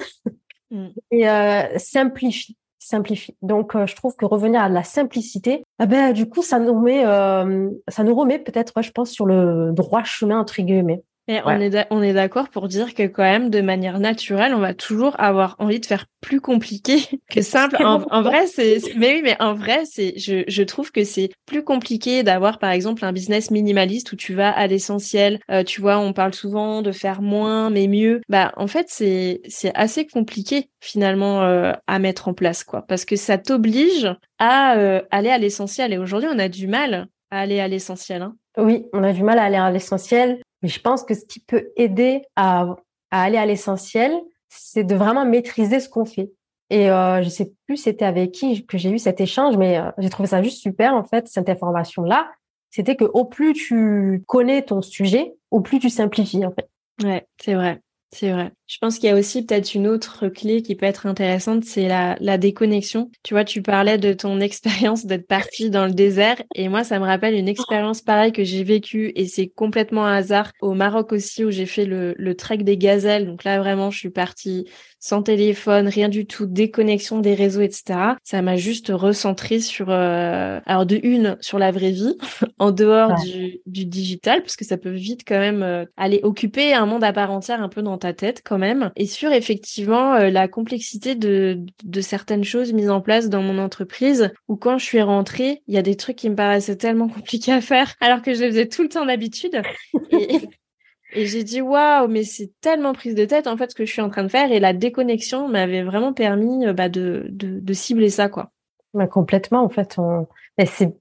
mmh. 0.70 0.86
et 1.10 1.78
simplifie 1.78 2.56
simplifie. 2.86 3.36
Donc, 3.42 3.74
euh, 3.74 3.86
je 3.86 3.96
trouve 3.96 4.14
que 4.16 4.24
revenir 4.24 4.62
à 4.62 4.68
la 4.68 4.84
simplicité, 4.84 5.64
ah 5.78 5.86
ben, 5.86 6.12
du 6.12 6.28
coup, 6.28 6.42
ça 6.42 6.58
nous 6.58 6.86
euh, 6.86 7.70
ça 7.88 8.04
nous 8.04 8.14
remet 8.14 8.38
peut-être, 8.38 8.80
je 8.82 8.90
pense, 8.90 9.10
sur 9.10 9.26
le 9.26 9.72
droit 9.72 10.04
chemin 10.04 10.38
entre 10.38 10.62
guillemets. 10.62 11.02
On 11.28 11.60
est 11.60 11.86
on 11.90 12.02
est 12.02 12.12
d'accord 12.12 12.48
pour 12.50 12.68
dire 12.68 12.94
que 12.94 13.04
quand 13.06 13.24
même 13.24 13.50
de 13.50 13.60
manière 13.60 13.98
naturelle, 13.98 14.54
on 14.54 14.60
va 14.60 14.74
toujours 14.74 15.18
avoir 15.18 15.56
envie 15.58 15.80
de 15.80 15.86
faire 15.86 16.06
plus 16.20 16.40
compliqué 16.40 16.98
que 17.30 17.42
simple. 17.42 17.76
En, 17.84 18.22
vrai, 18.22 18.46
c'est 18.46 18.78
mais 18.96 19.14
oui, 19.14 19.20
mais 19.22 19.36
en 19.40 19.54
vrai, 19.54 19.82
c'est 19.84 20.16
je, 20.18 20.44
je 20.46 20.62
trouve 20.62 20.92
que 20.92 21.04
c'est 21.04 21.30
plus 21.44 21.64
compliqué 21.64 22.22
d'avoir 22.22 22.58
par 22.58 22.70
exemple 22.70 23.04
un 23.04 23.12
business 23.12 23.50
minimaliste 23.50 24.12
où 24.12 24.16
tu 24.16 24.34
vas 24.34 24.50
à 24.50 24.66
l'essentiel. 24.68 25.40
Euh, 25.50 25.64
tu 25.64 25.80
vois, 25.80 25.98
on 25.98 26.12
parle 26.12 26.34
souvent 26.34 26.82
de 26.82 26.92
faire 26.92 27.22
moins 27.22 27.70
mais 27.70 27.88
mieux. 27.88 28.20
Bah 28.28 28.52
en 28.56 28.68
fait, 28.68 28.86
c'est 28.88 29.40
c'est 29.48 29.74
assez 29.74 30.06
compliqué 30.06 30.70
finalement 30.80 31.42
euh, 31.42 31.72
à 31.88 31.98
mettre 31.98 32.28
en 32.28 32.34
place 32.34 32.62
quoi 32.62 32.82
parce 32.86 33.04
que 33.04 33.16
ça 33.16 33.38
t'oblige 33.38 34.08
à 34.38 34.76
euh, 34.76 35.02
aller 35.10 35.30
à 35.30 35.38
l'essentiel 35.38 35.92
et 35.92 35.98
aujourd'hui, 35.98 36.28
on 36.32 36.38
a 36.38 36.48
du 36.48 36.68
mal 36.68 37.08
à 37.30 37.40
aller 37.40 37.58
à 37.58 37.66
l'essentiel 37.66 38.22
hein. 38.22 38.36
Oui, 38.58 38.86
on 38.94 39.04
a 39.04 39.12
du 39.12 39.22
mal 39.22 39.38
à 39.38 39.44
aller 39.44 39.56
à 39.56 39.70
l'essentiel. 39.70 40.40
Mais 40.62 40.68
je 40.68 40.80
pense 40.80 41.04
que 41.04 41.14
ce 41.14 41.24
qui 41.24 41.40
peut 41.40 41.70
aider 41.76 42.22
à, 42.36 42.76
aller 43.10 43.38
à 43.38 43.46
l'essentiel, 43.46 44.12
c'est 44.48 44.84
de 44.84 44.94
vraiment 44.94 45.24
maîtriser 45.24 45.80
ce 45.80 45.88
qu'on 45.88 46.04
fait. 46.04 46.30
Et 46.70 46.90
euh, 46.90 47.22
je 47.22 47.28
sais 47.28 47.52
plus 47.66 47.76
c'était 47.76 48.04
avec 48.04 48.32
qui 48.32 48.66
que 48.66 48.76
j'ai 48.76 48.90
eu 48.90 48.98
cet 48.98 49.20
échange, 49.20 49.56
mais 49.56 49.78
euh, 49.78 49.90
j'ai 49.98 50.10
trouvé 50.10 50.28
ça 50.28 50.42
juste 50.42 50.60
super 50.60 50.94
en 50.94 51.04
fait 51.04 51.28
cette 51.28 51.48
information 51.48 52.02
là. 52.02 52.28
C'était 52.70 52.96
que 52.96 53.04
au 53.04 53.24
plus 53.24 53.52
tu 53.52 54.24
connais 54.26 54.62
ton 54.62 54.82
sujet, 54.82 55.34
au 55.50 55.60
plus 55.60 55.78
tu 55.78 55.90
simplifies 55.90 56.44
en 56.44 56.50
fait. 56.50 56.68
Ouais, 57.04 57.26
c'est 57.40 57.54
vrai, 57.54 57.80
c'est 58.12 58.32
vrai. 58.32 58.52
Je 58.66 58.78
pense 58.78 58.98
qu'il 58.98 59.08
y 59.08 59.12
a 59.12 59.16
aussi 59.16 59.44
peut-être 59.44 59.74
une 59.74 59.86
autre 59.86 60.28
clé 60.28 60.62
qui 60.62 60.74
peut 60.74 60.86
être 60.86 61.06
intéressante, 61.06 61.64
c'est 61.64 61.86
la, 61.86 62.16
la 62.20 62.36
déconnexion. 62.36 63.10
Tu 63.22 63.34
vois, 63.34 63.44
tu 63.44 63.62
parlais 63.62 63.98
de 63.98 64.12
ton 64.12 64.40
expérience 64.46 65.06
d'être 65.06 65.26
partie 65.26 65.70
dans 65.70 65.86
le 65.86 65.92
désert 65.92 66.42
et 66.54 66.68
moi, 66.68 66.84
ça 66.84 66.98
me 66.98 67.04
rappelle 67.04 67.34
une 67.34 67.48
expérience 67.48 68.02
pareille 68.02 68.32
que 68.32 68.44
j'ai 68.44 68.64
vécue 68.64 69.12
et 69.14 69.26
c'est 69.26 69.48
complètement 69.48 70.06
un 70.06 70.16
hasard 70.16 70.52
au 70.60 70.74
Maroc 70.74 71.12
aussi 71.12 71.44
où 71.44 71.50
j'ai 71.50 71.66
fait 71.66 71.86
le, 71.86 72.14
le 72.18 72.34
trek 72.34 72.58
des 72.58 72.76
gazelles. 72.76 73.26
Donc 73.26 73.44
là, 73.44 73.58
vraiment, 73.58 73.90
je 73.90 73.98
suis 73.98 74.10
partie 74.10 74.66
sans 74.98 75.22
téléphone, 75.22 75.86
rien 75.86 76.08
du 76.08 76.26
tout, 76.26 76.46
déconnexion 76.46 77.20
des 77.20 77.34
réseaux, 77.34 77.60
etc. 77.60 78.16
Ça 78.24 78.42
m'a 78.42 78.56
juste 78.56 78.90
recentré 78.92 79.60
sur, 79.60 79.90
euh, 79.90 80.58
alors 80.66 80.84
de 80.84 80.98
une, 81.00 81.36
sur 81.40 81.60
la 81.60 81.70
vraie 81.70 81.92
vie, 81.92 82.16
en 82.58 82.72
dehors 82.72 83.14
du, 83.22 83.60
du, 83.66 83.84
digital, 83.84 84.40
parce 84.42 84.56
que 84.56 84.64
ça 84.64 84.76
peut 84.76 84.90
vite 84.90 85.22
quand 85.24 85.38
même 85.38 85.62
euh, 85.62 85.84
aller 85.96 86.18
occuper 86.24 86.74
un 86.74 86.86
monde 86.86 87.04
à 87.04 87.12
part 87.12 87.30
entière 87.30 87.62
un 87.62 87.68
peu 87.68 87.82
dans 87.82 87.98
ta 87.98 88.14
tête 88.14 88.42
quand 88.44 88.55
même, 88.58 88.90
et 88.96 89.06
sur 89.06 89.32
effectivement 89.32 90.14
euh, 90.14 90.30
la 90.30 90.48
complexité 90.48 91.14
de, 91.14 91.64
certaines 92.00 92.44
choses 92.44 92.72
mises 92.72 92.90
en 92.90 93.00
place 93.00 93.28
dans 93.28 93.42
mon 93.42 93.58
entreprise, 93.58 94.30
où 94.48 94.56
quand 94.56 94.78
je 94.78 94.84
suis 94.84 95.02
rentrée, 95.02 95.62
il 95.66 95.74
y 95.74 95.78
a 95.78 95.82
des 95.82 95.96
trucs 95.96 96.16
qui 96.16 96.30
me 96.30 96.36
paraissaient 96.36 96.76
tellement 96.76 97.08
compliqués 97.16 97.52
à 97.52 97.60
faire, 97.60 97.94
alors 98.00 98.22
que 98.22 98.34
je 98.34 98.40
les 98.40 98.48
faisais 98.48 98.68
tout 98.68 98.82
le 98.82 98.88
temps 98.88 99.06
d'habitude. 99.06 99.62
Et, 100.10 100.40
j'ai 101.14 101.44
dit 101.44 101.62
waouh, 101.62 102.08
mais 102.08 102.24
c'est 102.24 102.50
tellement 102.60 102.92
prise 102.92 103.14
de 103.14 103.24
tête 103.24 103.46
en 103.46 103.56
fait 103.56 103.70
ce 103.70 103.74
que 103.74 103.86
je 103.86 103.92
suis 103.92 104.02
en 104.02 104.10
train 104.10 104.24
de 104.24 104.28
faire 104.28 104.52
et 104.52 104.60
la 104.60 104.72
déconnexion 104.72 105.48
m'avait 105.48 105.82
vraiment 105.82 106.12
permis 106.12 106.66
euh, 106.66 106.72
bah, 106.74 106.88
de, 106.88 107.72
cibler 107.72 108.10
ça 108.10 108.28
quoi. 108.28 108.50
Mais 108.92 109.08
complètement 109.08 109.62
en 109.62 109.68
fait. 109.70 109.94
On... 109.98 110.26
c'est 110.58 110.92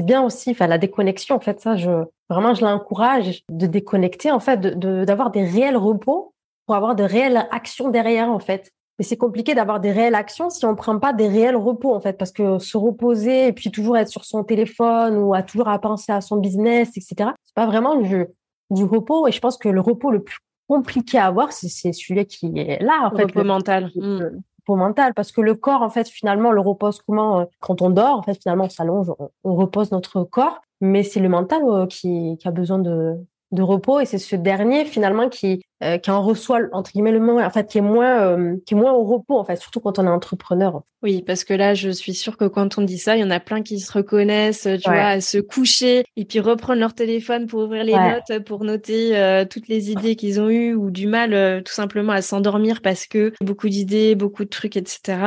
bien 0.00 0.22
aussi, 0.22 0.50
enfin 0.50 0.66
la 0.66 0.78
déconnexion 0.78 1.36
en 1.36 1.40
fait 1.40 1.60
ça 1.60 1.76
je 1.76 2.04
vraiment 2.32 2.54
je 2.54 2.64
l'encourage 2.64 3.44
de 3.48 3.66
déconnecter 3.66 4.30
en 4.30 4.40
fait, 4.40 4.60
d'avoir 4.60 5.30
des 5.30 5.44
réels 5.44 5.76
repos 5.76 6.31
pour 6.72 6.76
avoir 6.78 6.94
de 6.94 7.02
réelles 7.02 7.46
actions 7.50 7.90
derrière 7.90 8.30
en 8.30 8.38
fait. 8.38 8.72
Mais 8.98 9.04
c'est 9.04 9.18
compliqué 9.18 9.54
d'avoir 9.54 9.78
des 9.78 9.92
réelles 9.92 10.14
actions 10.14 10.48
si 10.48 10.64
on 10.64 10.74
prend 10.74 10.98
pas 10.98 11.12
des 11.12 11.28
réels 11.28 11.54
repos 11.54 11.94
en 11.94 12.00
fait, 12.00 12.16
parce 12.16 12.32
que 12.32 12.58
se 12.58 12.78
reposer 12.78 13.48
et 13.48 13.52
puis 13.52 13.70
toujours 13.70 13.98
être 13.98 14.08
sur 14.08 14.24
son 14.24 14.42
téléphone 14.42 15.18
ou 15.18 15.34
à 15.34 15.42
toujours 15.42 15.68
à 15.68 15.78
penser 15.78 16.12
à 16.12 16.22
son 16.22 16.38
business, 16.38 16.88
etc. 16.96 17.32
C'est 17.44 17.54
pas 17.54 17.66
vraiment 17.66 17.94
le 17.94 18.32
du 18.70 18.84
repos. 18.84 19.28
Et 19.28 19.32
je 19.32 19.40
pense 19.40 19.58
que 19.58 19.68
le 19.68 19.82
repos 19.82 20.10
le 20.10 20.22
plus 20.22 20.38
compliqué 20.66 21.18
à 21.18 21.26
avoir, 21.26 21.52
c'est 21.52 21.92
celui 21.92 22.24
qui 22.24 22.50
est 22.56 22.82
là, 22.82 23.10
en 23.12 23.14
fait. 23.14 23.24
Repos 23.24 23.44
mental. 23.44 23.90
Le, 23.94 24.30
hmm. 24.30 24.40
repos 24.60 24.76
mental. 24.76 25.12
Parce 25.12 25.30
que 25.30 25.42
le 25.42 25.54
corps, 25.54 25.82
en 25.82 25.90
fait, 25.90 26.08
finalement, 26.08 26.52
le 26.52 26.62
repose 26.62 27.02
comment 27.02 27.40
euh, 27.40 27.44
Quand 27.60 27.82
on 27.82 27.90
dort, 27.90 28.16
en 28.16 28.22
fait, 28.22 28.40
finalement, 28.40 28.64
on 28.64 28.70
s'allonge, 28.70 29.12
on, 29.44 29.54
repose 29.54 29.92
notre 29.92 30.24
corps. 30.24 30.62
Mais 30.80 31.02
c'est 31.02 31.20
le 31.20 31.28
mental 31.28 31.62
euh, 31.64 31.86
qui, 31.86 32.38
qui 32.38 32.48
a 32.48 32.50
besoin 32.50 32.78
de, 32.78 33.18
de 33.52 33.62
repos 33.62 34.00
et 34.00 34.06
c'est 34.06 34.18
ce 34.18 34.34
dernier 34.36 34.84
finalement 34.84 35.28
qui 35.28 35.62
euh, 35.84 35.98
qui 35.98 36.10
en 36.10 36.22
reçoit 36.22 36.60
entre 36.72 36.92
guillemets 36.92 37.12
le 37.12 37.20
moins 37.20 37.44
en 37.44 37.50
fait 37.50 37.68
qui 37.68 37.78
est 37.78 37.82
moins 37.82 38.20
euh, 38.20 38.56
qui 38.66 38.74
est 38.74 38.76
moins 38.76 38.92
au 38.92 39.04
repos 39.04 39.38
en 39.38 39.44
fait 39.44 39.56
surtout 39.56 39.80
quand 39.80 39.98
on 39.98 40.06
est 40.06 40.10
entrepreneur. 40.10 40.82
Oui, 41.02 41.22
parce 41.22 41.44
que 41.44 41.52
là 41.52 41.74
je 41.74 41.90
suis 41.90 42.14
sûre 42.14 42.36
que 42.36 42.46
quand 42.46 42.78
on 42.78 42.82
dit 42.82 42.98
ça, 42.98 43.16
il 43.16 43.20
y 43.20 43.24
en 43.24 43.30
a 43.30 43.40
plein 43.40 43.62
qui 43.62 43.78
se 43.80 43.92
reconnaissent, 43.92 44.68
tu 44.82 44.88
vois, 44.88 45.06
à 45.06 45.20
se 45.20 45.38
coucher 45.38 46.04
et 46.16 46.24
puis 46.24 46.40
reprendre 46.40 46.80
leur 46.80 46.94
téléphone 46.94 47.46
pour 47.46 47.60
ouvrir 47.64 47.84
les 47.84 47.94
notes 47.94 48.44
pour 48.44 48.64
noter 48.64 49.16
euh, 49.16 49.44
toutes 49.44 49.68
les 49.68 49.90
idées 49.90 50.16
qu'ils 50.16 50.40
ont 50.40 50.48
eues 50.48 50.74
ou 50.74 50.90
du 50.90 51.06
mal 51.06 51.62
tout 51.62 51.72
simplement 51.72 52.12
à 52.12 52.22
s'endormir 52.22 52.80
parce 52.80 53.06
que 53.06 53.32
beaucoup 53.42 53.68
d'idées, 53.68 54.14
beaucoup 54.14 54.44
de 54.44 54.50
trucs 54.50 54.76
etc. 54.76 55.18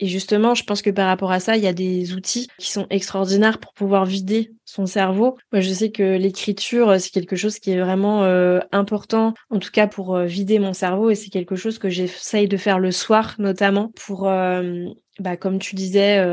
Et 0.00 0.06
justement, 0.06 0.54
je 0.54 0.62
pense 0.62 0.82
que 0.82 0.90
par 0.90 1.08
rapport 1.08 1.32
à 1.32 1.40
ça, 1.40 1.56
il 1.56 1.62
y 1.62 1.66
a 1.66 1.72
des 1.72 2.14
outils 2.14 2.48
qui 2.58 2.70
sont 2.70 2.86
extraordinaires 2.88 3.58
pour 3.58 3.72
pouvoir 3.72 4.04
vider 4.04 4.52
son 4.64 4.86
cerveau. 4.86 5.36
Moi, 5.52 5.60
je 5.60 5.72
sais 5.72 5.90
que 5.90 6.16
l'écriture, 6.16 7.00
c'est 7.00 7.10
quelque 7.10 7.34
chose 7.34 7.58
qui 7.58 7.72
est 7.72 7.80
vraiment 7.80 8.22
euh, 8.24 8.60
important, 8.70 9.34
en 9.50 9.58
tout 9.58 9.70
cas 9.72 9.88
pour 9.88 10.14
euh, 10.14 10.24
vider 10.24 10.60
mon 10.60 10.72
cerveau, 10.72 11.10
et 11.10 11.16
c'est 11.16 11.30
quelque 11.30 11.56
chose 11.56 11.78
que 11.78 11.88
j'essaye 11.88 12.46
de 12.46 12.56
faire 12.56 12.78
le 12.78 12.92
soir, 12.92 13.34
notamment 13.38 13.90
pour, 13.96 14.28
euh, 14.28 14.84
bah, 15.18 15.36
comme 15.36 15.58
tu 15.58 15.74
disais, 15.74 16.24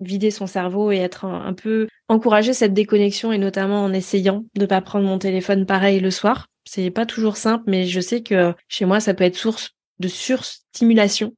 vider 0.00 0.30
son 0.30 0.46
cerveau 0.46 0.92
et 0.92 0.98
être 0.98 1.24
un, 1.24 1.54
peu 1.54 1.88
encourager 2.08 2.52
cette 2.52 2.74
déconnexion, 2.74 3.32
et 3.32 3.38
notamment 3.38 3.82
en 3.82 3.94
essayant 3.94 4.44
de 4.56 4.66
pas 4.66 4.82
prendre 4.82 5.06
mon 5.06 5.18
téléphone 5.18 5.64
pareil 5.64 6.00
le 6.00 6.10
soir. 6.10 6.48
C'est 6.64 6.90
pas 6.90 7.06
toujours 7.06 7.38
simple, 7.38 7.64
mais 7.66 7.86
je 7.86 8.00
sais 8.00 8.22
que 8.22 8.52
chez 8.68 8.84
moi, 8.84 9.00
ça 9.00 9.14
peut 9.14 9.24
être 9.24 9.36
source 9.36 9.70
de 10.00 10.08
surstimulation 10.08 11.32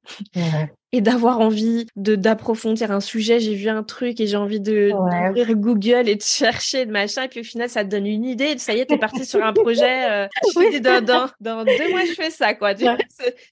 et 0.93 1.01
d'avoir 1.01 1.41
envie 1.41 1.87
de 1.97 2.15
d'approfondir 2.15 2.91
un 2.91 3.01
sujet. 3.01 3.41
J'ai 3.41 3.55
vu 3.55 3.69
un 3.69 3.83
truc 3.83 4.21
et 4.21 4.27
j'ai 4.27 4.37
envie 4.37 4.61
de 4.61 4.91
d'ouvrir 4.91 5.55
Google 5.55 6.09
et 6.09 6.17
de 6.17 6.23
chercher 6.23 6.87
de 6.87 6.93
machin. 6.93 7.25
Et 7.25 7.29
puis 7.29 7.41
au 7.41 7.45
final, 7.45 7.69
ça 7.69 7.85
te 7.85 7.91
donne 7.91 8.07
une 8.07 8.25
idée. 8.25 8.57
Ça 8.59 8.73
y 8.73 8.81
est, 8.81 8.87
t'es 8.87 8.99
parti 8.99 9.25
sur 9.25 9.45
un 9.45 9.53
projet. 9.53 10.11
Euh, 10.11 10.29
oui. 10.57 10.81
dans, 10.81 11.05
dans, 11.05 11.29
dans, 11.41 11.65
deux 11.65 11.91
mois, 11.91 12.05
je 12.07 12.15
fais 12.15 12.31
ça, 12.31 12.55
quoi. 12.55 12.73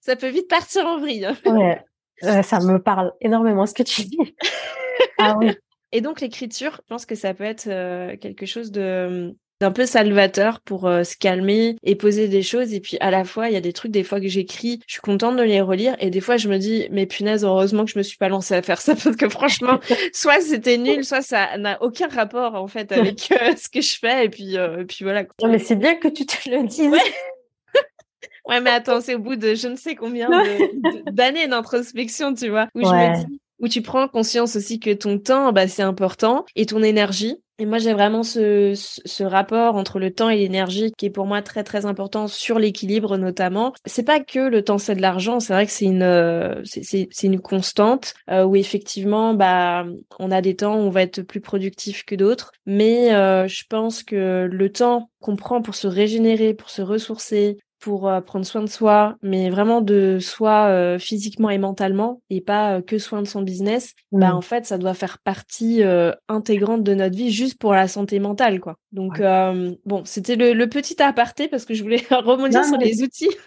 Ça, 0.01 0.17
peut 0.17 0.29
vite 0.29 0.49
partir 0.49 0.87
en 0.87 0.99
vrille. 0.99 1.25
Hein. 1.25 1.37
Ouais. 1.47 1.83
Euh, 2.25 2.43
ça 2.43 2.61
me 2.61 2.79
parle 2.79 3.13
énormément 3.21 3.67
ce 3.67 3.75
que 3.75 3.83
tu 3.83 4.03
dis. 4.03 4.19
ah 5.19 5.37
oui. 5.39 5.53
Et 5.93 6.01
donc 6.01 6.23
l'écriture, 6.23 6.81
je 6.83 6.89
pense 6.89 7.05
que 7.05 7.15
ça 7.15 7.35
peut 7.35 7.45
être 7.45 7.67
euh, 7.67 8.17
quelque 8.17 8.47
chose 8.47 8.71
de 8.71 9.35
un 9.61 9.71
peu 9.71 9.87
salvateur 9.87 10.61
pour 10.61 10.87
euh, 10.87 11.03
se 11.03 11.17
calmer 11.17 11.77
et 11.83 11.95
poser 11.95 12.29
des 12.29 12.43
choses. 12.43 12.75
Et 12.75 12.81
puis 12.81 12.97
à 13.01 13.11
la 13.11 13.25
fois 13.25 13.49
il 13.49 13.55
y 13.55 13.57
a 13.57 13.61
des 13.61 13.73
trucs 13.73 13.91
des 13.91 14.05
fois 14.05 14.21
que 14.21 14.29
j'écris 14.29 14.81
je 14.87 14.95
suis 14.95 15.01
contente 15.01 15.37
de 15.37 15.43
les 15.43 15.61
relire. 15.61 15.97
Et 15.99 16.11
des 16.11 16.21
fois 16.21 16.37
je 16.37 16.49
me 16.49 16.59
dis 16.59 16.89
mais 16.91 17.07
punaise 17.07 17.45
heureusement 17.45 17.85
que 17.85 17.91
je 17.91 17.99
me 17.99 18.03
suis 18.03 18.19
pas 18.19 18.29
lancée 18.29 18.55
à 18.55 18.63
faire 18.63 18.81
ça. 18.81 18.95
Parce 19.03 19.17
que 19.17 19.29
franchement 19.29 19.81
soit 20.13 20.41
c'était 20.41 20.77
nul 20.77 21.05
soit 21.05 21.23
ça 21.23 21.57
n'a 21.59 21.83
aucun 21.83 22.09
rapport 22.09 22.55
en 22.55 22.67
fait 22.67 22.93
avec 22.93 23.33
euh, 23.33 23.55
ce 23.57 23.69
que 23.69 23.81
je 23.81 23.99
fais. 23.99 24.27
Et 24.27 24.29
puis 24.29 24.59
euh, 24.59 24.81
et 24.81 24.85
puis 24.85 25.05
voilà 25.05 25.25
mais 25.47 25.59
c'est 25.59 25.77
bien 25.77 25.95
que 25.97 26.09
tu 26.09 26.27
te 26.27 26.51
le 26.51 26.67
dises. 26.67 26.93
Ouais. 28.49 28.61
mais 28.61 28.71
attends 28.71 29.01
c'est 29.01 29.15
au 29.15 29.19
bout 29.19 29.37
de 29.37 29.55
je 29.55 29.69
ne 29.69 29.77
sais 29.77 29.95
combien 29.95 30.29
d'années 31.11 31.49
d'introspection 31.49 32.35
tu 32.35 32.49
vois 32.49 32.69
où 32.75 32.83
je 32.83 32.89
me 32.89 33.17
dis 33.17 33.41
où 33.61 33.69
tu 33.69 33.83
prends 33.83 34.09
conscience 34.09 34.57
aussi 34.57 34.81
que 34.81 34.93
ton 34.93 35.19
temps 35.19 35.53
bah 35.53 35.69
c'est 35.69 35.83
important 35.83 36.45
et 36.55 36.67
ton 36.67 36.83
énergie. 36.83 37.37
Et 37.59 37.65
moi, 37.65 37.79
j'ai 37.79 37.95
vraiment 37.95 38.23
ce, 38.23 38.75
ce, 38.75 39.25
rapport 39.25 39.77
entre 39.77 39.99
le 39.99 40.13
temps 40.13 40.29
et 40.29 40.37
l'énergie 40.37 40.93
qui 40.99 41.07
est 41.07 41.11
pour 41.11 41.25
moi 41.25 41.41
très 41.41 41.65
très 41.65 41.87
important 41.87 42.29
sur 42.29 42.59
l'équilibre 42.59 43.17
notamment. 43.17 43.73
C'est 43.87 44.03
pas 44.05 44.21
que 44.21 44.41
le 44.41 44.63
temps 44.63 44.77
c'est 44.77 44.95
de 44.95 45.01
l'argent, 45.01 45.41
c'est 45.41 45.55
vrai 45.55 45.65
que 45.65 45.73
c'est 45.73 45.87
une 45.87 46.03
euh, 46.03 46.63
c'est 46.65 47.09
une 47.23 47.41
constante 47.41 48.13
euh, 48.31 48.45
où 48.45 48.57
effectivement 48.57 49.33
bah 49.33 49.87
on 50.19 50.31
a 50.31 50.43
des 50.43 50.55
temps 50.55 50.77
où 50.77 50.81
on 50.81 50.91
va 50.91 51.01
être 51.01 51.23
plus 51.23 51.41
productif 51.41 52.05
que 52.05 52.15
d'autres, 52.15 52.53
mais 52.67 53.15
euh, 53.15 53.49
je 53.49 53.65
pense 53.71 54.03
que 54.03 54.47
le 54.53 54.71
temps 54.71 55.09
qu'on 55.21 55.37
prend 55.37 55.63
pour 55.63 55.77
se 55.77 55.87
régénérer, 55.87 56.53
pour 56.53 56.69
se 56.69 56.83
ressourcer, 56.83 57.57
pour 57.87 58.09
euh, 58.09 58.21
prendre 58.21 58.45
soin 58.45 58.63
de 58.63 58.69
soi, 58.69 59.15
mais 59.23 59.49
vraiment 59.49 59.81
de 59.81 60.19
soi 60.21 60.67
euh, 60.67 60.99
physiquement 60.99 61.51
et 61.51 61.59
mentalement, 61.59 62.21
et 62.31 62.41
pas 62.41 62.79
euh, 62.79 62.83
que 62.83 62.99
soin 62.99 63.23
de 63.23 63.29
son 63.29 63.43
business, 63.43 63.95
bah 64.11 64.35
en 64.35 64.41
fait 64.41 64.67
ça 64.67 64.77
doit 64.77 64.93
faire 64.93 65.19
partie 65.21 65.85
intégrante 66.27 66.83
de 66.83 66.95
notre 66.95 67.17
vie 67.17 67.31
juste 67.31 67.59
pour 67.61 67.75
la 67.75 67.87
santé 67.87 68.19
mentale, 68.19 68.59
quoi. 68.59 68.75
Donc 68.91 69.23
bon, 69.85 70.03
c'était 70.05 70.35
le, 70.35 70.67
petit 70.67 71.01
aparté 71.01 71.47
parce 71.47 71.65
que 71.65 71.75
je 71.75 71.85
voulais 71.85 72.03
rebondir 72.11 72.65
sur 72.65 72.77
les 72.77 73.05
outils. 73.05 73.31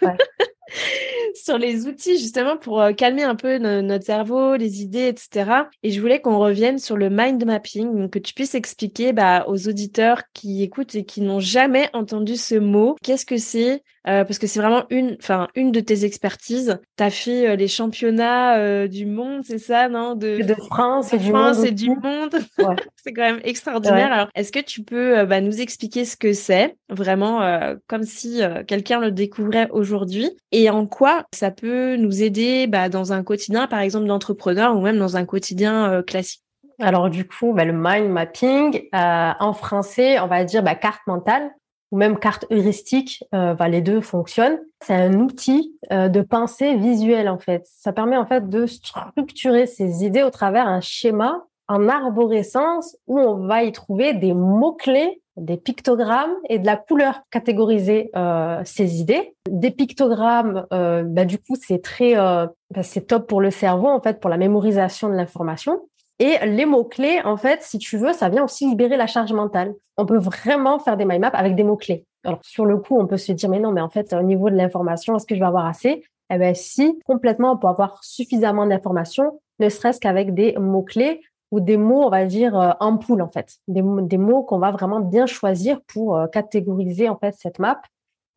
sur 1.34 1.58
les 1.58 1.86
outils 1.86 2.18
justement 2.18 2.56
pour 2.56 2.82
calmer 2.96 3.22
un 3.22 3.34
peu 3.34 3.58
notre 3.58 4.04
cerveau, 4.04 4.56
les 4.56 4.82
idées, 4.82 5.08
etc. 5.08 5.50
Et 5.82 5.90
je 5.90 6.00
voulais 6.00 6.20
qu'on 6.20 6.38
revienne 6.38 6.78
sur 6.78 6.96
le 6.96 7.10
mind 7.10 7.44
mapping, 7.44 7.94
donc 7.96 8.12
que 8.12 8.18
tu 8.18 8.34
puisses 8.34 8.54
expliquer 8.54 9.12
bah, 9.12 9.44
aux 9.46 9.68
auditeurs 9.68 10.22
qui 10.34 10.62
écoutent 10.62 10.94
et 10.94 11.04
qui 11.04 11.20
n'ont 11.20 11.40
jamais 11.40 11.88
entendu 11.92 12.36
ce 12.36 12.54
mot, 12.54 12.96
qu'est-ce 13.02 13.26
que 13.26 13.36
c'est, 13.36 13.82
euh, 14.06 14.24
parce 14.24 14.38
que 14.38 14.46
c'est 14.46 14.60
vraiment 14.60 14.84
une, 14.88 15.16
enfin 15.20 15.48
une 15.54 15.72
de 15.72 15.80
tes 15.80 16.04
expertises. 16.04 16.78
Tu 16.96 17.04
as 17.04 17.10
fait 17.10 17.48
euh, 17.48 17.56
les 17.56 17.68
championnats 17.68 18.56
euh, 18.58 18.88
du 18.88 19.04
monde, 19.04 19.42
c'est 19.44 19.58
ça, 19.58 19.88
non 19.90 20.14
de, 20.14 20.42
de, 20.42 20.54
France, 20.54 21.12
et, 21.12 21.18
du 21.18 21.28
France 21.28 21.62
et 21.64 21.70
du 21.70 21.90
monde. 21.90 22.34
c'est 22.96 23.12
quand 23.12 23.22
même 23.22 23.40
extraordinaire. 23.44 24.12
Alors, 24.12 24.28
est-ce 24.34 24.52
que 24.52 24.60
tu 24.60 24.82
peux 24.82 25.24
bah, 25.26 25.40
nous 25.40 25.60
expliquer 25.60 26.04
ce 26.04 26.16
que 26.16 26.32
c'est, 26.32 26.76
vraiment 26.88 27.40
comme 27.86 28.04
si 28.04 28.40
quelqu'un 28.66 29.00
le 29.00 29.10
découvrait 29.10 29.68
aujourd'hui, 29.70 30.30
et 30.52 30.70
en 30.70 30.86
quoi 30.86 31.19
ça 31.34 31.50
peut 31.50 31.96
nous 31.96 32.22
aider 32.22 32.66
bah, 32.66 32.88
dans 32.88 33.12
un 33.12 33.22
quotidien, 33.22 33.66
par 33.66 33.80
exemple, 33.80 34.06
d'entrepreneur 34.06 34.76
ou 34.76 34.80
même 34.80 34.98
dans 34.98 35.16
un 35.16 35.24
quotidien 35.24 36.02
classique 36.02 36.42
alors 36.82 37.10
du 37.10 37.28
coup, 37.28 37.52
bah, 37.52 37.66
le 37.66 37.74
mind 37.74 38.08
mapping, 38.08 38.88
en 38.94 39.52
français, 39.52 40.18
on 40.18 40.28
va 40.28 40.44
dire 40.44 40.62
bah, 40.62 40.74
carte 40.74 41.06
mentale 41.06 41.50
ou 41.90 41.96
même 41.96 42.18
carte 42.18 42.46
heuristique, 42.50 43.24
euh, 43.34 43.54
les 43.66 43.80
deux 43.80 44.00
fonctionnent. 44.00 44.60
C'est 44.80 44.94
un 44.94 45.14
outil 45.14 45.76
euh, 45.92 46.08
de 46.08 46.20
pensée 46.22 46.76
visuelle 46.76 47.28
en 47.28 47.38
fait. 47.38 47.66
Ça 47.66 47.92
permet 47.92 48.16
en 48.16 48.26
fait 48.26 48.48
de 48.48 48.66
structurer 48.66 49.66
ses 49.66 50.04
idées 50.04 50.22
au 50.22 50.30
travers 50.30 50.66
un 50.68 50.80
schéma 50.80 51.44
en 51.68 51.88
arborescence 51.88 52.96
où 53.06 53.18
on 53.18 53.46
va 53.46 53.64
y 53.64 53.72
trouver 53.72 54.14
des 54.14 54.34
mots-clés, 54.34 55.20
des 55.40 55.56
pictogrammes 55.56 56.34
et 56.48 56.58
de 56.58 56.66
la 56.66 56.76
couleur 56.76 57.22
catégoriser 57.30 58.10
euh, 58.14 58.60
ces 58.64 59.00
idées. 59.00 59.34
Des 59.48 59.70
pictogrammes, 59.70 60.66
euh, 60.72 61.02
bah, 61.02 61.24
du 61.24 61.38
coup, 61.38 61.56
c'est 61.60 61.82
très, 61.82 62.16
euh, 62.16 62.46
bah, 62.74 62.82
c'est 62.82 63.06
top 63.06 63.26
pour 63.26 63.40
le 63.40 63.50
cerveau 63.50 63.88
en 63.88 64.00
fait 64.00 64.20
pour 64.20 64.30
la 64.30 64.36
mémorisation 64.36 65.08
de 65.08 65.14
l'information. 65.14 65.80
Et 66.18 66.36
les 66.46 66.66
mots-clés, 66.66 67.22
en 67.24 67.38
fait, 67.38 67.62
si 67.62 67.78
tu 67.78 67.96
veux, 67.96 68.12
ça 68.12 68.28
vient 68.28 68.44
aussi 68.44 68.68
libérer 68.68 68.98
la 68.98 69.06
charge 69.06 69.32
mentale. 69.32 69.74
On 69.96 70.04
peut 70.04 70.18
vraiment 70.18 70.78
faire 70.78 70.98
des 70.98 71.06
mind 71.06 71.22
maps 71.22 71.28
avec 71.28 71.56
des 71.56 71.64
mots-clés. 71.64 72.04
Alors, 72.24 72.40
sur 72.42 72.66
le 72.66 72.76
coup, 72.76 73.00
on 73.00 73.06
peut 73.06 73.16
se 73.16 73.32
dire, 73.32 73.48
mais 73.48 73.58
non, 73.58 73.72
mais 73.72 73.80
en 73.80 73.88
fait, 73.88 74.12
au 74.12 74.22
niveau 74.22 74.50
de 74.50 74.54
l'information, 74.54 75.16
est-ce 75.16 75.24
que 75.24 75.34
je 75.34 75.40
vais 75.40 75.46
avoir 75.46 75.64
assez? 75.64 76.02
Eh 76.32 76.38
ben 76.38 76.54
si, 76.54 77.00
complètement, 77.06 77.56
pour 77.56 77.70
avoir 77.70 78.04
suffisamment 78.04 78.66
d'informations, 78.66 79.40
ne 79.60 79.68
serait-ce 79.70 79.98
qu'avec 79.98 80.34
des 80.34 80.54
mots-clés 80.58 81.22
ou 81.50 81.60
des 81.60 81.76
mots, 81.76 82.04
on 82.04 82.10
va 82.10 82.24
dire, 82.24 82.58
euh, 82.58 82.70
en 82.80 82.96
poule, 82.96 83.22
en 83.22 83.28
fait. 83.28 83.56
Des, 83.68 83.82
des 83.84 84.18
mots 84.18 84.42
qu'on 84.42 84.58
va 84.58 84.70
vraiment 84.70 85.00
bien 85.00 85.26
choisir 85.26 85.80
pour 85.86 86.16
euh, 86.16 86.26
catégoriser, 86.26 87.08
en 87.08 87.16
fait, 87.16 87.34
cette 87.38 87.58
map. 87.58 87.80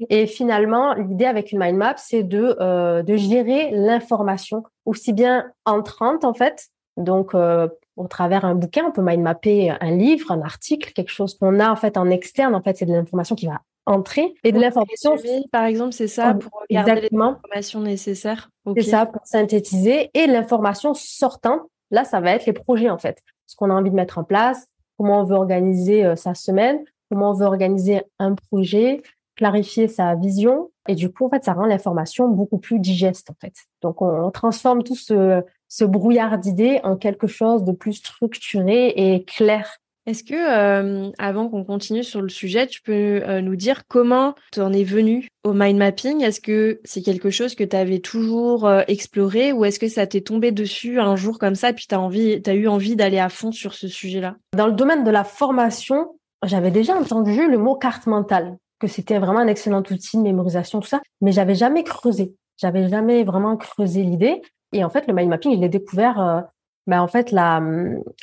Et 0.10 0.26
finalement, 0.26 0.93
l'idée 0.95 1.26
avec 1.26 1.52
une 1.52 1.60
mind 1.60 1.78
map, 1.78 1.93
c'est 1.97 2.23
de, 2.23 2.58
euh, 2.60 3.04
de 3.04 3.15
gérer 3.15 3.71
l'information 3.71 4.63
aussi 4.86 5.13
bien 5.13 5.52
entrante, 5.65 6.26
en 6.26 6.34
fait. 6.34 6.67
Donc, 6.97 7.36
euh, 7.36 7.67
au 7.95 8.08
travers 8.08 8.43
un 8.43 8.56
bouquin, 8.56 8.86
on 8.88 8.91
peut 8.91 9.04
mind 9.04 9.21
mapper 9.21 9.69
un 9.69 9.91
livre, 9.91 10.32
un 10.32 10.41
article, 10.41 10.93
quelque 10.93 11.12
chose 11.12 11.38
qu'on 11.38 11.60
a, 11.60 11.71
en 11.71 11.76
fait, 11.76 11.95
en 11.97 12.10
externe. 12.10 12.56
En 12.56 12.62
fait, 12.62 12.78
c'est 12.78 12.86
de 12.86 12.91
l'information 12.91 13.36
qui 13.36 13.45
va 13.45 13.62
entrer 13.86 14.34
et 14.43 14.52
de 14.52 14.60
l'information. 14.60 15.15
Par 15.52 15.65
exemple, 15.65 15.93
c'est 15.93 16.08
ça 16.08 16.34
pour 16.34 16.63
garder 16.69 17.02
les 17.02 17.17
informations 17.17 17.82
nécessaires. 17.82 18.49
C'est 18.76 18.84
ça 18.84 19.06
pour 19.06 19.21
synthétiser 19.26 20.10
et 20.13 20.26
l'information 20.26 20.93
sortante 20.93 21.62
Là, 21.93 22.03
ça 22.03 22.19
va 22.19 22.32
être 22.32 22.47
les 22.47 22.53
projets, 22.53 22.89
en 22.89 22.97
fait. 22.97 23.19
Ce 23.45 23.56
qu'on 23.56 23.69
a 23.69 23.73
envie 23.73 23.91
de 23.91 23.95
mettre 23.95 24.17
en 24.17 24.23
place, 24.23 24.67
comment 24.97 25.21
on 25.21 25.23
veut 25.23 25.36
organiser 25.36 26.03
euh, 26.03 26.15
sa 26.15 26.34
semaine, 26.34 26.79
comment 27.10 27.29
on 27.29 27.34
veut 27.34 27.45
organiser 27.45 28.01
un 28.17 28.34
projet, 28.34 29.03
clarifier 29.36 29.88
sa 29.88 30.15
vision. 30.15 30.71
Et 30.88 30.95
du 30.95 31.12
coup, 31.12 31.27
en 31.27 31.29
fait, 31.29 31.43
ça 31.43 31.53
rend 31.53 31.67
l'information 31.67 32.27
beaucoup 32.27 32.58
plus 32.58 32.79
digeste, 32.79 33.29
en 33.29 33.36
fait. 33.39 33.53
Donc, 33.84 34.01
on, 34.01 34.32
transforme 34.32 34.82
tout 34.82 34.95
ce, 34.95 35.43
ce 35.67 35.86
brouillard 35.86 36.39
d'idées 36.39 36.82
en 36.84 36.97
quelque 36.97 37.27
chose 37.27 37.63
de 37.63 37.71
plus 37.71 37.93
structuré 37.93 38.88
et 38.88 39.23
clair 39.23 39.77
est-ce 40.05 40.23
que, 40.25 40.33
euh, 40.33 41.11
avant 41.17 41.47
qu'on 41.47 41.63
continue 41.63 42.03
sur 42.03 42.21
le 42.21 42.27
sujet, 42.27 42.67
tu 42.67 42.81
peux 42.81 43.21
euh, 43.23 43.39
nous 43.39 43.55
dire 43.55 43.87
comment 43.87 44.35
tu 44.51 44.59
en 44.59 44.73
es 44.73 44.83
venu 44.83 45.29
au 45.45 45.53
mind 45.53 45.77
mapping? 45.77 46.21
Est-ce 46.21 46.41
que 46.41 46.81
c'est 46.83 47.01
quelque 47.01 47.29
chose 47.29 47.55
que 47.55 47.63
tu 47.63 47.75
avais 47.75 47.99
toujours 47.99 48.67
euh, 48.67 48.81
exploré 48.87 49.53
ou 49.53 49.63
est-ce 49.63 49.79
que 49.79 49.87
ça 49.87 50.05
t'est 50.05 50.21
tombé 50.21 50.51
dessus 50.51 50.99
un 50.99 51.15
jour 51.15 51.39
comme 51.39 51.55
ça 51.55 51.71
puis 51.71 51.85
tu 51.87 51.95
as, 51.95 52.01
as 52.01 52.53
eu 52.53 52.67
envie 52.67 52.97
d'aller 52.97 53.19
à 53.19 53.29
fond 53.29 53.53
sur 53.53 53.73
ce 53.73 53.87
sujet-là? 53.87 54.35
Dans 54.57 54.67
le 54.67 54.73
domaine 54.73 55.05
de 55.05 55.11
la 55.11 55.23
formation, 55.23 56.19
j'avais 56.45 56.71
déjà 56.71 56.95
entendu 56.95 57.49
le 57.49 57.57
mot 57.57 57.75
carte 57.75 58.05
mentale, 58.05 58.57
que 58.79 58.87
c'était 58.87 59.19
vraiment 59.19 59.39
un 59.39 59.47
excellent 59.47 59.83
outil 59.89 60.17
de 60.17 60.23
mémorisation, 60.23 60.81
tout 60.81 60.87
ça, 60.87 61.01
mais 61.21 61.31
j'avais 61.31 61.55
jamais 61.55 61.83
creusé. 61.83 62.35
J'avais 62.57 62.89
jamais 62.89 63.23
vraiment 63.23 63.55
creusé 63.55 64.03
l'idée. 64.03 64.41
Et 64.73 64.83
en 64.83 64.89
fait, 64.89 65.07
le 65.07 65.13
mind 65.13 65.29
mapping, 65.29 65.55
je 65.55 65.61
l'ai 65.61 65.69
découvert 65.69 66.45
ben 66.87 67.01
en 67.01 67.07
fait 67.07 67.31
la 67.31 67.61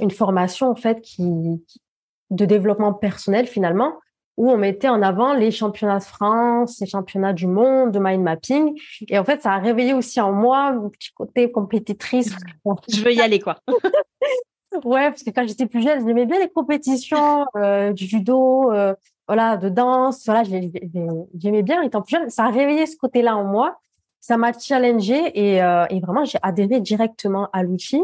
une 0.00 0.10
formation 0.10 0.68
en 0.68 0.74
fait 0.74 1.00
qui, 1.00 1.64
de 2.30 2.44
développement 2.44 2.92
personnel 2.92 3.46
finalement 3.46 3.94
où 4.36 4.50
on 4.50 4.56
mettait 4.56 4.88
en 4.88 5.02
avant 5.02 5.34
les 5.34 5.50
championnats 5.50 5.98
de 5.98 6.04
France, 6.04 6.80
les 6.80 6.86
championnats 6.86 7.34
du 7.34 7.46
monde 7.46 7.90
de 7.92 7.98
mind 7.98 8.22
mapping 8.22 8.78
et 9.08 9.18
en 9.18 9.24
fait 9.24 9.42
ça 9.42 9.52
a 9.52 9.58
réveillé 9.58 9.92
aussi 9.92 10.20
en 10.20 10.32
moi 10.32 10.68
un 10.68 10.88
petit 10.88 11.10
côté 11.12 11.50
compétitrice. 11.50 12.34
Je 12.88 13.04
veux 13.04 13.12
y 13.12 13.20
aller 13.20 13.40
quoi. 13.40 13.58
ouais, 14.84 15.10
parce 15.10 15.22
que 15.22 15.30
quand 15.30 15.46
j'étais 15.46 15.66
plus 15.66 15.82
jeune, 15.82 16.06
j'aimais 16.06 16.26
bien 16.26 16.38
les 16.38 16.48
compétitions 16.48 17.44
euh, 17.56 17.92
du 17.92 18.06
judo, 18.06 18.72
euh, 18.72 18.94
voilà, 19.26 19.56
de 19.56 19.68
danse, 19.68 20.24
voilà, 20.26 20.42
j'aimais 20.44 21.62
bien 21.62 21.82
étant 21.82 22.02
plus 22.02 22.16
jeune, 22.16 22.30
ça 22.30 22.44
a 22.44 22.50
réveillé 22.50 22.86
ce 22.86 22.96
côté-là 22.96 23.36
en 23.36 23.44
moi. 23.44 23.78
Ça 24.22 24.36
m'a 24.36 24.52
challengé 24.52 25.16
et, 25.34 25.62
euh, 25.62 25.86
et 25.88 25.98
vraiment 26.00 26.26
j'ai 26.26 26.38
adhéré 26.42 26.80
directement 26.80 27.48
à 27.54 27.62
l'outil 27.62 28.02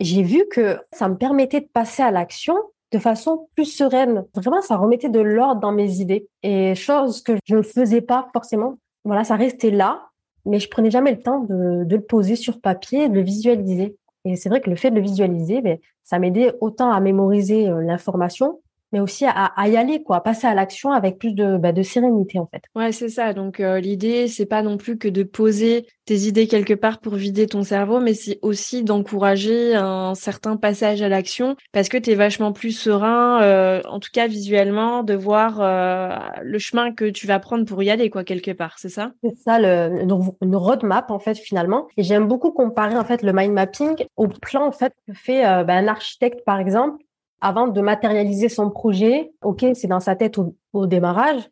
j'ai 0.00 0.22
vu 0.22 0.44
que 0.50 0.78
ça 0.92 1.08
me 1.08 1.16
permettait 1.16 1.60
de 1.60 1.68
passer 1.72 2.02
à 2.02 2.10
l'action 2.10 2.56
de 2.92 2.98
façon 2.98 3.48
plus 3.54 3.64
sereine. 3.64 4.24
Vraiment, 4.34 4.62
ça 4.62 4.76
remettait 4.76 5.08
de 5.08 5.20
l'ordre 5.20 5.60
dans 5.60 5.72
mes 5.72 6.00
idées 6.00 6.28
et 6.42 6.74
chose 6.74 7.22
que 7.22 7.32
je 7.44 7.56
ne 7.56 7.62
faisais 7.62 8.00
pas 8.00 8.28
forcément. 8.32 8.78
Voilà, 9.04 9.24
ça 9.24 9.36
restait 9.36 9.70
là, 9.70 10.08
mais 10.46 10.60
je 10.60 10.68
prenais 10.68 10.90
jamais 10.90 11.10
le 11.10 11.20
temps 11.20 11.40
de, 11.40 11.86
le 11.88 12.00
poser 12.00 12.36
sur 12.36 12.60
papier, 12.60 13.08
de 13.08 13.14
le 13.14 13.22
visualiser. 13.22 13.96
Et 14.24 14.36
c'est 14.36 14.48
vrai 14.48 14.60
que 14.60 14.70
le 14.70 14.76
fait 14.76 14.90
de 14.90 14.96
le 14.96 15.02
visualiser, 15.02 15.60
ben, 15.60 15.78
ça 16.04 16.18
m'aidait 16.18 16.54
autant 16.60 16.90
à 16.92 17.00
mémoriser 17.00 17.68
euh, 17.68 17.82
l'information, 17.82 18.60
mais 18.94 19.00
aussi 19.00 19.26
à, 19.26 19.30
à, 19.32 19.68
y 19.68 19.76
aller, 19.76 20.04
quoi, 20.04 20.18
à 20.18 20.20
passer 20.20 20.46
à 20.46 20.54
l'action 20.54 20.92
avec 20.92 21.18
plus 21.18 21.32
de, 21.32 21.56
bah, 21.56 21.72
de 21.72 21.82
sérénité 21.82 22.38
en 22.38 22.46
fait. 22.46 22.62
Ouais, 22.76 22.92
c'est 22.92 23.08
ça. 23.08 23.32
Donc 23.32 23.58
euh, 23.58 23.80
l'idée, 23.80 24.28
c'est 24.28 24.46
pas 24.46 24.62
non 24.62 24.76
plus 24.76 24.98
que 24.98 25.08
de 25.08 25.24
poser 25.24 25.88
tes 26.04 26.14
idées 26.14 26.46
quelque 26.46 26.74
part 26.74 27.00
pour 27.00 27.16
vider 27.16 27.48
ton 27.48 27.64
cerveau, 27.64 27.98
mais 27.98 28.14
c'est 28.14 28.38
aussi 28.40 28.84
d'encourager 28.84 29.74
un 29.74 30.14
certain 30.14 30.56
passage 30.56 31.02
à 31.02 31.08
l'action 31.08 31.56
parce 31.72 31.88
que 31.88 31.98
tu 31.98 32.12
es 32.12 32.14
vachement 32.14 32.52
plus 32.52 32.70
serein, 32.70 33.42
euh, 33.42 33.82
en 33.88 33.98
tout 33.98 34.10
cas 34.12 34.28
visuellement, 34.28 35.02
de 35.02 35.14
voir 35.14 35.60
euh, 35.60 36.16
le 36.42 36.58
chemin 36.60 36.92
que 36.92 37.06
tu 37.06 37.26
vas 37.26 37.40
prendre 37.40 37.64
pour 37.64 37.82
y 37.82 37.90
aller, 37.90 38.10
quoi, 38.10 38.22
quelque 38.22 38.52
part. 38.52 38.78
C'est 38.78 38.90
ça? 38.90 39.10
C'est 39.24 39.36
ça, 39.38 39.58
le, 39.58 40.02
une 40.40 40.56
roadmap 40.56 41.10
en 41.10 41.18
fait 41.18 41.34
finalement. 41.36 41.88
Et 41.96 42.04
j'aime 42.04 42.28
beaucoup 42.28 42.52
comparer 42.52 42.96
en 42.96 43.04
fait 43.04 43.22
le 43.22 43.32
mind 43.32 43.54
mapping 43.54 44.04
au 44.16 44.28
plan 44.28 44.64
en 44.68 44.72
fait 44.72 44.92
que 45.08 45.14
fait 45.14 45.42
bah, 45.42 45.74
un 45.74 45.88
architecte 45.88 46.44
par 46.46 46.60
exemple 46.60 47.02
avant 47.44 47.68
de 47.68 47.80
matérialiser 47.82 48.48
son 48.48 48.70
projet. 48.70 49.30
OK, 49.42 49.66
c'est 49.74 49.86
dans 49.86 50.00
sa 50.00 50.16
tête 50.16 50.38
au, 50.72 50.86
démarrage, 50.86 51.42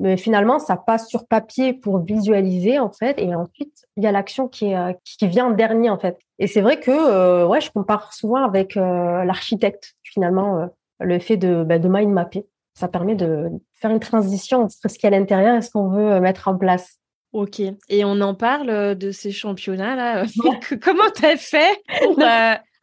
mais 0.00 0.16
finalement, 0.16 0.58
ça 0.58 0.76
passe 0.76 1.08
sur 1.08 1.24
papier 1.24 1.72
pour 1.72 2.00
visualiser, 2.00 2.80
en 2.80 2.90
fait, 2.90 3.16
et 3.20 3.32
ensuite, 3.32 3.86
il 3.96 4.02
y 4.02 4.08
a 4.08 4.12
l'action 4.12 4.48
qui, 4.48 4.74
euh, 4.74 4.92
qui 5.04 5.28
vient 5.28 5.46
en 5.46 5.50
dernier, 5.52 5.88
en 5.88 5.98
fait. 5.98 6.18
Et 6.40 6.48
c'est 6.48 6.60
vrai 6.60 6.80
que, 6.80 6.90
euh, 6.90 7.46
ouais, 7.46 7.60
je 7.60 7.70
compare 7.70 8.12
souvent 8.12 8.44
avec 8.44 8.76
euh, 8.76 9.22
l'architecte, 9.22 9.94
finalement, 10.02 10.68
le 10.98 11.18
fait 11.20 11.36
de, 11.36 11.62
bah, 11.62 11.78
de 11.78 11.88
mind 11.88 12.12
mapper. 12.12 12.44
Ça 12.74 12.88
permet 12.88 13.14
de 13.14 13.48
faire 13.74 13.92
une 13.92 14.00
transition 14.00 14.64
entre 14.64 14.74
ce 14.90 14.98
qu'il 14.98 15.08
y 15.08 15.14
a 15.14 15.16
à 15.16 15.18
l'intérieur 15.18 15.56
et 15.56 15.62
ce 15.62 15.70
qu'on 15.70 15.88
veut 15.88 16.18
mettre 16.18 16.48
en 16.48 16.58
place. 16.58 16.98
Ok. 17.36 17.60
Et 17.90 18.04
on 18.06 18.20
en 18.22 18.34
parle 18.34 18.96
de 18.96 19.10
ces 19.10 19.30
championnats-là. 19.30 20.24
Comment 20.82 21.10
t'as 21.14 21.36
fait? 21.36 21.82
Pour, 22.02 22.18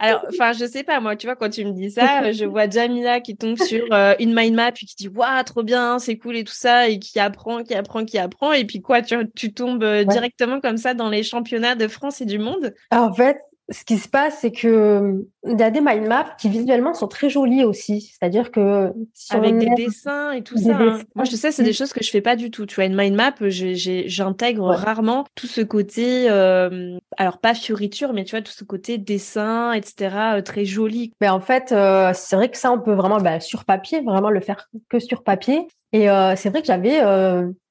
alors, 0.04 0.26
enfin, 0.28 0.52
je 0.52 0.66
sais 0.66 0.84
pas, 0.84 1.00
moi, 1.00 1.16
tu 1.16 1.28
vois, 1.28 1.38
quand 1.38 1.50
tu 1.50 1.64
me 1.64 1.72
dis 1.72 1.90
ça, 1.90 2.32
je 2.34 2.44
vois 2.44 2.70
Jamila 2.70 3.22
qui 3.22 3.38
tombe 3.38 3.58
sur 3.58 3.86
euh, 3.94 4.14
une 4.20 4.36
mind 4.36 4.54
map 4.54 4.68
et 4.70 4.86
qui 4.86 4.96
dit, 4.98 5.08
waouh, 5.08 5.44
trop 5.44 5.64
bien, 5.64 5.98
c'est 5.98 6.18
cool 6.18 6.36
et 6.36 6.44
tout 6.44 6.54
ça, 6.54 6.90
et 6.90 7.00
qui 7.00 7.20
apprend, 7.20 7.64
qui 7.64 7.74
apprend, 7.74 8.04
qui 8.04 8.18
apprend. 8.18 8.52
Et 8.52 8.66
puis 8.66 8.82
quoi, 8.82 9.02
tu, 9.02 9.16
tu 9.34 9.54
tombes 9.54 9.84
euh, 9.84 10.04
directement 10.04 10.60
comme 10.60 10.76
ça 10.78 10.94
dans 10.94 11.10
les 11.10 11.24
championnats 11.24 11.76
de 11.76 11.88
France 11.88 12.20
et 12.22 12.26
du 12.26 12.38
monde? 12.38 12.76
En 12.92 13.14
fait, 13.14 13.38
ce 13.70 13.86
qui 13.86 13.98
se 13.98 14.10
passe, 14.10 14.40
c'est 14.42 14.52
que 14.52 15.26
il 15.46 15.58
y 15.58 15.64
a 15.64 15.72
des 15.72 15.80
mind 15.80 16.08
maps 16.08 16.36
qui 16.38 16.50
visuellement 16.50 16.94
sont 16.94 17.08
très 17.08 17.30
jolies 17.30 17.64
aussi. 17.64 18.02
C'est-à-dire 18.02 18.52
que 18.52 18.92
avec 19.30 19.58
des 19.58 19.70
dessins 19.76 20.32
et 20.32 20.44
tout 20.44 20.58
ça. 20.58 20.76
Hein. 20.76 21.00
Moi, 21.16 21.24
je 21.24 21.36
sais, 21.36 21.52
c'est 21.52 21.64
des 21.64 21.72
choses 21.72 21.94
que 21.94 22.04
je 22.04 22.10
fais 22.10 22.22
pas 22.22 22.36
du 22.36 22.52
tout. 22.52 22.66
Tu 22.66 22.76
vois, 22.76 22.86
une 22.86 22.96
mind 22.96 23.16
map, 23.16 23.34
j'intègre 23.42 24.66
rarement 24.66 25.26
tout 25.36 25.48
ce 25.48 25.62
côté, 25.62 26.30
euh, 26.30 26.98
alors 27.18 27.38
pas 27.38 27.54
fioriture, 27.54 28.12
mais 28.12 28.26
tu 28.26 28.32
vois 28.32 28.42
tout 28.42 28.52
ce 28.52 28.66
côté 28.66 28.98
dessin, 28.98 29.72
etc. 29.72 30.16
Euh, 30.36 30.42
très 30.42 30.66
joli. 30.66 31.14
Mais 31.22 31.30
en 31.30 31.40
fait, 31.40 31.72
euh, 31.72 32.12
c'est 32.14 32.36
vrai 32.36 32.50
que 32.50 32.58
ça, 32.58 32.72
on 32.72 32.80
peut 32.80 32.94
vraiment 32.94 33.18
bah, 33.18 33.40
sur 33.40 33.64
papier, 33.64 34.02
vraiment 34.02 34.30
le 34.30 34.42
faire 34.42 34.70
que 34.90 35.00
sur 35.00 35.24
papier. 35.24 35.68
Et 35.94 36.08
c'est 36.36 36.50
vrai 36.50 36.62
que 36.62 36.68
j'avais 36.68 37.02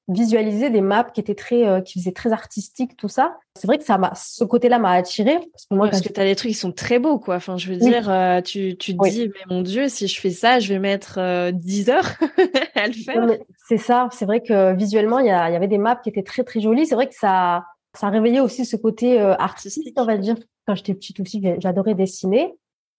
visualiser 0.09 0.69
des 0.69 0.81
maps 0.81 1.05
qui 1.05 1.21
étaient 1.21 1.35
très, 1.35 1.65
euh, 1.67 1.81
qui 1.81 1.99
faisaient 1.99 2.11
très 2.11 2.33
artistique, 2.33 2.97
tout 2.97 3.07
ça. 3.07 3.37
C'est 3.55 3.67
vrai 3.67 3.77
que 3.77 3.85
ça 3.85 3.97
m'a, 3.97 4.13
ce 4.15 4.43
côté-là 4.43 4.79
m'a 4.79 4.91
attiré 4.91 5.39
parce 5.51 5.65
que 5.65 5.75
moi, 5.75 5.87
parce 5.89 6.01
que 6.01 6.09
t'as 6.09 6.25
des 6.25 6.35
trucs 6.35 6.51
qui 6.51 6.57
sont 6.57 6.73
très 6.73 6.99
beaux, 6.99 7.19
quoi. 7.19 7.35
Enfin, 7.35 7.57
je 7.57 7.71
veux 7.71 7.77
dire, 7.77 8.09
euh, 8.09 8.41
tu, 8.41 8.75
tu 8.77 8.97
te 8.97 9.09
dis, 9.09 9.29
mais 9.29 9.55
mon 9.55 9.61
Dieu, 9.61 9.87
si 9.87 10.07
je 10.07 10.19
fais 10.19 10.31
ça, 10.31 10.59
je 10.59 10.73
vais 10.73 10.79
mettre 10.79 11.19
euh, 11.19 11.51
10 11.51 11.89
heures 11.89 12.11
à 12.75 12.87
le 12.87 12.93
faire. 12.93 13.27
C'est 13.67 13.77
ça. 13.77 14.09
C'est 14.11 14.25
vrai 14.25 14.41
que 14.41 14.75
visuellement, 14.75 15.19
il 15.19 15.27
y, 15.27 15.31
a, 15.31 15.49
y 15.49 15.55
avait 15.55 15.67
des 15.67 15.77
maps 15.77 15.95
qui 15.95 16.09
étaient 16.09 16.23
très, 16.23 16.43
très 16.43 16.59
jolies. 16.59 16.85
C'est 16.85 16.95
vrai 16.95 17.07
que 17.07 17.15
ça, 17.15 17.63
ça 17.93 18.09
réveillait 18.09 18.41
aussi 18.41 18.65
ce 18.65 18.75
côté 18.75 19.21
euh, 19.21 19.35
artistique, 19.35 19.93
on 19.97 20.05
va 20.05 20.17
dire. 20.17 20.35
Quand 20.67 20.75
j'étais 20.75 20.93
petite 20.93 21.19
aussi, 21.21 21.41
j'adorais 21.59 21.93
dessiner. 21.93 22.53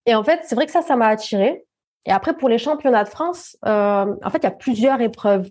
Et 0.06 0.14
en 0.14 0.24
fait, 0.24 0.40
c'est 0.44 0.54
vrai 0.54 0.66
que 0.66 0.72
ça, 0.72 0.82
ça 0.82 0.96
m'a 0.96 1.08
attiré. 1.08 1.64
Et 2.06 2.12
après, 2.12 2.36
pour 2.36 2.48
les 2.48 2.58
championnats 2.58 3.04
de 3.04 3.08
France, 3.08 3.56
en 3.62 4.30
fait, 4.30 4.38
il 4.38 4.44
y 4.44 4.46
a 4.46 4.50
plusieurs 4.50 5.00
épreuves. 5.00 5.50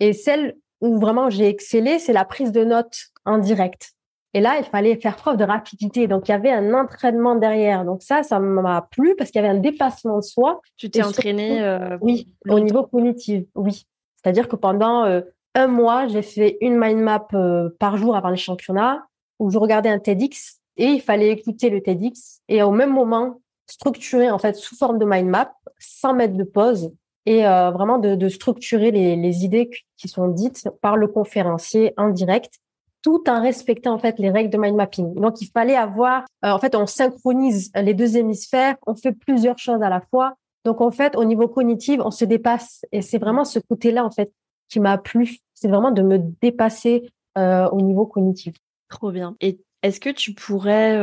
Et 0.00 0.12
celle 0.12 0.56
où 0.80 0.98
vraiment 0.98 1.30
j'ai 1.30 1.48
excellé, 1.48 1.98
c'est 1.98 2.12
la 2.12 2.24
prise 2.24 2.52
de 2.52 2.64
notes 2.64 2.98
en 3.24 3.38
direct. 3.38 3.92
Et 4.34 4.40
là, 4.40 4.56
il 4.58 4.64
fallait 4.64 4.96
faire 4.96 5.16
preuve 5.16 5.36
de 5.36 5.44
rapidité. 5.44 6.06
Donc, 6.06 6.28
il 6.28 6.32
y 6.32 6.34
avait 6.34 6.50
un 6.50 6.72
entraînement 6.72 7.34
derrière. 7.34 7.84
Donc 7.84 8.02
ça, 8.02 8.22
ça 8.22 8.38
m'a 8.38 8.88
plu 8.90 9.14
parce 9.16 9.30
qu'il 9.30 9.42
y 9.42 9.44
avait 9.44 9.54
un 9.54 9.60
dépassement 9.60 10.16
de 10.16 10.22
soi. 10.22 10.60
Tu 10.76 10.90
t'es 10.90 11.02
entraîné 11.02 11.62
euh, 11.62 11.98
Oui, 12.00 12.28
au 12.48 12.58
niveau 12.58 12.84
cognitif, 12.84 13.44
oui. 13.54 13.86
C'est-à-dire 14.16 14.48
que 14.48 14.56
pendant 14.56 15.04
euh, 15.04 15.20
un 15.54 15.66
mois, 15.66 16.06
j'ai 16.06 16.22
fait 16.22 16.56
une 16.60 16.78
mind 16.78 17.00
map 17.00 17.26
euh, 17.34 17.68
par 17.78 17.96
jour 17.96 18.16
avant 18.16 18.30
les 18.30 18.36
championnats 18.36 19.04
où 19.38 19.50
je 19.50 19.58
regardais 19.58 19.90
un 19.90 19.98
TEDx 19.98 20.60
et 20.76 20.86
il 20.86 21.00
fallait 21.00 21.30
écouter 21.30 21.68
le 21.68 21.82
TEDx 21.82 22.40
et 22.48 22.62
au 22.62 22.70
même 22.70 22.92
moment 22.92 23.40
structurer 23.66 24.30
en 24.30 24.38
fait 24.38 24.54
sous 24.54 24.76
forme 24.76 24.98
de 24.98 25.04
mind 25.04 25.28
map 25.28 25.54
sans 25.78 26.14
mettre 26.14 26.34
de 26.34 26.44
pause 26.44 26.92
et 27.26 27.46
euh, 27.46 27.70
vraiment 27.70 27.98
de, 27.98 28.14
de 28.14 28.28
structurer 28.28 28.90
les, 28.90 29.16
les, 29.16 29.44
idées 29.44 29.70
qui 29.96 30.08
sont 30.08 30.28
dites 30.28 30.68
par 30.80 30.96
le 30.96 31.06
conférencier 31.06 31.94
en 31.96 32.08
direct 32.08 32.58
tout 33.02 33.24
en 33.28 33.42
respectant 33.42 33.94
en 33.94 33.98
fait 33.98 34.18
les 34.18 34.30
règles 34.30 34.50
de 34.50 34.58
mind 34.58 34.76
mapping. 34.76 35.14
Donc 35.14 35.40
il 35.40 35.48
fallait 35.48 35.76
avoir 35.76 36.24
euh, 36.44 36.50
en 36.50 36.58
fait 36.58 36.74
on 36.74 36.86
synchronise 36.86 37.70
les 37.74 37.94
deux 37.94 38.16
hémisphères, 38.16 38.76
on 38.86 38.94
fait 38.94 39.12
plusieurs 39.12 39.58
choses 39.58 39.82
à 39.82 39.88
la 39.88 40.00
fois. 40.00 40.34
Donc 40.64 40.80
en 40.80 40.90
fait 40.90 41.16
au 41.16 41.24
niveau 41.24 41.48
cognitif, 41.48 42.00
on 42.04 42.10
se 42.10 42.24
dépasse 42.24 42.84
et 42.92 43.02
c'est 43.02 43.18
vraiment 43.18 43.44
ce 43.44 43.58
côté-là 43.58 44.04
en 44.04 44.10
fait 44.10 44.32
qui 44.68 44.80
m'a 44.80 44.96
plu, 44.96 45.38
c'est 45.54 45.68
vraiment 45.68 45.90
de 45.90 46.02
me 46.02 46.18
dépasser 46.40 47.10
euh, 47.36 47.68
au 47.70 47.80
niveau 47.80 48.06
cognitif. 48.06 48.54
Trop 48.88 49.10
bien. 49.10 49.36
Et 49.40 49.58
est-ce 49.82 50.00
que 50.00 50.10
tu 50.10 50.32
pourrais 50.32 50.96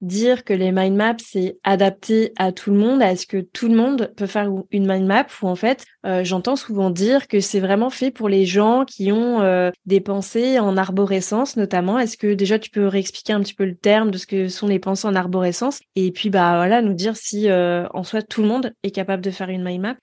dire 0.00 0.44
que 0.44 0.52
les 0.52 0.72
mind 0.72 0.96
maps 0.96 1.16
c'est 1.18 1.58
adapté 1.64 2.32
à 2.36 2.52
tout 2.52 2.70
le 2.70 2.78
monde 2.78 3.02
Est-ce 3.02 3.26
que 3.26 3.40
tout 3.40 3.68
le 3.68 3.76
monde 3.76 4.12
peut 4.16 4.26
faire 4.26 4.50
une 4.70 4.86
mind 4.86 5.06
map 5.06 5.26
ou 5.42 5.48
en 5.48 5.54
fait 5.54 5.84
euh, 6.06 6.22
j'entends 6.24 6.56
souvent 6.56 6.90
dire 6.90 7.28
que 7.28 7.40
c'est 7.40 7.60
vraiment 7.60 7.90
fait 7.90 8.10
pour 8.10 8.28
les 8.28 8.44
gens 8.44 8.84
qui 8.84 9.10
ont 9.12 9.40
euh, 9.40 9.70
des 9.86 10.00
pensées 10.00 10.58
en 10.58 10.76
arborescence 10.76 11.56
notamment. 11.56 11.98
Est-ce 11.98 12.18
que 12.18 12.34
déjà 12.34 12.58
tu 12.58 12.70
peux 12.70 12.86
réexpliquer 12.86 13.32
un 13.32 13.40
petit 13.40 13.54
peu 13.54 13.64
le 13.64 13.76
terme 13.76 14.10
de 14.10 14.18
ce 14.18 14.26
que 14.26 14.48
sont 14.48 14.66
les 14.66 14.78
pensées 14.78 15.08
en 15.08 15.14
arborescence 15.14 15.80
et 15.96 16.12
puis 16.12 16.30
bah 16.30 16.56
voilà 16.56 16.82
nous 16.82 16.94
dire 16.94 17.16
si 17.16 17.48
euh, 17.48 17.86
en 17.94 18.04
soi 18.04 18.22
tout 18.22 18.42
le 18.42 18.48
monde 18.48 18.72
est 18.82 18.90
capable 18.90 19.22
de 19.22 19.30
faire 19.30 19.48
une 19.48 19.64
mind 19.64 19.80
map? 19.80 19.94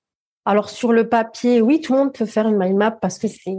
Alors 0.44 0.70
sur 0.70 0.92
le 0.92 1.08
papier, 1.08 1.62
oui, 1.62 1.82
tout 1.82 1.94
le 1.94 2.00
monde 2.00 2.14
peut 2.14 2.26
faire 2.26 2.48
une 2.48 2.58
mind 2.58 2.76
map 2.76 2.92
parce 2.92 3.20
que 3.20 3.28
c'est 3.28 3.58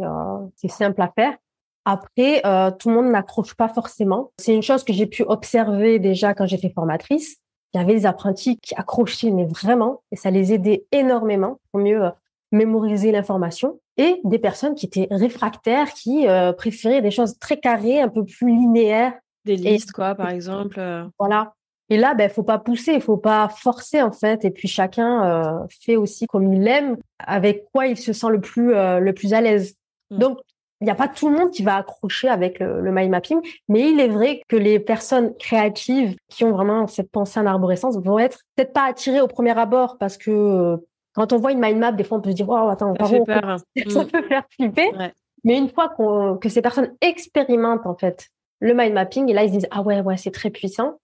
c'est 0.56 0.70
simple 0.70 1.00
à 1.00 1.12
faire. 1.14 1.36
Après, 1.84 2.42
euh, 2.46 2.70
tout 2.70 2.88
le 2.88 2.94
monde 2.94 3.10
n'accroche 3.10 3.54
pas 3.54 3.68
forcément. 3.68 4.30
C'est 4.38 4.54
une 4.54 4.62
chose 4.62 4.84
que 4.84 4.92
j'ai 4.92 5.06
pu 5.06 5.24
observer 5.24 5.98
déjà 5.98 6.34
quand 6.34 6.46
j'étais 6.46 6.70
formatrice. 6.70 7.38
Il 7.74 7.78
y 7.78 7.80
avait 7.80 7.94
des 7.94 8.06
apprentis 8.06 8.58
qui 8.58 8.74
accrochaient, 8.74 9.30
mais 9.30 9.46
vraiment, 9.46 10.02
et 10.12 10.16
ça 10.16 10.30
les 10.30 10.52
aidait 10.52 10.84
énormément 10.92 11.58
pour 11.70 11.80
mieux 11.80 12.04
euh, 12.04 12.10
mémoriser 12.52 13.10
l'information. 13.10 13.80
Et 13.96 14.20
des 14.24 14.38
personnes 14.38 14.74
qui 14.74 14.86
étaient 14.86 15.08
réfractaires, 15.10 15.92
qui 15.92 16.28
euh, 16.28 16.52
préféraient 16.52 17.02
des 17.02 17.10
choses 17.10 17.38
très 17.38 17.58
carrées, 17.58 18.00
un 18.00 18.08
peu 18.08 18.24
plus 18.24 18.48
linéaires. 18.48 19.14
Des 19.44 19.56
listes, 19.56 19.92
quoi, 19.92 20.14
par 20.14 20.30
exemple. 20.30 20.80
Voilà. 21.18 21.54
Et 21.90 21.96
là, 21.96 22.14
ben, 22.14 22.30
faut 22.30 22.44
pas 22.44 22.58
pousser, 22.58 22.92
il 22.92 23.02
faut 23.02 23.16
pas 23.16 23.48
forcer 23.48 24.00
en 24.00 24.12
fait. 24.12 24.44
Et 24.44 24.50
puis 24.50 24.68
chacun 24.68 25.66
fait 25.68 25.96
aussi 25.96 26.26
comme 26.26 26.50
il 26.54 26.66
aime, 26.66 26.96
avec 27.18 27.64
quoi 27.72 27.86
il 27.88 27.98
se 27.98 28.12
sent 28.12 28.28
le 28.30 28.40
plus 28.40 28.68
le 28.72 29.10
plus 29.10 29.34
à 29.34 29.40
l'aise. 29.40 29.74
Mmh. 30.10 30.18
Donc 30.18 30.38
il 30.82 30.86
n'y 30.86 30.90
a 30.90 30.96
pas 30.96 31.06
tout 31.06 31.28
le 31.28 31.38
monde 31.38 31.52
qui 31.52 31.62
va 31.62 31.76
accrocher 31.76 32.28
avec 32.28 32.58
le, 32.58 32.90
mind 32.90 33.08
mapping, 33.08 33.40
mais 33.68 33.88
il 33.92 34.00
est 34.00 34.08
vrai 34.08 34.42
que 34.48 34.56
les 34.56 34.80
personnes 34.80 35.32
créatives 35.36 36.16
qui 36.28 36.42
ont 36.42 36.50
vraiment 36.50 36.88
cette 36.88 37.08
pensée 37.08 37.38
en 37.38 37.46
arborescence 37.46 37.96
vont 37.98 38.18
être 38.18 38.40
peut-être 38.56 38.72
pas 38.72 38.86
attirées 38.88 39.20
au 39.20 39.28
premier 39.28 39.56
abord 39.56 39.96
parce 39.98 40.16
que 40.16 40.32
euh, 40.32 40.76
quand 41.14 41.32
on 41.32 41.36
voit 41.36 41.52
une 41.52 41.60
mind 41.60 41.78
map, 41.78 41.92
des 41.92 42.02
fois 42.02 42.18
on 42.18 42.20
peut 42.20 42.32
se 42.32 42.34
dire 42.34 42.48
oh 42.48 42.68
attends, 42.68 42.94
ça, 42.98 43.06
fait 43.06 43.24
peur. 43.24 43.58
ça 43.88 44.04
peut 44.06 44.22
faire 44.22 44.42
flipper. 44.56 44.90
Mais 45.44 45.56
une 45.56 45.68
fois 45.68 45.94
que 46.40 46.48
ces 46.48 46.62
personnes 46.62 46.92
expérimentent 47.00 47.86
en 47.86 47.94
fait 47.94 48.26
le 48.58 48.74
mind 48.74 48.92
mapping 48.92 49.28
et 49.28 49.34
là 49.34 49.44
ils 49.44 49.50
se 49.50 49.54
disent 49.54 49.68
ah 49.70 49.82
ouais 49.82 50.00
ouais 50.00 50.16
c'est 50.16 50.32
très 50.32 50.50
puissant. 50.50 50.98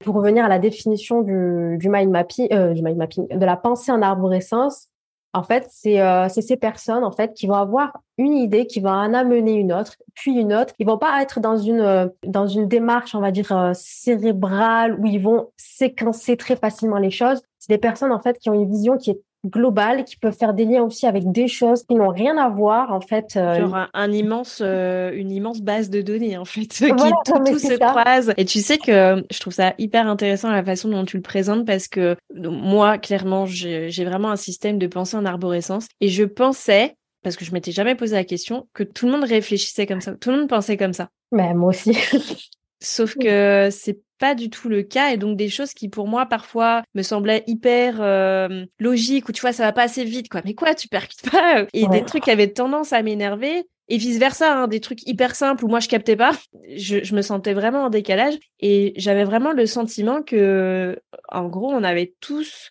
Pour 0.00 0.16
revenir 0.16 0.44
à 0.44 0.48
la 0.48 0.58
définition 0.58 1.22
du, 1.22 1.76
du 1.78 1.88
mind 1.88 2.10
mapping, 2.10 2.48
euh, 2.52 2.74
du 2.74 2.82
mind 2.82 2.96
mapping, 2.96 3.28
de 3.28 3.44
la 3.44 3.56
pensée 3.56 3.90
en 3.90 4.02
arborescence, 4.02 4.88
en 5.34 5.42
fait, 5.42 5.68
euh, 5.86 6.28
c'est 6.28 6.42
ces 6.42 6.56
personnes 6.56 7.02
en 7.02 7.10
fait 7.10 7.34
qui 7.34 7.48
vont 7.48 7.54
avoir 7.54 7.98
une 8.18 8.34
idée, 8.34 8.66
qui 8.66 8.80
vont 8.80 8.90
en 8.90 9.12
amener 9.12 9.54
une 9.54 9.72
autre, 9.72 9.96
puis 10.14 10.32
une 10.32 10.54
autre. 10.54 10.72
Ils 10.78 10.86
vont 10.86 10.96
pas 10.96 11.20
être 11.20 11.40
dans 11.40 11.56
une 11.56 11.80
euh, 11.80 12.06
dans 12.24 12.46
une 12.46 12.68
démarche, 12.68 13.16
on 13.16 13.20
va 13.20 13.32
dire 13.32 13.50
euh, 13.50 13.72
cérébrale 13.74 14.98
où 15.00 15.06
ils 15.06 15.20
vont 15.20 15.50
séquencer 15.56 16.36
très 16.36 16.54
facilement 16.54 16.98
les 16.98 17.10
choses. 17.10 17.42
C'est 17.58 17.72
des 17.72 17.78
personnes 17.78 18.12
en 18.12 18.20
fait 18.20 18.38
qui 18.38 18.48
ont 18.48 18.54
une 18.54 18.70
vision 18.70 18.96
qui 18.96 19.10
est 19.10 19.20
globale, 19.44 20.04
qui 20.04 20.16
peuvent 20.16 20.36
faire 20.36 20.54
des 20.54 20.64
liens 20.64 20.82
aussi 20.82 21.06
avec 21.06 21.30
des 21.30 21.48
choses 21.48 21.84
qui 21.84 21.94
n'ont 21.94 22.08
rien 22.08 22.36
à 22.36 22.48
voir 22.48 22.92
en 22.92 23.00
fait. 23.00 23.36
Euh, 23.36 23.60
Genre 23.60 23.86
un, 23.92 24.12
immense, 24.12 24.62
euh, 24.64 25.12
une 25.14 25.30
immense 25.30 25.60
base 25.60 25.90
de 25.90 26.02
données 26.02 26.36
en 26.36 26.44
fait 26.44 26.60
qui 26.66 26.86
tout, 26.88 27.58
se 27.58 27.78
croise. 27.78 28.32
Et 28.36 28.44
tu 28.44 28.60
sais 28.60 28.78
que 28.78 29.24
je 29.30 29.40
trouve 29.40 29.52
ça 29.52 29.74
hyper 29.78 30.06
intéressant 30.06 30.50
la 30.50 30.64
façon 30.64 30.88
dont 30.88 31.04
tu 31.04 31.16
le 31.16 31.22
présentes 31.22 31.66
parce 31.66 31.88
que 31.88 32.16
moi 32.34 32.98
clairement 32.98 33.46
j'ai 33.46 34.04
vraiment 34.04 34.30
un 34.30 34.36
système 34.36 34.78
de 34.78 34.86
pensée 34.86 35.16
en 35.16 35.24
arborescence 35.24 35.86
et 36.00 36.08
je 36.08 36.24
pensais 36.24 36.96
parce 37.22 37.36
que 37.36 37.44
je 37.44 37.52
m'étais 37.52 37.72
jamais 37.72 37.94
posé 37.94 38.14
la 38.14 38.24
question 38.24 38.68
que 38.74 38.82
tout 38.82 39.06
le 39.06 39.12
monde 39.12 39.24
réfléchissait 39.24 39.86
comme 39.86 40.00
ça, 40.00 40.14
tout 40.14 40.30
le 40.30 40.38
monde 40.38 40.48
pensait 40.48 40.76
comme 40.76 40.92
ça. 40.92 41.08
Mais 41.32 41.54
moi 41.54 41.70
aussi. 41.70 41.96
Sauf 42.84 43.16
que 43.16 43.68
c'est 43.70 44.00
pas 44.18 44.34
du 44.34 44.50
tout 44.50 44.68
le 44.68 44.82
cas 44.82 45.10
et 45.10 45.16
donc 45.16 45.36
des 45.36 45.48
choses 45.48 45.74
qui 45.74 45.88
pour 45.88 46.06
moi 46.06 46.26
parfois 46.26 46.82
me 46.94 47.02
semblaient 47.02 47.44
hyper 47.46 48.00
euh, 48.00 48.64
logiques 48.78 49.28
ou 49.28 49.32
tu 49.32 49.40
vois 49.40 49.52
ça 49.52 49.64
va 49.64 49.72
pas 49.72 49.82
assez 49.82 50.04
vite 50.04 50.28
quoi. 50.28 50.40
Mais 50.44 50.54
quoi 50.54 50.74
tu 50.74 50.88
percutes 50.88 51.28
pas 51.30 51.66
et 51.72 51.86
des 51.88 52.04
trucs 52.04 52.24
qui 52.24 52.30
avaient 52.30 52.52
tendance 52.52 52.92
à 52.92 53.02
m'énerver 53.02 53.66
et 53.88 53.96
vice 53.98 54.18
versa 54.18 54.56
hein, 54.56 54.68
des 54.68 54.80
trucs 54.80 55.06
hyper 55.06 55.34
simples 55.34 55.64
où 55.64 55.68
moi 55.68 55.80
je 55.80 55.88
captais 55.88 56.16
pas 56.16 56.32
je, 56.76 57.02
je 57.02 57.14
me 57.14 57.22
sentais 57.22 57.54
vraiment 57.54 57.84
en 57.84 57.90
décalage 57.90 58.34
et 58.60 58.92
j'avais 58.96 59.24
vraiment 59.24 59.52
le 59.52 59.66
sentiment 59.66 60.22
que 60.22 60.98
en 61.28 61.48
gros 61.48 61.70
on 61.72 61.82
avait 61.82 62.14
tous 62.20 62.70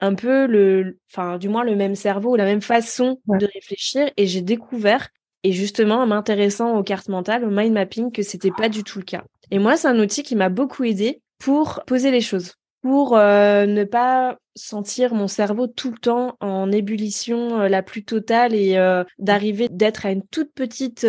un 0.00 0.14
peu 0.14 0.46
le 0.46 0.98
enfin 1.10 1.38
du 1.38 1.48
moins 1.48 1.64
le 1.64 1.74
même 1.74 1.94
cerveau 1.94 2.32
ou 2.32 2.36
la 2.36 2.44
même 2.44 2.62
façon 2.62 3.20
de 3.26 3.48
réfléchir 3.54 4.10
et 4.16 4.26
j'ai 4.26 4.42
découvert 4.42 5.08
et 5.42 5.52
justement 5.52 5.96
en 5.96 6.06
m'intéressant 6.06 6.76
aux 6.76 6.82
cartes 6.82 7.08
mentales 7.08 7.44
au 7.44 7.50
mind 7.50 7.72
mapping 7.72 8.12
que 8.12 8.22
c'était 8.22 8.52
pas 8.52 8.68
du 8.68 8.84
tout 8.84 8.98
le 8.98 9.04
cas 9.04 9.24
et 9.52 9.58
moi, 9.58 9.76
c'est 9.76 9.86
un 9.86 9.98
outil 9.98 10.22
qui 10.22 10.34
m'a 10.34 10.48
beaucoup 10.48 10.82
aidé 10.82 11.20
pour 11.38 11.82
poser 11.86 12.10
les 12.10 12.22
choses, 12.22 12.54
pour 12.80 13.18
euh, 13.18 13.66
ne 13.66 13.84
pas 13.84 14.38
sentir 14.54 15.12
mon 15.14 15.28
cerveau 15.28 15.66
tout 15.66 15.90
le 15.90 15.98
temps 15.98 16.36
en 16.40 16.72
ébullition 16.72 17.60
euh, 17.60 17.68
la 17.68 17.82
plus 17.82 18.02
totale 18.02 18.54
et 18.54 18.78
euh, 18.78 19.04
d'arriver 19.18 19.68
d'être 19.68 20.06
à 20.06 20.10
une 20.10 20.26
toute 20.26 20.54
petite 20.54 21.06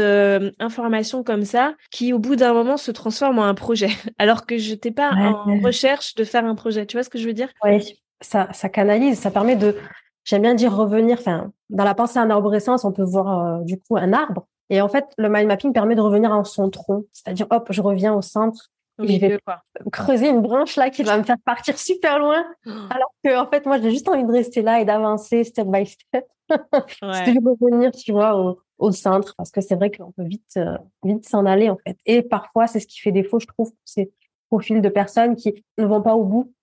information 0.60 1.24
comme 1.24 1.46
ça 1.46 1.76
qui 1.90 2.12
au 2.12 2.20
bout 2.20 2.36
d'un 2.36 2.52
moment 2.54 2.76
se 2.76 2.92
transforme 2.92 3.40
en 3.40 3.46
un 3.46 3.54
projet. 3.54 3.88
Alors 4.18 4.46
que 4.46 4.58
je 4.58 4.72
n'étais 4.72 4.92
pas 4.92 5.12
en 5.14 5.62
recherche 5.62 6.14
de 6.16 6.26
faire 6.26 6.44
un 6.44 6.56
projet. 6.56 6.86
Tu 6.86 6.98
vois 6.98 7.04
ce 7.04 7.10
que 7.10 7.20
je 7.20 7.28
veux 7.28 7.34
dire? 7.34 7.48
Oui, 7.64 7.98
ça, 8.20 8.50
ça 8.52 8.68
canalise, 8.68 9.18
ça 9.20 9.32
permet 9.32 9.56
de, 9.56 9.78
j'aime 10.26 10.42
bien 10.42 10.54
dire 10.54 10.76
revenir, 10.76 11.18
enfin, 11.18 11.54
dans 11.70 11.86
la 11.86 11.96
pensée 11.96 12.20
en 12.20 12.30
arborescence, 12.30 12.84
on 12.84 12.92
peut 12.92 13.04
voir 13.04 13.62
du 13.62 13.80
coup 13.80 13.96
un 13.96 14.12
arbre 14.12 14.48
et 14.70 14.82
en 14.82 14.88
fait, 14.88 15.06
le 15.18 15.30
mind 15.30 15.48
mapping 15.48 15.74
permet 15.74 15.96
de 15.96 16.02
revenir 16.02 16.32
en 16.32 16.44
son 16.44 16.70
tronc. 16.70 17.04
C'est-à-dire, 17.12 17.48
hop, 17.50 17.68
je 17.70 17.82
reviens 17.82 18.14
au 18.14 18.22
centre. 18.22 18.72
je 19.00 19.18
vais 19.18 19.40
creuser 19.92 20.30
une 20.30 20.42
branche 20.42 20.76
là 20.76 20.90
qui 20.90 21.04
va 21.04 21.18
me 21.18 21.24
faire 21.24 21.38
partir 21.46 21.78
super 21.78 22.20
loin. 22.20 22.46
Oh. 22.66 22.70
Alors 22.90 23.14
que, 23.24 23.38
en 23.38 23.48
fait, 23.50 23.66
moi, 23.66 23.80
j'ai 23.82 23.92
juste 23.92 24.08
envie 24.08 24.24
de 24.24 24.32
rester 24.32 24.62
là 24.62 24.80
et 24.80 24.86
d'avancer 24.86 25.44
step 25.44 25.68
by 25.68 25.86
step. 25.86 26.26
c'est 26.50 27.34
de 27.34 27.60
revenir, 27.62 27.92
tu 27.92 28.12
vois, 28.12 28.38
au, 28.38 28.60
au 28.78 28.92
centre. 28.92 29.34
Parce 29.38 29.52
que 29.52 29.62
c'est 29.62 29.76
vrai 29.76 29.92
qu'on 29.92 30.12
peut 30.12 30.24
vite, 30.24 30.58
euh, 30.58 30.78
vite 31.04 31.28
s'en 31.28 31.46
aller, 31.46 31.70
en 31.70 31.78
fait. 31.86 31.98
Et 32.06 32.22
parfois, 32.22 32.68
c'est 32.68 32.80
ce 32.80 32.88
qui 32.88 33.00
fait 33.00 33.12
défaut, 33.12 33.40
je 33.40 33.48
trouve, 33.48 33.72
ces 33.86 34.12
profils 34.50 34.82
de 34.82 34.90
personnes 34.90 35.36
qui 35.36 35.64
ne 35.78 35.86
vont 35.86 36.02
pas 36.02 36.16
au 36.16 36.24
bout. 36.24 36.54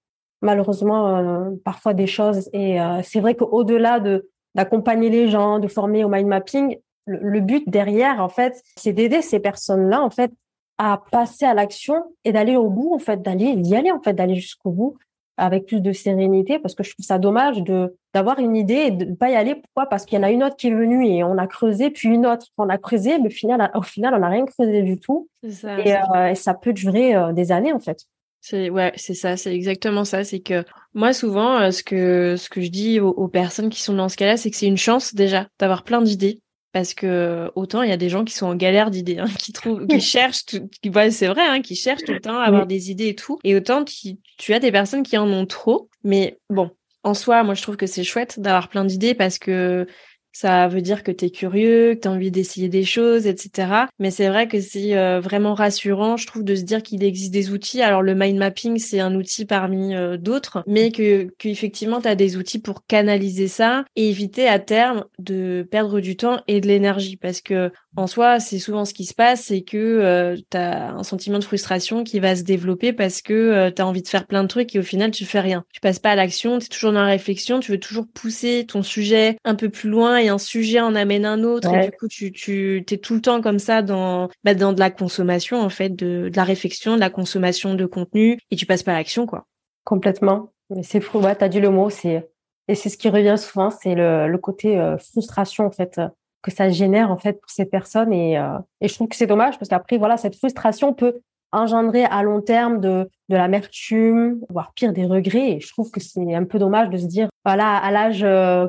Malheureusement, 0.42 1.16
euh, 1.16 1.50
parfois 1.64 1.92
des 1.92 2.06
choses. 2.06 2.48
Et 2.52 2.80
euh, 2.80 3.02
c'est 3.02 3.20
vrai 3.20 3.34
qu'au-delà 3.34 4.00
de 4.00 4.30
d'accompagner 4.54 5.10
les 5.10 5.28
gens, 5.28 5.58
de 5.60 5.68
former 5.68 6.04
au 6.04 6.08
mind 6.08 6.26
mapping, 6.26 6.76
le, 7.06 7.40
but 7.40 7.68
derrière, 7.68 8.20
en 8.20 8.28
fait, 8.28 8.62
c'est 8.76 8.92
d'aider 8.92 9.22
ces 9.22 9.40
personnes-là, 9.40 10.02
en 10.02 10.10
fait, 10.10 10.32
à 10.78 11.02
passer 11.10 11.44
à 11.44 11.54
l'action 11.54 12.02
et 12.24 12.32
d'aller 12.32 12.56
au 12.56 12.68
bout, 12.68 12.94
en 12.94 12.98
fait, 12.98 13.22
d'aller 13.22 13.56
d'y 13.56 13.76
aller, 13.76 13.90
en 13.90 14.00
fait, 14.00 14.12
d'aller 14.12 14.36
jusqu'au 14.36 14.70
bout 14.70 14.96
avec 15.36 15.66
plus 15.66 15.80
de 15.80 15.92
sérénité, 15.92 16.58
parce 16.58 16.74
que 16.74 16.82
je 16.82 16.92
trouve 16.92 17.04
ça 17.04 17.18
dommage 17.18 17.62
de 17.62 17.96
d'avoir 18.12 18.40
une 18.40 18.56
idée 18.56 18.74
et 18.74 18.90
de 18.90 19.04
ne 19.06 19.14
pas 19.14 19.30
y 19.30 19.36
aller. 19.36 19.54
Pourquoi? 19.54 19.86
Parce 19.86 20.04
qu'il 20.04 20.18
y 20.18 20.20
en 20.20 20.24
a 20.24 20.30
une 20.30 20.44
autre 20.44 20.56
qui 20.56 20.66
est 20.66 20.74
venue 20.74 21.06
et 21.06 21.24
on 21.24 21.38
a 21.38 21.46
creusé, 21.46 21.90
puis 21.90 22.08
une 22.08 22.26
autre. 22.26 22.46
On 22.58 22.68
a 22.68 22.76
creusé, 22.76 23.18
mais 23.18 23.28
au 23.28 23.30
final, 23.30 23.70
au 23.74 23.82
final, 23.82 24.14
on 24.14 24.18
n'a 24.18 24.28
rien 24.28 24.44
creusé 24.44 24.82
du 24.82 24.98
tout. 24.98 25.28
Ça, 25.48 25.78
et, 25.80 25.94
euh, 25.94 26.30
et, 26.30 26.34
ça 26.34 26.54
peut 26.54 26.72
durer 26.72 27.14
euh, 27.14 27.32
des 27.32 27.52
années, 27.52 27.72
en 27.72 27.78
fait. 27.78 28.04
C'est 28.42 28.70
ouais, 28.70 28.92
c'est 28.96 29.14
ça, 29.14 29.36
c'est 29.36 29.54
exactement 29.54 30.04
ça. 30.04 30.24
C'est 30.24 30.40
que 30.40 30.64
moi 30.94 31.12
souvent, 31.12 31.60
euh, 31.60 31.70
ce 31.70 31.82
que 31.82 32.36
ce 32.36 32.48
que 32.48 32.60
je 32.62 32.70
dis 32.70 32.98
aux 32.98 33.28
personnes 33.28 33.68
qui 33.68 33.82
sont 33.82 33.94
dans 33.94 34.08
ce 34.08 34.16
cas-là, 34.16 34.36
c'est 34.36 34.50
que 34.50 34.56
c'est 34.56 34.66
une 34.66 34.78
chance 34.78 35.14
déjà 35.14 35.46
d'avoir 35.58 35.84
plein 35.84 36.00
d'idées 36.00 36.40
parce 36.72 36.94
que 36.94 37.50
autant 37.54 37.82
il 37.82 37.90
y 37.90 37.92
a 37.92 37.96
des 37.96 38.08
gens 38.08 38.24
qui 38.24 38.34
sont 38.34 38.46
en 38.46 38.54
galère 38.54 38.90
d'idées, 38.90 39.18
hein, 39.18 39.28
qui 39.38 39.52
trouvent, 39.52 39.86
qui 39.86 40.00
cherchent, 40.00 40.46
tout, 40.46 40.68
qui, 40.82 40.90
c'est 41.10 41.26
vrai, 41.28 41.42
hein, 41.46 41.62
qui 41.62 41.74
cherchent 41.74 42.04
tout 42.04 42.12
le 42.12 42.20
temps 42.20 42.38
à 42.38 42.44
avoir 42.44 42.66
des 42.66 42.90
idées 42.90 43.08
et 43.08 43.14
tout, 43.14 43.38
et 43.44 43.54
autant 43.56 43.84
tu, 43.84 44.16
tu 44.38 44.54
as 44.54 44.58
des 44.58 44.72
personnes 44.72 45.02
qui 45.02 45.18
en 45.18 45.28
ont 45.28 45.46
trop, 45.46 45.88
mais 46.04 46.38
bon, 46.48 46.70
en 47.02 47.14
soi, 47.14 47.42
moi 47.42 47.54
je 47.54 47.62
trouve 47.62 47.76
que 47.76 47.86
c'est 47.86 48.04
chouette 48.04 48.40
d'avoir 48.40 48.68
plein 48.68 48.84
d'idées 48.84 49.14
parce 49.14 49.38
que 49.38 49.86
ça 50.32 50.68
veut 50.68 50.82
dire 50.82 51.02
que 51.02 51.10
tu 51.10 51.26
es 51.26 51.30
curieux, 51.30 51.94
que 51.94 52.00
tu 52.00 52.08
as 52.08 52.10
envie 52.10 52.30
d'essayer 52.30 52.68
des 52.68 52.84
choses, 52.84 53.26
etc. 53.26 53.86
Mais 53.98 54.10
c'est 54.10 54.28
vrai 54.28 54.48
que 54.48 54.60
c'est 54.60 54.96
euh, 54.96 55.20
vraiment 55.20 55.54
rassurant, 55.54 56.16
je 56.16 56.26
trouve, 56.26 56.44
de 56.44 56.54
se 56.54 56.62
dire 56.62 56.82
qu'il 56.82 57.02
existe 57.04 57.32
des 57.32 57.50
outils. 57.50 57.82
Alors 57.82 58.02
le 58.02 58.14
mind 58.14 58.38
mapping, 58.38 58.78
c'est 58.78 59.00
un 59.00 59.14
outil 59.14 59.44
parmi 59.44 59.94
euh, 59.94 60.16
d'autres, 60.16 60.62
mais 60.66 60.92
que 60.92 61.28
qu'effectivement, 61.38 62.00
tu 62.00 62.08
as 62.08 62.14
des 62.14 62.36
outils 62.36 62.60
pour 62.60 62.86
canaliser 62.86 63.48
ça 63.48 63.84
et 63.96 64.08
éviter 64.08 64.48
à 64.48 64.58
terme 64.58 65.04
de 65.18 65.66
perdre 65.70 66.00
du 66.00 66.16
temps 66.16 66.40
et 66.46 66.60
de 66.60 66.68
l'énergie. 66.68 67.16
Parce 67.16 67.40
que 67.40 67.72
en 67.96 68.06
soi, 68.06 68.38
c'est 68.38 68.60
souvent 68.60 68.84
ce 68.84 68.94
qui 68.94 69.04
se 69.04 69.14
passe, 69.14 69.46
c'est 69.46 69.62
que 69.62 69.76
euh, 69.76 70.36
tu 70.50 70.56
as 70.56 70.92
un 70.92 71.02
sentiment 71.02 71.40
de 71.40 71.44
frustration 71.44 72.04
qui 72.04 72.20
va 72.20 72.36
se 72.36 72.42
développer 72.42 72.92
parce 72.92 73.20
que 73.20 73.32
euh, 73.32 73.70
tu 73.70 73.82
as 73.82 73.86
envie 73.86 74.02
de 74.02 74.08
faire 74.08 74.26
plein 74.26 74.42
de 74.42 74.48
trucs 74.48 74.74
et 74.76 74.78
au 74.78 74.82
final, 74.82 75.10
tu 75.10 75.24
fais 75.24 75.40
rien. 75.40 75.64
Tu 75.72 75.80
passes 75.80 75.98
pas 75.98 76.10
à 76.10 76.14
l'action, 76.14 76.58
tu 76.58 76.66
es 76.66 76.68
toujours 76.68 76.92
dans 76.92 77.00
la 77.00 77.08
réflexion, 77.08 77.58
tu 77.58 77.72
veux 77.72 77.80
toujours 77.80 78.06
pousser 78.12 78.64
ton 78.66 78.82
sujet 78.82 79.36
un 79.44 79.56
peu 79.56 79.70
plus 79.70 79.90
loin 79.90 80.18
et 80.18 80.28
un 80.28 80.38
sujet 80.38 80.80
en 80.80 80.94
amène 80.94 81.24
un 81.24 81.42
autre 81.42 81.74
et 81.74 81.86
du 81.86 81.90
coup, 81.90 82.06
tu 82.06 82.30
tu 82.32 82.84
es 82.88 82.98
tout 82.98 83.14
le 83.14 83.20
temps 83.20 83.40
comme 83.40 83.58
ça 83.58 83.82
dans 83.82 84.28
bah, 84.44 84.54
dans 84.54 84.72
de 84.72 84.78
la 84.78 84.90
consommation 84.90 85.60
en 85.60 85.68
fait, 85.68 85.90
de, 85.90 86.28
de 86.28 86.36
la 86.36 86.44
réflexion, 86.44 86.94
de 86.94 87.00
la 87.00 87.10
consommation 87.10 87.74
de 87.74 87.86
contenu 87.86 88.38
et 88.52 88.56
tu 88.56 88.66
passes 88.66 88.84
pas 88.84 88.92
à 88.92 88.98
l'action 88.98 89.26
quoi. 89.26 89.46
Complètement. 89.84 90.52
Mais 90.70 90.84
c'est 90.84 91.00
fou, 91.00 91.18
ouais, 91.18 91.34
tu 91.34 91.42
as 91.42 91.48
dit 91.48 91.60
le 91.60 91.70
mot, 91.70 91.90
c'est 91.90 92.30
et 92.68 92.76
c'est 92.76 92.88
ce 92.88 92.96
qui 92.96 93.08
revient 93.08 93.34
souvent, 93.36 93.70
c'est 93.70 93.96
le, 93.96 94.28
le 94.28 94.38
côté 94.38 94.78
euh, 94.78 94.96
frustration 94.96 95.66
en 95.66 95.72
fait 95.72 96.00
que 96.42 96.50
ça 96.50 96.70
génère 96.70 97.10
en 97.10 97.18
fait 97.18 97.40
pour 97.40 97.50
ces 97.50 97.64
personnes 97.64 98.12
et, 98.12 98.34
et 98.80 98.88
je 98.88 98.94
trouve 98.94 99.08
que 99.08 99.16
c'est 99.16 99.26
dommage 99.26 99.58
parce 99.58 99.68
qu'après 99.68 99.98
voilà 99.98 100.16
cette 100.16 100.36
frustration 100.36 100.94
peut 100.94 101.20
engendrer 101.52 102.04
à 102.04 102.22
long 102.22 102.40
terme 102.40 102.80
de, 102.80 103.08
de 103.28 103.36
l'amertume, 103.36 104.40
voire 104.48 104.72
pire 104.72 104.92
des 104.92 105.04
regrets. 105.04 105.52
Et 105.52 105.60
je 105.60 105.68
trouve 105.68 105.90
que 105.90 106.00
c'est 106.00 106.34
un 106.34 106.44
peu 106.44 106.58
dommage 106.58 106.90
de 106.90 106.96
se 106.96 107.06
dire, 107.06 107.28
voilà, 107.44 107.76
à 107.76 107.90
l'âge, 107.90 108.20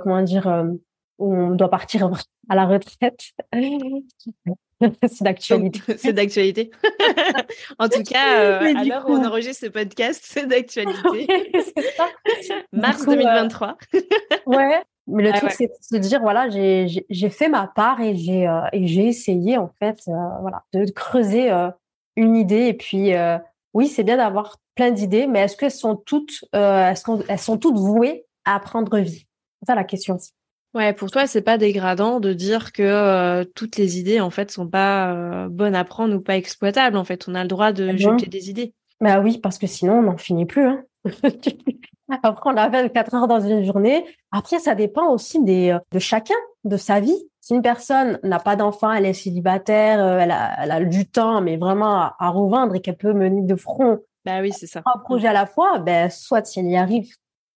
comment 0.01 0.23
dire, 0.23 0.65
où 1.21 1.33
on 1.33 1.51
doit 1.51 1.69
partir 1.69 2.09
à 2.49 2.55
la 2.55 2.65
retraite. 2.65 3.31
c'est 5.07 5.23
d'actualité. 5.23 5.81
c'est 5.97 6.13
d'actualité. 6.13 6.71
en 7.77 7.87
tout 7.87 8.03
cas, 8.03 8.41
euh, 8.41 8.75
à 8.75 8.83
l'heure 8.83 9.07
où 9.07 9.13
on 9.13 9.23
enregistre 9.23 9.65
ce 9.65 9.71
podcast, 9.71 10.21
c'est 10.23 10.47
d'actualité. 10.47 11.27
Mars 12.73 13.05
2023. 13.05 13.77
ouais. 14.47 14.81
Mais 15.07 15.23
le 15.23 15.33
truc, 15.33 15.51
c'est 15.51 15.67
de 15.67 15.73
se 15.81 15.95
dire, 15.97 16.21
voilà, 16.21 16.47
j'ai 16.49 17.29
fait 17.29 17.49
ma 17.49 17.67
part 17.67 17.99
et 18.01 18.15
j'ai 18.15 18.47
euh, 18.47 18.61
essayé, 18.73 19.57
en 19.57 19.71
fait, 19.79 20.01
euh, 20.07 20.13
voilà, 20.41 20.63
de 20.73 20.89
creuser 20.91 21.51
une 22.15 22.35
idée. 22.35 22.67
Et 22.67 22.73
puis, 22.73 23.13
oui, 23.73 23.87
c'est 23.87 24.03
bien 24.03 24.17
d'avoir 24.17 24.57
plein 24.75 24.91
d'idées, 24.91 25.27
mais 25.27 25.39
est-ce 25.39 25.57
qu'elles 25.57 25.71
sont 25.71 25.95
toutes, 25.95 26.45
est-ce 26.53 27.03
qu'elles 27.03 27.39
sont 27.39 27.57
toutes 27.57 27.77
vouées 27.77 28.25
à 28.45 28.59
prendre 28.59 28.97
vie? 28.99 29.27
C'est 29.59 29.67
ça 29.67 29.75
la 29.75 29.83
question 29.83 30.15
aussi. 30.15 30.33
Ouais, 30.73 30.93
pour 30.93 31.11
toi, 31.11 31.27
c'est 31.27 31.41
pas 31.41 31.57
dégradant 31.57 32.21
de 32.21 32.31
dire 32.31 32.71
que 32.71 32.81
euh, 32.81 33.43
toutes 33.43 33.75
les 33.75 33.99
idées 33.99 34.21
en 34.21 34.29
fait 34.29 34.51
sont 34.51 34.67
pas 34.67 35.13
euh, 35.13 35.49
bonnes 35.49 35.75
à 35.75 35.83
prendre 35.83 36.15
ou 36.15 36.21
pas 36.21 36.37
exploitables. 36.37 36.95
En 36.95 37.03
fait, 37.03 37.27
on 37.27 37.35
a 37.35 37.41
le 37.41 37.49
droit 37.49 37.73
de 37.73 37.95
jeter 37.97 38.27
des 38.27 38.49
idées. 38.49 38.73
Bah 39.01 39.19
oui, 39.19 39.37
parce 39.37 39.57
que 39.57 39.67
sinon 39.67 39.95
on 39.95 40.03
n'en 40.03 40.17
finit 40.17 40.45
plus. 40.45 40.65
Hein. 40.65 40.83
Après, 42.23 42.49
on 42.49 42.57
a 42.57 42.69
24 42.69 43.15
heures 43.15 43.27
dans 43.27 43.41
une 43.41 43.65
journée. 43.65 44.05
Après, 44.31 44.59
ça 44.59 44.75
dépend 44.75 45.09
aussi 45.09 45.41
des, 45.43 45.71
euh, 45.71 45.79
de 45.91 45.99
chacun, 45.99 46.35
de 46.63 46.77
sa 46.77 46.99
vie. 46.99 47.17
Si 47.39 47.53
une 47.53 47.61
personne 47.61 48.19
n'a 48.23 48.39
pas 48.39 48.55
d'enfant, 48.55 48.91
elle 48.91 49.05
est 49.05 49.13
célibataire, 49.13 49.99
elle 50.19 50.31
a, 50.31 50.63
elle, 50.63 50.71
a, 50.71 50.83
du 50.83 51.07
temps, 51.09 51.41
mais 51.41 51.57
vraiment 51.57 51.95
à, 51.95 52.15
à 52.19 52.29
revendre 52.29 52.75
et 52.75 52.81
qu'elle 52.81 52.97
peut 52.97 53.13
mener 53.13 53.41
de 53.41 53.55
front 53.55 53.99
bah 54.23 54.41
oui, 54.41 54.51
c'est 54.51 54.67
ça. 54.67 54.81
Un 54.85 54.99
projet 54.99 55.27
à 55.27 55.33
la 55.33 55.45
fois, 55.47 55.79
ben, 55.79 56.07
soit 56.09 56.45
si 56.45 56.59
elle 56.59 56.67
y 56.67 56.77
arrive, 56.77 57.11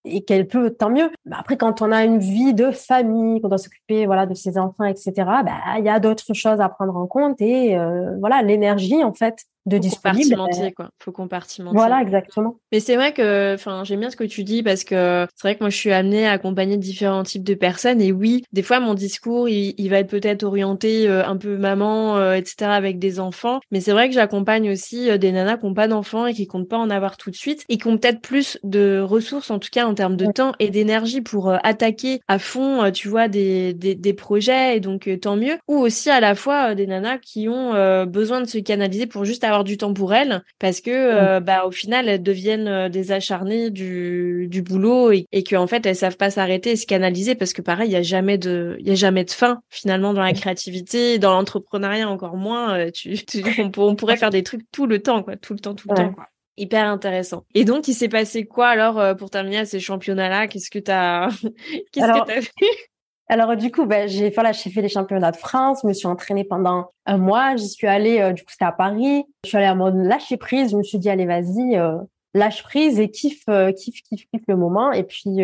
et 0.06 0.22
qu'elle 0.22 0.46
peut, 0.46 0.70
tant 0.70 0.90
mieux. 0.90 1.10
Après, 1.30 1.56
quand 1.56 1.82
on 1.82 1.92
a 1.92 2.04
une 2.04 2.18
vie 2.18 2.54
de 2.54 2.70
famille, 2.70 3.40
qu'on 3.40 3.48
doit 3.48 3.58
s'occuper 3.58 4.06
voilà 4.06 4.26
de 4.26 4.34
ses 4.34 4.56
enfants, 4.56 4.84
etc. 4.84 5.12
Bah, 5.16 5.78
il 5.78 5.84
y 5.84 5.88
a 5.88 6.00
d'autres 6.00 6.32
choses 6.32 6.60
à 6.60 6.68
prendre 6.68 6.96
en 6.96 7.06
compte 7.06 7.40
et 7.40 7.76
euh, 7.76 8.16
voilà 8.20 8.42
l'énergie 8.42 9.02
en 9.02 9.12
fait 9.12 9.44
de 9.66 9.78
disponible. 9.78 10.36
Compartimenter, 10.36 10.72
quoi. 10.72 10.90
Faut 11.02 11.12
compartimenter. 11.12 11.76
Voilà, 11.76 12.00
exactement. 12.00 12.58
Mais 12.72 12.80
c'est 12.80 12.96
vrai 12.96 13.12
que, 13.12 13.54
enfin, 13.54 13.82
j'aime 13.84 14.00
bien 14.00 14.10
ce 14.10 14.16
que 14.16 14.24
tu 14.24 14.44
dis 14.44 14.62
parce 14.62 14.84
que 14.84 15.26
c'est 15.34 15.48
vrai 15.48 15.54
que 15.56 15.60
moi, 15.60 15.70
je 15.70 15.76
suis 15.76 15.92
amenée 15.92 16.26
à 16.26 16.32
accompagner 16.32 16.76
différents 16.76 17.22
types 17.22 17.44
de 17.44 17.54
personnes 17.54 18.00
et 18.00 18.12
oui, 18.12 18.44
des 18.52 18.62
fois, 18.62 18.80
mon 18.80 18.94
discours, 18.94 19.48
il, 19.48 19.74
il 19.76 19.90
va 19.90 19.98
être 19.98 20.08
peut-être 20.08 20.44
orienté 20.44 21.08
euh, 21.08 21.24
un 21.26 21.36
peu 21.36 21.56
maman, 21.56 22.16
euh, 22.16 22.34
etc., 22.34 22.70
avec 22.70 22.98
des 22.98 23.20
enfants. 23.20 23.60
Mais 23.70 23.80
c'est 23.80 23.92
vrai 23.92 24.08
que 24.08 24.14
j'accompagne 24.14 24.70
aussi 24.70 25.10
euh, 25.10 25.18
des 25.18 25.32
nanas 25.32 25.58
qui 25.58 25.66
n'ont 25.66 25.74
pas 25.74 25.88
d'enfants 25.88 26.26
et 26.26 26.34
qui 26.34 26.46
comptent 26.46 26.68
pas 26.68 26.78
en 26.78 26.90
avoir 26.90 27.16
tout 27.16 27.30
de 27.30 27.36
suite 27.36 27.64
et 27.68 27.78
qui 27.78 27.86
ont 27.88 27.98
peut-être 27.98 28.20
plus 28.20 28.58
de 28.62 29.00
ressources, 29.00 29.50
en 29.50 29.58
tout 29.58 29.68
cas 29.72 29.86
en 29.86 29.94
termes 29.94 30.16
de 30.16 30.26
temps 30.26 30.52
et 30.58 30.70
d'énergie 30.70 31.20
pour 31.20 31.50
attaquer 31.62 32.20
à 32.28 32.38
fond, 32.38 32.90
tu 32.92 33.08
vois, 33.08 33.28
des, 33.28 33.74
des, 33.74 33.94
des, 33.94 34.14
projets 34.14 34.76
et 34.76 34.80
donc 34.80 35.08
tant 35.20 35.36
mieux. 35.36 35.56
Ou 35.68 35.76
aussi 35.76 36.10
à 36.10 36.20
la 36.20 36.34
fois 36.34 36.74
des 36.74 36.86
nanas 36.86 37.18
qui 37.18 37.48
ont 37.48 38.04
besoin 38.06 38.40
de 38.40 38.46
se 38.46 38.58
canaliser 38.58 39.06
pour 39.06 39.24
juste 39.24 39.44
avoir 39.44 39.55
du 39.64 39.76
temps 39.76 39.92
pour 39.92 40.14
elles 40.14 40.42
parce 40.58 40.80
que 40.80 40.90
euh, 40.90 41.40
bah 41.40 41.66
au 41.66 41.70
final 41.70 42.08
elles 42.08 42.22
deviennent 42.22 42.68
euh, 42.68 42.88
des 42.88 43.12
acharnées 43.12 43.70
du, 43.70 44.46
du 44.48 44.62
boulot 44.62 45.12
et, 45.12 45.26
et 45.32 45.44
qu'en 45.44 45.66
fait 45.66 45.84
elles 45.86 45.96
savent 45.96 46.16
pas 46.16 46.30
s'arrêter 46.30 46.72
et 46.72 46.76
se 46.76 46.86
canaliser 46.86 47.34
parce 47.34 47.52
que 47.52 47.62
pareil 47.62 47.88
il 47.88 47.92
y 47.92 47.96
a 47.96 48.02
jamais 48.02 48.38
de 48.38 48.76
il 48.80 48.88
y 48.88 48.90
a 48.90 48.94
jamais 48.94 49.24
de 49.24 49.30
fin 49.30 49.60
finalement 49.70 50.14
dans 50.14 50.22
la 50.22 50.32
créativité 50.32 51.18
dans 51.18 51.32
l'entrepreneuriat 51.32 52.08
encore 52.08 52.36
moins 52.36 52.78
euh, 52.78 52.90
tu, 52.92 53.16
on, 53.76 53.94
pourrait 53.94 54.16
faire 54.16 54.30
des 54.30 54.42
trucs 54.42 54.70
tout 54.72 54.86
le 54.86 55.02
temps 55.02 55.22
quoi 55.22 55.36
tout 55.36 55.52
le 55.52 55.60
temps 55.60 55.74
tout 55.74 55.88
le 55.90 55.96
temps 55.96 56.12
quoi. 56.12 56.26
Hyper 56.58 56.88
intéressant. 56.88 57.44
Et 57.54 57.66
donc, 57.66 57.86
il 57.86 57.92
s'est 57.92 58.08
passé 58.08 58.46
quoi 58.46 58.68
alors 58.68 59.14
pour 59.18 59.28
terminer 59.28 59.58
à 59.58 59.64
ces 59.66 59.78
championnats-là? 59.78 60.46
Qu'est-ce 60.46 60.70
que 60.70 60.78
tu 60.78 60.90
as 60.90 61.28
Qu'est-ce 61.92 62.06
que 62.06 62.34
tu 62.34 62.42
fait 62.44 62.88
alors 63.28 63.56
du 63.56 63.72
coup, 63.72 63.86
ben, 63.86 64.08
j'ai 64.08 64.30
voilà, 64.30 64.52
j'ai 64.52 64.70
fait 64.70 64.82
les 64.82 64.88
championnats 64.88 65.32
de 65.32 65.36
France, 65.36 65.80
je 65.82 65.88
me 65.88 65.92
suis 65.92 66.06
entraînée 66.06 66.44
pendant 66.44 66.90
un 67.06 67.18
mois, 67.18 67.56
j'y 67.56 67.68
suis 67.68 67.88
allée, 67.88 68.20
euh, 68.20 68.32
du 68.32 68.42
coup 68.44 68.50
c'était 68.52 68.64
à 68.64 68.72
Paris, 68.72 69.24
je 69.44 69.48
suis 69.48 69.58
allée 69.58 69.68
en 69.68 69.76
mode 69.76 69.96
lâcher 69.96 70.36
prise, 70.36 70.70
je 70.70 70.76
me 70.76 70.82
suis 70.84 70.98
dit 70.98 71.10
allez 71.10 71.26
vas-y, 71.26 71.76
euh, 71.76 71.96
lâche 72.34 72.62
prise 72.62 73.00
et 73.00 73.10
kiffe, 73.10 73.42
euh, 73.48 73.72
kiffe, 73.72 74.02
kiffe, 74.02 74.26
kiffe 74.30 74.44
le 74.46 74.56
moment. 74.56 74.92
Et 74.92 75.02
puis 75.02 75.38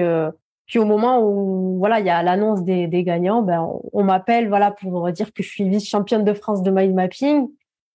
puis 0.66 0.78
au 0.78 0.84
moment 0.84 1.20
où 1.26 1.78
voilà 1.78 1.98
il 1.98 2.06
y 2.06 2.10
a 2.10 2.22
l'annonce 2.22 2.62
des, 2.62 2.86
des 2.86 3.02
gagnants, 3.02 3.42
ben 3.42 3.68
on, 3.92 4.04
m'appelle 4.04 4.48
voilà 4.48 4.70
pour 4.70 5.10
dire 5.10 5.32
que 5.32 5.42
je 5.42 5.48
suis 5.48 5.68
vice 5.68 5.88
championne 5.88 6.24
de 6.24 6.34
France 6.34 6.62
de 6.62 6.70
mind 6.70 6.94
mapping. 6.94 7.48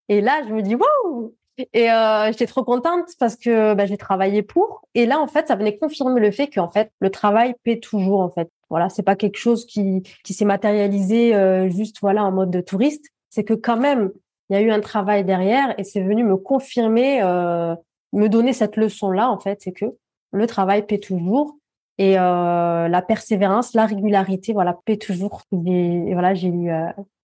Et 0.09 0.19
là 0.19 0.41
je 0.47 0.53
me 0.53 0.61
dis 0.61 0.75
waouh 0.75 1.33
et 1.73 1.91
euh, 1.91 2.27
j'étais 2.27 2.45
trop 2.45 2.63
contente 2.63 3.09
parce 3.19 3.35
que 3.35 3.73
bah, 3.73 3.85
j'ai 3.85 3.97
travaillé 3.97 4.43
pour. 4.43 4.87
Et 4.93 5.05
là, 5.05 5.19
en 5.19 5.27
fait, 5.27 5.47
ça 5.47 5.55
venait 5.55 5.77
confirmer 5.77 6.21
le 6.21 6.31
fait 6.31 6.47
qu'en 6.47 6.69
fait, 6.69 6.91
le 6.99 7.09
travail 7.09 7.55
paie 7.63 7.79
toujours. 7.79 8.19
En 8.19 8.29
fait, 8.29 8.49
voilà, 8.69 8.89
c'est 8.89 9.03
pas 9.03 9.15
quelque 9.15 9.37
chose 9.37 9.65
qui 9.65 10.03
qui 10.23 10.33
s'est 10.33 10.45
matérialisé 10.45 11.35
euh, 11.35 11.69
juste 11.69 11.97
voilà 12.01 12.23
en 12.23 12.31
mode 12.31 12.51
de 12.51 12.61
touriste. 12.61 13.05
C'est 13.29 13.43
que 13.43 13.53
quand 13.53 13.77
même, 13.77 14.11
il 14.49 14.53
y 14.53 14.59
a 14.59 14.61
eu 14.61 14.71
un 14.71 14.79
travail 14.79 15.23
derrière 15.25 15.73
et 15.79 15.83
c'est 15.83 16.01
venu 16.01 16.23
me 16.23 16.37
confirmer, 16.37 17.21
euh, 17.23 17.75
me 18.13 18.27
donner 18.27 18.53
cette 18.53 18.77
leçon 18.77 19.11
là. 19.11 19.29
En 19.29 19.39
fait, 19.39 19.59
c'est 19.61 19.73
que 19.73 19.85
le 20.31 20.47
travail 20.47 20.85
paie 20.85 20.99
toujours 20.99 21.57
et 21.97 22.19
euh, 22.19 22.87
la 22.87 23.01
persévérance, 23.01 23.73
la 23.73 23.87
régularité, 23.87 24.53
voilà, 24.53 24.77
paie 24.85 24.97
toujours. 24.97 25.41
Et, 25.51 26.13
voilà, 26.13 26.35
j'ai 26.35 26.49
eu 26.49 26.69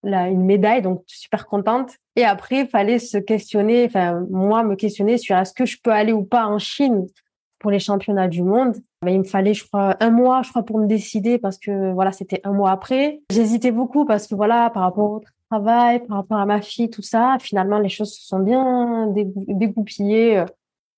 euh, 0.06 0.26
une 0.26 0.46
médaille, 0.46 0.82
donc 0.82 1.04
super 1.08 1.46
contente. 1.48 1.92
Et 2.16 2.26
après, 2.26 2.62
il 2.62 2.68
fallait 2.68 3.00
se 3.00 3.18
questionner, 3.18 3.86
enfin 3.86 4.26
moi 4.30 4.64
me 4.64 4.76
questionner 4.76 5.18
sur 5.18 5.36
est-ce 5.38 5.54
que 5.54 5.66
je 5.66 5.78
peux 5.82 5.92
aller 5.92 6.14
ou 6.14 6.24
pas 6.24 6.46
en 6.46 6.60
Chine 6.60 7.08
pour 7.60 7.72
les 7.72 7.80
championnats 7.80 8.28
du 8.28 8.44
monde. 8.44 8.76
Mais 9.04 9.14
il 9.14 9.20
me 9.20 9.24
fallait, 9.24 9.54
je 9.54 9.66
crois, 9.66 9.96
un 10.02 10.12
mois, 10.12 10.42
je 10.44 10.50
crois, 10.50 10.64
pour 10.64 10.80
me 10.80 10.88
décider 10.88 11.38
parce 11.38 11.58
que 11.58 11.94
voilà, 11.94 12.12
c'était 12.12 12.42
un 12.44 12.52
mois 12.52 12.72
après. 12.72 13.22
J'hésitais 13.32 13.72
beaucoup 13.72 14.06
parce 14.06 14.28
que 14.28 14.36
voilà, 14.36 14.70
par 14.70 14.84
rapport 14.84 15.12
au 15.12 15.22
travail, 15.50 16.06
par 16.06 16.18
rapport 16.18 16.38
à 16.38 16.46
ma 16.46 16.62
fille, 16.62 16.90
tout 16.90 17.02
ça, 17.02 17.38
finalement 17.40 17.80
les 17.80 17.90
choses 17.90 18.14
se 18.14 18.28
sont 18.28 18.40
bien 18.40 19.08
dégoupillées. 19.08 20.44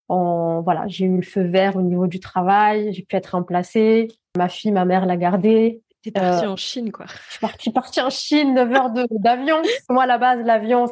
En, 0.07 0.61
voilà, 0.61 0.85
j'ai 0.87 1.05
eu 1.05 1.15
le 1.17 1.23
feu 1.23 1.41
vert 1.41 1.75
au 1.75 1.81
niveau 1.81 2.07
du 2.07 2.19
travail, 2.19 2.93
j'ai 2.93 3.03
pu 3.03 3.15
être 3.15 3.35
remplacée. 3.35 4.07
Ma 4.37 4.49
fille, 4.49 4.71
ma 4.71 4.85
mère 4.85 5.05
l'a 5.05 5.17
gardée. 5.17 5.81
T'es 6.05 6.11
partie 6.11 6.45
euh, 6.45 6.51
en 6.51 6.55
Chine, 6.55 6.91
quoi. 6.91 7.07
Je 7.07 7.31
suis 7.57 7.71
partie, 7.71 7.99
en 7.99 8.11
Chine, 8.11 8.53
9 8.53 8.71
heures 8.73 8.91
d'avion. 9.09 9.57
Moi, 9.89 10.03
à 10.03 10.05
la 10.05 10.19
base, 10.19 10.45
l'avion, 10.45 10.85
euh, 10.85 10.87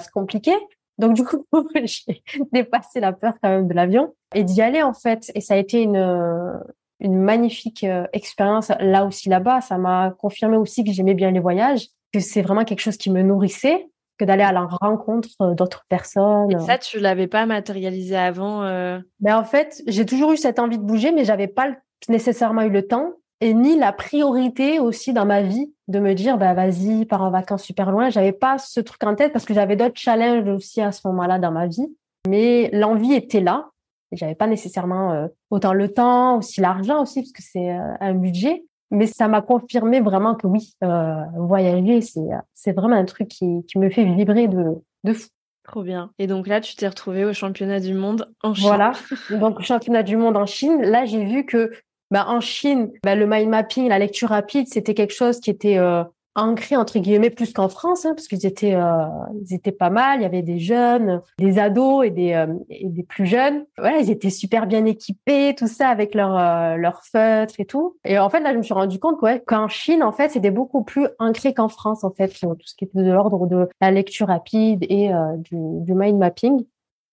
c'est 0.00 0.10
compliqué. 0.10 0.52
Donc, 0.96 1.12
du 1.12 1.22
coup, 1.22 1.44
j'ai 1.84 2.22
dépassé 2.50 3.00
la 3.00 3.12
peur 3.12 3.34
quand 3.42 3.50
même 3.50 3.68
de 3.68 3.74
l'avion 3.74 4.14
et 4.34 4.42
d'y 4.42 4.62
aller, 4.62 4.82
en 4.82 4.94
fait. 4.94 5.30
Et 5.34 5.42
ça 5.42 5.52
a 5.52 5.58
été 5.58 5.82
une, 5.82 6.62
une 6.98 7.18
magnifique 7.18 7.84
euh, 7.84 8.06
expérience 8.14 8.72
là 8.80 9.04
aussi, 9.04 9.28
là-bas. 9.28 9.60
Ça 9.60 9.76
m'a 9.76 10.14
confirmé 10.18 10.56
aussi 10.56 10.82
que 10.82 10.92
j'aimais 10.92 11.14
bien 11.14 11.30
les 11.30 11.40
voyages, 11.40 11.88
que 12.14 12.20
c'est 12.20 12.40
vraiment 12.40 12.64
quelque 12.64 12.80
chose 12.80 12.96
qui 12.96 13.10
me 13.10 13.20
nourrissait 13.20 13.86
que 14.16 14.24
d'aller 14.24 14.44
à 14.44 14.52
la 14.52 14.62
rencontre 14.62 15.28
d'autres 15.54 15.84
personnes. 15.90 16.50
Et 16.52 16.58
ça, 16.60 16.78
tu 16.78 17.00
l'avais 17.00 17.26
pas 17.26 17.44
matérialisé 17.44 18.16
avant 18.16 18.62
euh... 18.62 18.98
Ben 19.20 19.36
en 19.36 19.44
fait, 19.44 19.82
j'ai 19.88 20.06
toujours 20.06 20.32
eu 20.32 20.36
cette 20.36 20.60
envie 20.60 20.78
de 20.78 20.84
bouger, 20.84 21.10
mais 21.10 21.24
j'avais 21.24 21.48
pas 21.48 21.72
nécessairement 22.08 22.62
eu 22.62 22.70
le 22.70 22.86
temps 22.86 23.14
et 23.40 23.54
ni 23.54 23.76
la 23.78 23.92
priorité 23.92 24.78
aussi 24.78 25.12
dans 25.12 25.26
ma 25.26 25.42
vie 25.42 25.72
de 25.88 25.98
me 25.98 26.14
dire 26.14 26.38
bah 26.38 26.54
vas-y 26.54 27.04
pars 27.04 27.22
en 27.22 27.30
vacances 27.30 27.64
super 27.64 27.90
loin 27.90 28.10
j'avais 28.10 28.32
pas 28.32 28.58
ce 28.58 28.80
truc 28.80 29.02
en 29.04 29.14
tête 29.14 29.32
parce 29.32 29.44
que 29.44 29.54
j'avais 29.54 29.76
d'autres 29.76 29.98
challenges 29.98 30.48
aussi 30.48 30.80
à 30.80 30.92
ce 30.92 31.06
moment-là 31.06 31.38
dans 31.38 31.52
ma 31.52 31.66
vie 31.66 31.94
mais 32.28 32.70
l'envie 32.72 33.14
était 33.14 33.40
là 33.40 33.70
et 34.12 34.16
j'avais 34.16 34.34
pas 34.34 34.46
nécessairement 34.46 35.12
euh, 35.12 35.26
autant 35.50 35.72
le 35.72 35.92
temps 35.92 36.38
aussi 36.38 36.60
l'argent 36.60 37.02
aussi 37.02 37.22
parce 37.22 37.32
que 37.32 37.42
c'est 37.42 37.70
euh, 37.70 37.94
un 38.00 38.14
budget 38.14 38.64
mais 38.90 39.06
ça 39.06 39.28
m'a 39.28 39.42
confirmé 39.42 40.00
vraiment 40.00 40.34
que 40.34 40.46
oui 40.46 40.74
euh, 40.84 41.14
voyager 41.36 42.00
c'est 42.00 42.28
c'est 42.54 42.72
vraiment 42.72 42.96
un 42.96 43.04
truc 43.04 43.28
qui, 43.28 43.64
qui 43.66 43.78
me 43.78 43.90
fait 43.90 44.04
vibrer 44.04 44.48
de 44.48 44.74
de 45.04 45.12
fou 45.12 45.28
Trop 45.64 45.82
bien. 45.82 46.10
Et 46.18 46.26
donc 46.26 46.46
là, 46.46 46.60
tu 46.60 46.76
t'es 46.76 46.86
retrouvée 46.86 47.24
au 47.24 47.32
championnat 47.32 47.80
du 47.80 47.94
monde 47.94 48.30
en 48.42 48.52
Chine. 48.52 48.66
Voilà. 48.66 48.92
Donc, 49.30 49.62
championnat 49.62 50.02
du 50.02 50.18
monde 50.18 50.36
en 50.36 50.44
Chine. 50.44 50.82
Là, 50.82 51.06
j'ai 51.06 51.24
vu 51.24 51.46
que 51.46 51.70
bah, 52.10 52.26
en 52.28 52.40
Chine, 52.40 52.90
bah, 53.02 53.14
le 53.14 53.26
mind 53.26 53.48
mapping, 53.48 53.88
la 53.88 53.98
lecture 53.98 54.28
rapide, 54.28 54.66
c'était 54.68 54.94
quelque 54.94 55.14
chose 55.14 55.40
qui 55.40 55.50
était 55.50 55.78
euh, 55.78 56.04
ancré 56.34 56.76
entre 56.76 56.98
guillemets 56.98 57.30
plus 57.30 57.52
qu'en 57.52 57.68
France, 57.68 58.04
hein, 58.04 58.12
parce 58.14 58.26
qu'ils 58.26 58.44
étaient, 58.44 58.74
euh, 58.74 59.04
ils 59.40 59.54
étaient 59.54 59.72
pas 59.72 59.90
mal. 59.90 60.20
Il 60.20 60.22
y 60.22 60.26
avait 60.26 60.42
des 60.42 60.58
jeunes, 60.58 61.22
des 61.38 61.58
ados 61.58 62.06
et 62.06 62.10
des, 62.10 62.32
euh, 62.32 62.46
et 62.70 62.88
des 62.88 63.02
plus 63.02 63.26
jeunes. 63.26 63.64
Voilà, 63.78 63.98
ils 63.98 64.10
étaient 64.10 64.30
super 64.30 64.66
bien 64.66 64.84
équipés, 64.84 65.54
tout 65.56 65.68
ça 65.68 65.88
avec 65.88 66.14
leur 66.14 66.36
euh, 66.36 66.76
leur 66.76 67.04
feutre 67.04 67.54
et 67.58 67.64
tout. 67.64 67.96
Et 68.04 68.18
en 68.18 68.28
fait, 68.30 68.40
là, 68.40 68.52
je 68.52 68.58
me 68.58 68.62
suis 68.62 68.74
rendu 68.74 68.98
compte 68.98 69.20
ouais, 69.22 69.42
qu'en 69.46 69.68
Chine, 69.68 70.02
en 70.02 70.12
fait, 70.12 70.30
c'était 70.30 70.50
beaucoup 70.50 70.82
plus 70.82 71.06
ancré 71.18 71.54
qu'en 71.54 71.68
France, 71.68 72.04
en 72.04 72.10
fait, 72.10 72.28
tout 72.28 72.56
ce 72.64 72.74
qui 72.74 72.84
était 72.84 73.02
de 73.02 73.12
l'ordre 73.12 73.46
de 73.46 73.68
la 73.80 73.90
lecture 73.90 74.28
rapide 74.28 74.84
et 74.88 75.10
du, 75.38 75.56
du 75.56 75.94
mind 75.94 76.18
mapping. 76.18 76.64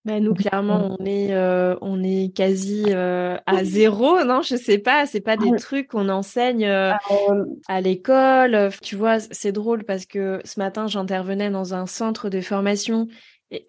Bah, 0.03 0.19
nous 0.19 0.33
clairement 0.33 0.97
on 0.99 1.05
est 1.05 1.31
euh, 1.35 1.75
on 1.81 2.01
est 2.01 2.35
quasi 2.35 2.85
euh, 2.87 3.37
à 3.45 3.63
zéro 3.63 4.23
non 4.23 4.41
je 4.41 4.55
sais 4.55 4.79
pas 4.79 5.05
c'est 5.05 5.21
pas 5.21 5.37
des 5.37 5.55
trucs 5.57 5.89
qu'on 5.89 6.09
enseigne 6.09 6.65
euh, 6.65 6.91
à 7.67 7.81
l'école 7.81 8.71
tu 8.81 8.95
vois 8.95 9.19
c'est 9.19 9.51
drôle 9.51 9.83
parce 9.83 10.07
que 10.07 10.41
ce 10.43 10.59
matin 10.59 10.87
j'intervenais 10.87 11.51
dans 11.51 11.75
un 11.75 11.85
centre 11.85 12.29
de 12.29 12.41
formation 12.41 13.09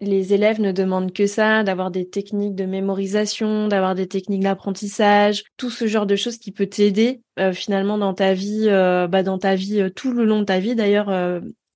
les 0.01 0.33
élèves 0.33 0.61
ne 0.61 0.71
demandent 0.71 1.11
que 1.11 1.27
ça, 1.27 1.61
d'avoir 1.63 1.91
des 1.91 2.07
techniques 2.09 2.55
de 2.55 2.63
mémorisation, 2.63 3.67
d'avoir 3.67 3.95
des 3.95 4.07
techniques 4.07 4.43
d'apprentissage, 4.43 5.43
tout 5.57 5.69
ce 5.69 5.87
genre 5.87 6.05
de 6.05 6.15
choses 6.15 6.37
qui 6.37 6.53
peut 6.53 6.67
t'aider 6.67 7.19
finalement 7.51 7.97
dans 7.97 8.13
ta 8.13 8.33
vie, 8.33 8.67
bah, 8.69 9.23
dans 9.23 9.37
ta 9.37 9.55
vie 9.55 9.91
tout 9.93 10.13
le 10.13 10.23
long 10.23 10.39
de 10.39 10.45
ta 10.45 10.59
vie 10.59 10.75
d'ailleurs 10.75 11.09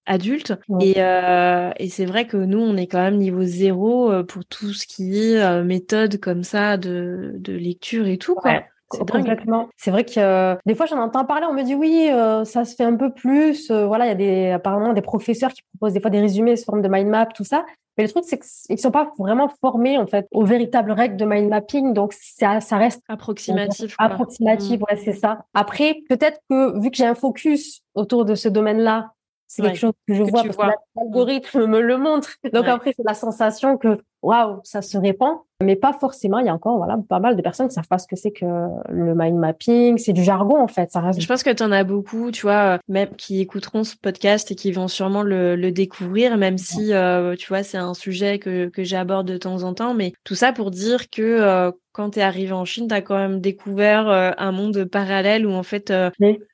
adulte. 0.08 0.54
Et, 0.82 0.96
euh, 0.98 1.70
et 1.78 1.90
c'est 1.90 2.06
vrai 2.06 2.26
que 2.26 2.38
nous, 2.38 2.60
on 2.60 2.76
est 2.76 2.88
quand 2.88 3.02
même 3.02 3.18
niveau 3.18 3.44
zéro 3.44 4.12
euh, 4.12 4.24
pour 4.24 4.46
tout 4.46 4.74
ce 4.74 4.88
qui 4.88 5.20
est 5.20 5.40
euh, 5.40 5.64
méthode 5.64 6.20
comme 6.20 6.44
ça 6.44 6.78
de, 6.78 7.34
de 7.36 7.54
lecture 7.54 8.08
et 8.08 8.18
tout. 8.18 8.34
Quoi. 8.34 8.62
C'est 8.92 9.10
complètement. 9.10 9.68
C'est 9.76 9.92
vrai 9.92 10.06
que 10.06 10.14
euh, 10.18 10.56
des 10.66 10.74
fois 10.74 10.86
j'en 10.86 10.98
entends 11.00 11.26
parler, 11.26 11.46
on 11.50 11.54
me 11.54 11.64
dit 11.64 11.76
oui, 11.76 12.08
ça 12.46 12.64
se 12.64 12.74
fait 12.74 12.86
un 12.86 12.96
peu 12.96 13.12
plus. 13.14 13.70
voilà, 13.70 14.06
il 14.06 14.08
y 14.08 14.12
a 14.12 14.16
des 14.16 14.52
apparemment 14.52 14.94
des 14.94 15.02
professeurs 15.02 15.52
qui 15.52 15.62
proposent 15.74 15.94
des 15.94 16.00
fois 16.00 16.10
des 16.10 16.22
résumés 16.22 16.56
sous 16.56 16.64
forme 16.64 16.82
de 16.82 16.88
mind 16.88 17.10
map, 17.10 17.26
tout 17.26 17.44
ça. 17.44 17.66
Mais 17.98 18.06
le 18.06 18.10
truc 18.10 18.24
c'est 18.26 18.40
qu'ils 18.40 18.80
sont 18.80 18.92
pas 18.92 19.12
vraiment 19.20 19.50
formés 19.60 19.98
en 19.98 20.08
fait 20.08 20.26
aux 20.32 20.46
véritables 20.46 20.92
règles 20.92 21.18
de 21.18 21.26
mind 21.26 21.50
mapping, 21.50 21.94
donc 21.94 22.14
ça, 22.14 22.62
ça 22.62 22.78
reste 22.78 23.02
approximatif. 23.10 23.94
Approximatif, 23.98 24.80
mmh. 24.80 24.84
ouais, 24.84 25.02
c'est 25.04 25.14
ça. 25.14 25.40
Après, 25.54 25.98
peut-être 26.08 26.40
que 26.50 26.80
vu 26.80 26.90
que 26.90 26.96
j'ai 26.96 27.08
un 27.08 27.16
focus 27.16 27.82
autour 27.94 28.24
de 28.24 28.36
ce 28.36 28.48
domaine-là, 28.48 29.12
c'est 29.48 29.62
quelque 29.62 29.78
chose 29.78 29.94
que 30.08 30.14
je 30.14 30.24
vois 30.24 30.44
parce 30.44 30.58
que 30.58 30.64
l'algorithme 30.96 31.66
me 31.66 31.82
le 31.82 31.98
montre. 31.98 32.30
Donc 32.54 32.68
après, 32.68 32.94
c'est 32.96 33.06
la 33.06 33.14
sensation 33.14 33.78
que 33.78 34.00
waouh, 34.22 34.60
ça 34.64 34.82
se 34.82 34.98
répand, 34.98 35.38
mais 35.64 35.76
pas 35.76 35.94
forcément. 35.94 36.40
Il 36.40 36.46
y 36.46 36.50
a 36.50 36.54
encore 36.54 36.78
voilà 36.78 36.98
pas 37.08 37.20
mal 37.20 37.36
de 37.36 37.42
personnes 37.42 37.68
qui 37.68 37.74
savent 37.74 37.88
pas 37.88 37.98
ce 37.98 38.08
que 38.08 38.16
c'est 38.16 38.32
que 38.32 38.46
le 38.90 39.16
mind 39.16 39.38
mapping. 39.38 39.98
C'est 39.98 40.14
du 40.14 40.24
jargon 40.24 40.62
en 40.62 40.68
fait. 40.68 40.92
Ça 40.92 41.00
reste... 41.00 41.22
Je 41.22 41.28
pense 41.28 41.44
que 41.44 41.50
tu 41.50 41.64
en 41.64 41.72
as 41.72 41.84
beaucoup, 41.84 42.32
tu 42.32 42.42
vois, 42.42 42.76
euh, 42.76 42.78
même 42.90 43.10
qui 43.16 43.40
écouteront 43.40 43.84
ce 43.84 43.96
podcast 43.96 44.52
et 44.52 44.56
qui 44.56 44.72
vont 44.72 44.88
sûrement 44.88 45.24
le, 45.24 45.56
le 45.56 45.72
découvrir, 45.72 46.38
même 46.38 46.58
si 46.58 46.94
euh, 46.94 47.36
tu 47.36 47.48
vois 47.48 47.64
c'est 47.64 47.78
un 47.78 47.94
sujet 47.94 48.40
que 48.40 48.68
que 48.68 48.84
j'aborde 48.84 49.28
de 49.28 49.38
temps 49.38 49.64
en 49.64 49.74
temps. 49.74 49.94
Mais 49.94 50.14
tout 50.24 50.36
ça 50.36 50.52
pour 50.52 50.72
dire 50.72 51.10
que 51.10 51.22
euh, 51.22 51.72
quand 51.98 52.12
tu 52.12 52.20
es 52.20 52.22
arrivé 52.22 52.54
en 52.54 52.64
Chine, 52.64 52.88
tu 52.88 52.94
as 52.94 53.02
quand 53.02 53.18
même 53.18 53.42
découvert 53.42 54.08
un 54.08 54.52
monde 54.52 54.86
parallèle 54.86 55.46
où 55.46 55.52
en 55.52 55.64
fait 55.64 55.92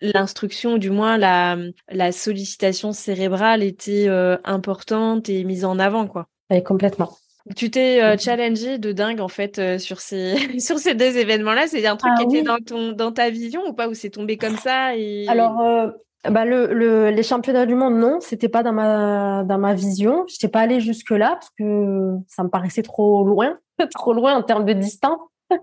l'instruction, 0.02 0.74
ou 0.74 0.78
du 0.80 0.90
moins 0.90 1.18
la, 1.18 1.58
la 1.90 2.12
sollicitation 2.12 2.94
cérébrale 2.94 3.62
était 3.62 4.08
importante 4.44 5.30
et 5.30 5.44
mise 5.44 5.66
en 5.66 5.78
avant, 5.78 6.08
quoi. 6.08 6.28
Oui, 6.50 6.64
complètement. 6.64 7.18
Tu 7.58 7.70
t'es 7.70 8.02
euh, 8.02 8.18
challengé 8.18 8.78
de 8.78 8.94
dingue 8.94 9.20
en 9.20 9.28
fait 9.28 9.60
euh, 9.60 9.78
sur 9.78 10.00
ces 10.00 10.36
sur 10.60 10.80
ces 10.80 10.96
deux 10.96 11.18
événements-là. 11.18 11.68
C'est 11.68 11.86
un 11.86 11.98
truc 11.98 12.12
ah 12.16 12.24
qui 12.24 12.38
était 12.38 12.44
dans 12.44 12.58
ton 12.58 12.94
dans 12.94 13.12
ta 13.12 13.30
vision 13.30 13.62
ou 13.68 13.74
pas 13.74 13.90
ou 13.90 13.94
c'est 13.94 14.12
tombé 14.12 14.38
comme 14.38 14.56
ça 14.56 14.96
et... 14.96 15.28
Alors 15.28 15.60
euh, 15.60 15.90
bah 16.30 16.46
le, 16.46 16.74
le, 16.74 17.10
les 17.10 17.24
championnats 17.24 17.66
du 17.66 17.76
monde 17.76 17.96
non, 17.96 18.20
c'était 18.22 18.50
pas 18.50 18.64
dans 18.64 18.74
ma 18.74 19.44
dans 19.44 19.58
ma 19.58 19.74
vision. 19.74 20.26
Je 20.28 20.36
n'étais 20.36 20.48
pas 20.48 20.62
allée 20.62 20.80
jusque 20.80 21.12
là 21.12 21.32
parce 21.32 21.50
que 21.58 22.16
ça 22.28 22.44
me 22.44 22.50
paraissait 22.50 22.84
trop 22.84 23.26
loin, 23.26 23.58
trop 23.94 24.14
loin 24.14 24.36
en 24.36 24.44
termes 24.44 24.66
de 24.66 24.74
distance. 24.74 25.20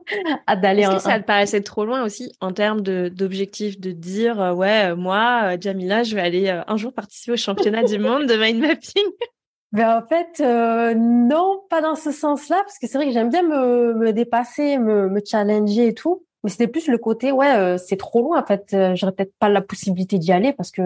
à 0.46 0.56
d'aller 0.56 0.82
Est-ce 0.82 0.96
que 0.96 0.98
ça 0.98 1.18
te 1.18 1.24
paraissait 1.24 1.62
trop 1.62 1.84
loin 1.84 2.04
aussi 2.04 2.32
en 2.40 2.52
termes 2.52 2.82
de 2.82 3.08
d'objectifs 3.08 3.80
de 3.80 3.90
dire 3.90 4.54
ouais 4.54 4.94
moi 4.94 5.58
Jamila 5.58 6.04
je 6.04 6.14
vais 6.14 6.20
aller 6.20 6.62
un 6.64 6.76
jour 6.76 6.92
participer 6.92 7.32
au 7.32 7.36
championnat 7.36 7.82
du 7.82 7.98
monde 7.98 8.26
de 8.26 8.36
mind 8.36 8.60
mapping? 8.60 9.04
Ben, 9.72 9.98
en 9.98 10.06
fait, 10.06 10.40
euh, 10.40 10.94
non, 10.96 11.62
pas 11.70 11.80
dans 11.80 11.94
ce 11.94 12.10
sens-là, 12.10 12.56
parce 12.64 12.78
que 12.78 12.88
c'est 12.88 12.98
vrai 12.98 13.06
que 13.06 13.12
j'aime 13.12 13.30
bien 13.30 13.44
me, 13.44 13.94
me 13.94 14.12
dépasser, 14.12 14.78
me, 14.78 15.08
me 15.08 15.20
challenger 15.24 15.86
et 15.88 15.94
tout. 15.94 16.24
Mais 16.42 16.50
c'était 16.50 16.68
plus 16.68 16.88
le 16.88 16.98
côté, 16.98 17.32
ouais, 17.32 17.54
euh, 17.56 17.78
c'est 17.78 17.96
trop 17.96 18.22
loin. 18.22 18.40
En 18.40 18.46
fait, 18.46 18.70
euh, 18.72 18.94
j'aurais 18.94 19.12
peut-être 19.12 19.34
pas 19.38 19.48
la 19.48 19.60
possibilité 19.60 20.18
d'y 20.18 20.32
aller 20.32 20.52
parce 20.52 20.70
que, 20.70 20.82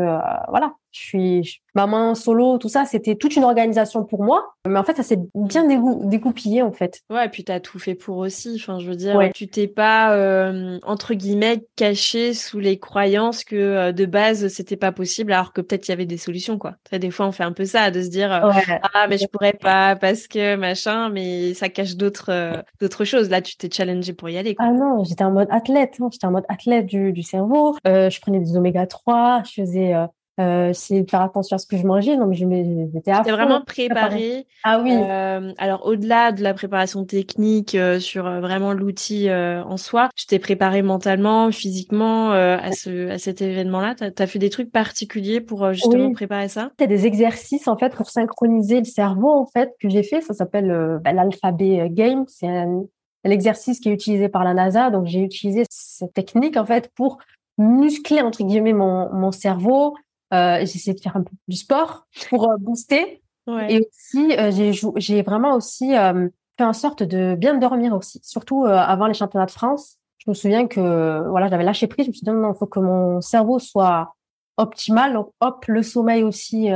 voilà, 0.48 0.74
je 0.94 1.00
suis 1.00 1.60
maman 1.74 2.14
solo, 2.14 2.56
tout 2.58 2.68
ça, 2.68 2.84
c'était 2.84 3.16
toute 3.16 3.34
une 3.34 3.42
organisation 3.42 4.04
pour 4.04 4.22
moi. 4.22 4.54
Mais 4.66 4.78
en 4.78 4.84
fait, 4.84 4.96
ça 4.96 5.02
s'est 5.02 5.18
bien 5.34 5.66
dégoupillé 5.66 6.62
en 6.62 6.70
fait. 6.70 7.02
Ouais, 7.10 7.26
et 7.26 7.28
puis 7.28 7.42
t'as 7.44 7.58
tout 7.58 7.78
fait 7.78 7.96
pour 7.96 8.18
aussi. 8.18 8.56
Enfin, 8.60 8.78
je 8.78 8.88
veux 8.88 8.94
dire, 8.94 9.18
tu 9.34 9.48
t'es 9.48 9.66
pas 9.66 10.14
euh, 10.14 10.78
entre 10.84 11.14
guillemets 11.14 11.66
caché 11.76 12.32
sous 12.32 12.60
les 12.60 12.78
croyances 12.78 13.44
que 13.44 13.56
euh, 13.56 13.92
de 13.92 14.06
base 14.06 14.48
c'était 14.48 14.76
pas 14.76 14.92
possible, 14.92 15.32
alors 15.32 15.52
que 15.52 15.60
peut-être 15.60 15.88
il 15.88 15.90
y 15.90 15.94
avait 15.94 16.06
des 16.06 16.16
solutions 16.16 16.58
quoi. 16.58 16.76
des 16.92 17.10
fois, 17.10 17.26
on 17.26 17.32
fait 17.32 17.42
un 17.42 17.52
peu 17.52 17.64
ça, 17.64 17.90
de 17.90 18.00
se 18.02 18.08
dire 18.08 18.32
euh, 18.32 18.52
ah 18.94 19.06
mais 19.08 19.18
je 19.18 19.26
pourrais 19.26 19.52
pas 19.52 19.96
parce 19.96 20.28
que 20.28 20.54
machin, 20.54 21.08
mais 21.08 21.54
ça 21.54 21.68
cache 21.68 21.96
d'autres 21.96 22.62
d'autres 22.80 23.04
choses. 23.04 23.30
Là, 23.30 23.42
tu 23.42 23.56
t'es 23.56 23.68
challengé 23.70 24.12
pour 24.12 24.28
y 24.28 24.38
aller. 24.38 24.54
Quoi. 24.54 24.66
Ah 24.68 24.72
non, 24.72 25.02
j'étais 25.02 25.24
en 25.24 25.32
mode 25.32 25.48
athlète. 25.50 25.96
Hein. 26.00 26.08
J'étais 26.12 26.26
en 26.26 26.30
mode 26.30 26.44
athlète 26.48 26.86
du, 26.86 27.12
du 27.12 27.22
cerveau. 27.22 27.76
je 27.84 28.20
prenais 28.20 28.38
des 28.38 28.56
oméga 28.56 28.86
3, 28.86 29.42
je 29.44 29.62
faisais 29.62 29.94
euh, 30.40 30.72
c'est 30.72 31.02
de 31.02 31.10
faire 31.10 31.20
attention 31.20 31.54
à 31.54 31.58
ce 31.58 31.66
que 31.66 31.76
je 31.76 31.86
mangeais. 31.86 32.16
Donc, 32.16 32.32
j'étais 32.32 33.10
à 33.10 33.22
vraiment 33.22 33.62
préparé. 33.62 34.46
Ah 34.64 34.80
oui. 34.82 34.90
Euh, 34.92 35.52
alors, 35.58 35.86
au-delà 35.86 36.32
de 36.32 36.42
la 36.42 36.54
préparation 36.54 37.04
technique 37.04 37.74
euh, 37.74 38.00
sur 38.00 38.26
euh, 38.26 38.40
vraiment 38.40 38.72
l'outil 38.72 39.28
euh, 39.28 39.62
en 39.64 39.76
soi, 39.76 40.08
je 40.16 40.26
t'ai 40.26 40.40
préparé 40.40 40.82
mentalement, 40.82 41.52
physiquement 41.52 42.32
à, 42.32 42.72
ce, 42.72 43.10
à 43.10 43.18
cet 43.18 43.42
événement-là. 43.42 43.94
Tu 43.94 44.22
as, 44.22 44.26
fait 44.26 44.38
des 44.38 44.50
trutrucs 44.50 44.72
particuliers 44.72 45.40
pour 45.40 45.72
justement 45.72 46.12
préparer 46.12 46.48
ça? 46.48 46.70
Il 46.78 46.82
y 46.82 46.84
a 46.84 46.88
des 46.88 47.06
exercices, 47.06 47.68
en 47.68 47.76
fait, 47.76 47.94
pour 47.94 48.10
synchroniser 48.10 48.78
le 48.78 48.84
cerveau, 48.84 49.30
en 49.30 49.46
fait, 49.46 49.72
que 49.80 49.88
j'ai 49.88 50.02
fait. 50.02 50.20
Ça 50.20 50.34
s'appelle 50.34 51.00
bah, 51.04 51.12
l'alphabet 51.12 51.88
game. 51.90 52.24
C'est 52.26 52.48
un, 52.48 52.82
un 53.24 53.30
exercice 53.30 53.78
qui 53.80 53.88
est 53.88 53.92
utilisé 53.92 54.28
par 54.28 54.42
la 54.42 54.54
NASA. 54.54 54.90
Donc, 54.90 55.06
j'ai 55.06 55.20
utilisé 55.20 55.64
cette 55.70 56.12
technique, 56.12 56.56
en 56.56 56.64
fait, 56.66 56.90
pour 56.94 57.18
muscler, 57.58 58.20
entre 58.20 58.42
guillemets, 58.42 58.72
mon, 58.72 59.12
mon 59.12 59.30
cerveau, 59.30 59.94
euh, 60.34 60.58
j'ai 60.58 60.76
essayé 60.76 60.94
de 60.94 61.00
faire 61.00 61.16
un 61.16 61.22
peu 61.22 61.32
du 61.48 61.56
sport 61.56 62.06
pour 62.28 62.50
euh, 62.50 62.56
booster. 62.58 63.22
Et 63.68 63.86
aussi, 63.86 64.32
euh, 64.38 64.50
j'ai, 64.96 65.22
vraiment 65.22 65.54
aussi 65.54 65.90
fait 65.90 66.64
en 66.64 66.72
sorte 66.72 67.02
de 67.02 67.34
bien 67.34 67.54
dormir 67.54 67.94
aussi, 67.94 68.20
surtout 68.22 68.64
avant 68.64 69.06
les 69.06 69.14
championnats 69.14 69.46
de 69.46 69.50
France. 69.50 69.98
Je 70.18 70.30
me 70.30 70.34
souviens 70.34 70.66
que 70.66 71.28
voilà, 71.28 71.48
j'avais 71.48 71.64
lâché 71.64 71.86
prise. 71.86 72.06
Je 72.06 72.10
me 72.10 72.14
suis 72.14 72.24
dit 72.24 72.30
non, 72.30 72.54
il 72.54 72.58
faut 72.58 72.66
que 72.66 72.80
mon 72.80 73.20
cerveau 73.20 73.58
soit 73.58 74.14
optimal. 74.56 75.12
Donc, 75.12 75.30
hop, 75.40 75.64
le 75.68 75.82
sommeil 75.82 76.22
aussi. 76.22 76.70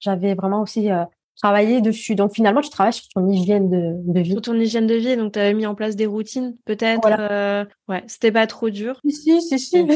j'avais 0.00 0.34
vraiment 0.34 0.62
aussi 0.62 0.88
travaillé 1.40 1.80
dessus. 1.80 2.16
Donc 2.16 2.34
finalement, 2.34 2.62
tu 2.62 2.70
travailles 2.70 2.92
sur 2.92 3.08
ton 3.14 3.28
hygiène 3.28 3.70
de, 3.70 4.12
de 4.12 4.20
vie. 4.20 4.32
Sur 4.32 4.42
ton 4.42 4.54
hygiène 4.54 4.88
de 4.88 4.94
vie, 4.96 5.16
donc 5.16 5.34
tu 5.34 5.38
avais 5.38 5.54
mis 5.54 5.66
en 5.66 5.76
place 5.76 5.94
des 5.94 6.06
routines, 6.06 6.56
peut-être. 6.64 7.00
Voilà. 7.02 7.66
ouais, 7.88 8.02
c'était 8.08 8.32
pas 8.32 8.48
trop 8.48 8.70
dur. 8.70 9.00
Si, 9.08 9.40
si, 9.40 9.58
si. 9.60 9.86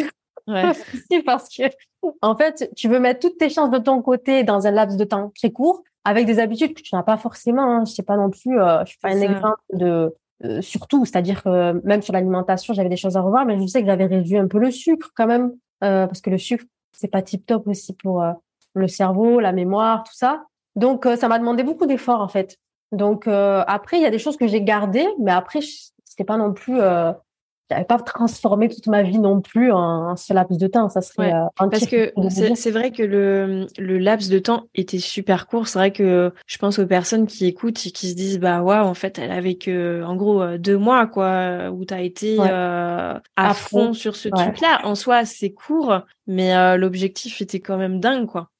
Ouais. 0.51 1.23
parce 1.25 1.49
que, 1.49 1.65
en 2.23 2.37
fait, 2.37 2.71
tu 2.77 2.89
veux 2.89 3.01
mettre 3.01 3.21
toutes 3.21 3.39
tes 3.39 3.51
chances 3.51 3.71
de 3.71 3.79
ton 3.79 4.03
côté 4.03 4.43
dans 4.43 4.67
un 4.67 4.71
laps 4.71 4.97
de 4.97 5.05
temps 5.05 5.33
très 5.37 5.51
court 5.51 5.83
avec 6.05 6.27
des 6.27 6.39
habitudes 6.39 6.75
que 6.75 6.83
tu 6.83 6.95
n'as 6.95 7.03
pas 7.03 7.17
forcément. 7.17 7.63
Hein. 7.63 7.85
Je 7.87 7.93
sais 7.93 8.03
pas 8.03 8.17
non 8.17 8.31
plus, 8.31 8.61
euh, 8.61 8.85
je 8.85 8.95
fais 9.01 9.13
un 9.13 9.21
exemple 9.21 9.61
de, 9.73 10.15
euh, 10.45 10.63
surtout, 10.63 11.05
c'est-à-dire 11.05 11.43
que 11.43 11.73
même 11.85 12.01
sur 12.01 12.15
l'alimentation, 12.15 12.73
j'avais 12.73 12.89
des 12.89 12.97
choses 12.97 13.17
à 13.17 13.21
revoir, 13.21 13.45
mais 13.45 13.61
je 13.61 13.67
sais 13.67 13.81
que 13.81 13.87
j'avais 13.87 14.07
réduit 14.07 14.39
un 14.39 14.49
peu 14.49 14.59
le 14.59 14.71
sucre 14.71 15.11
quand 15.15 15.27
même, 15.27 15.53
euh, 15.85 16.07
parce 16.07 16.21
que 16.21 16.31
le 16.31 16.39
sucre, 16.39 16.65
c'est 16.93 17.09
pas 17.09 17.21
tip 17.21 17.45
top 17.45 17.67
aussi 17.67 17.93
pour 17.95 18.23
euh, 18.23 18.33
le 18.75 18.89
cerveau, 18.89 19.41
la 19.41 19.53
mémoire, 19.53 20.03
tout 20.05 20.15
ça. 20.15 20.45
Donc, 20.77 21.07
ça 21.17 21.29
m'a 21.29 21.39
demandé 21.39 21.63
beaucoup 21.63 21.87
d'efforts, 21.87 22.21
en 22.21 22.29
fait. 22.29 22.57
Donc, 22.93 23.27
après, 23.27 23.99
il 23.99 24.03
y 24.03 24.07
a 24.07 24.11
des 24.11 24.21
choses 24.21 24.37
que 24.37 24.47
j'ai 24.47 24.63
gardées, 24.63 25.09
mais 25.19 25.33
après, 25.33 25.61
c'était 26.05 26.25
pas 26.25 26.37
non 26.37 26.53
plus 26.53 26.79
j'avais 27.71 27.85
pas 27.85 27.99
transformé 27.99 28.69
toute 28.69 28.87
ma 28.89 29.03
vie 29.03 29.19
non 29.19 29.41
plus 29.41 29.71
en, 29.71 30.17
ce 30.17 30.35
laps 30.35 30.59
de 30.59 30.67
temps. 30.67 30.89
Ça 30.89 31.01
serait 31.01 31.33
euh, 31.33 31.47
parce 31.57 31.87
que 31.87 32.13
c'est 32.29 32.71
vrai 32.71 32.91
que 32.91 33.03
le, 33.03 33.67
le 33.79 33.99
laps 33.99 34.29
de 34.29 34.39
temps 34.39 34.65
était 34.75 34.99
super 34.99 35.47
court. 35.47 35.69
C'est 35.69 35.79
vrai 35.79 35.93
que 35.93 36.33
je 36.47 36.59
pense 36.59 36.79
aux 36.79 36.87
personnes 36.87 37.27
qui 37.27 37.47
écoutent 37.47 37.87
et 37.87 37.91
qui 37.91 38.11
se 38.11 38.15
disent 38.17 38.41
bah 38.41 38.63
ouais 38.63 38.77
en 38.77 38.95
fait 38.95 39.19
elle 39.19 39.31
avait 39.31 39.55
que 39.55 40.03
en 40.05 40.17
gros 40.17 40.43
euh, 40.43 40.59
deux 40.59 40.77
mois 40.77 41.07
quoi 41.07 41.71
où 41.71 41.85
t'as 41.85 42.01
été 42.01 42.37
euh, 42.41 43.15
à, 43.37 43.55
fond, 43.55 43.93
sur 43.93 44.17
ce 44.17 44.29
truc-là. 44.29 44.81
En 44.85 44.95
soi 44.95 45.25
c'est 45.25 45.51
court, 45.51 46.01
mais 46.27 46.77
l'objectif 46.77 47.41
était 47.41 47.61
quand 47.61 47.77
même 47.77 48.01
dingue 48.01 48.27
quoi. 48.27 48.51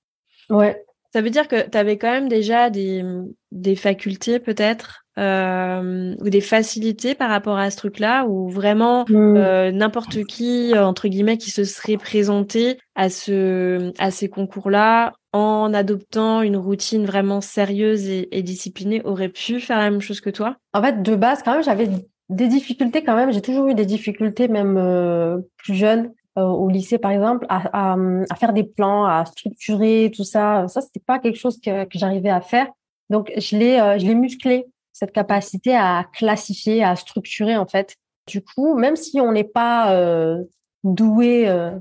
Ouais. 0.49 0.85
Ça 1.13 1.23
veut 1.23 1.31
dire 1.31 1.49
que 1.49 1.69
tu 1.69 1.77
avais 1.77 1.99
quand 1.99 2.11
même 2.11 2.29
déjà 2.29 2.71
des, 2.71 3.05
des 3.51 3.77
facultés 3.77 4.39
peut-être 4.39 5.05
euh, 5.19 6.15
ou 6.21 6.31
des 6.31 6.41
facilités 6.41 7.15
par 7.15 7.31
rapport 7.31 7.59
à 7.59 7.71
ce 7.71 7.77
truc-là 7.77 8.27
ou 8.27 8.49
vraiment 8.49 9.05
mm. 9.09 9.37
euh, 9.37 9.73
n'importe 9.73 10.25
qui 10.25 10.73
entre 10.77 11.09
guillemets 11.09 11.37
qui 11.37 11.51
se 11.51 11.65
serait 11.65 11.97
présenté 11.97 12.79
à 12.95 13.11
ce 13.11 13.93
à 13.99 14.11
ces 14.11 14.29
concours-là 14.29 15.13
en 15.33 15.73
adoptant 15.75 16.43
une 16.43 16.57
routine 16.57 17.07
vraiment 17.07 17.41
sérieuse 17.41 18.09
et, 18.09 18.29
et, 18.37 18.43
disciplinée 18.43 19.03
aurait 19.05 19.29
pu 19.29 19.61
faire 19.61 19.79
la 19.79 19.91
même 19.91 20.01
chose 20.01 20.21
que 20.21 20.31
toi? 20.31 20.57
En 20.73 20.83
fait, 20.83 21.03
de 21.03 21.15
base, 21.15 21.43
quand 21.43 21.53
même, 21.53 21.63
j'avais 21.63 21.89
des 22.29 22.49
difficultés 22.49 23.05
quand 23.05 23.17
même. 23.17 23.33
J'ai 23.33 23.41
toujours 23.41 23.69
eu 23.69 23.75
des 23.75 23.87
difficultés, 23.87 24.49
même 24.49 24.77
euh, 24.77 25.39
plus 25.57 25.75
jeune, 25.75 26.13
euh, 26.39 26.43
au 26.43 26.69
lycée 26.69 26.99
par 26.99 27.11
exemple, 27.11 27.47
à, 27.49 27.97
faire 28.39 28.53
des 28.53 28.65
plans, 28.65 29.05
à 29.05 29.25
structurer 29.25 30.11
tout 30.15 30.25
ça. 30.25 30.67
Ça, 30.69 30.81
c'était 30.81 31.01
pas 31.01 31.19
quelque 31.19 31.39
chose 31.39 31.61
que, 31.61 31.87
j'arrivais 31.93 32.31
à 32.31 32.41
faire. 32.41 32.69
Donc, 33.09 33.33
je 33.37 33.57
l'ai, 33.57 33.77
je 33.99 34.07
l'ai 34.07 34.15
musclé 34.15 34.67
cette 34.93 35.13
capacité 35.13 35.75
à 35.75 36.05
classifier, 36.13 36.85
à 36.85 36.95
structurer 36.97 37.57
en 37.57 37.67
fait. 37.67 37.97
Du 38.27 38.43
coup, 38.43 38.75
même 38.77 38.97
si 38.97 39.21
on 39.21 39.33
n'est 39.33 39.45
pas 39.45 39.95
euh, 39.95 40.45
doué 40.85 41.49
euh, 41.49 41.73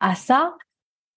à 0.00 0.14
ça, 0.14 0.54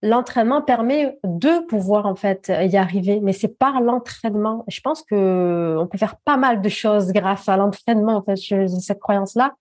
l'entraînement 0.02 0.62
permet 0.62 1.20
de 1.24 1.66
pouvoir 1.68 2.06
en 2.06 2.16
fait 2.16 2.50
y 2.50 2.78
arriver. 2.78 3.20
Mais 3.20 3.34
c'est 3.34 3.60
par 3.60 3.82
l'entraînement. 3.82 4.64
Je 4.68 4.80
pense 4.82 5.04
que 5.04 5.78
on 5.80 5.88
peut 5.88 5.98
faire 5.98 6.16
pas 6.18 6.38
mal 6.38 6.62
de 6.62 6.70
choses 6.70 7.12
grâce 7.12 7.48
à 7.50 7.58
l'entraînement. 7.58 8.16
En 8.16 8.24
fait, 8.24 8.38
j'ai 8.38 8.68
cette 8.68 9.00
croyance-là. 9.00 9.54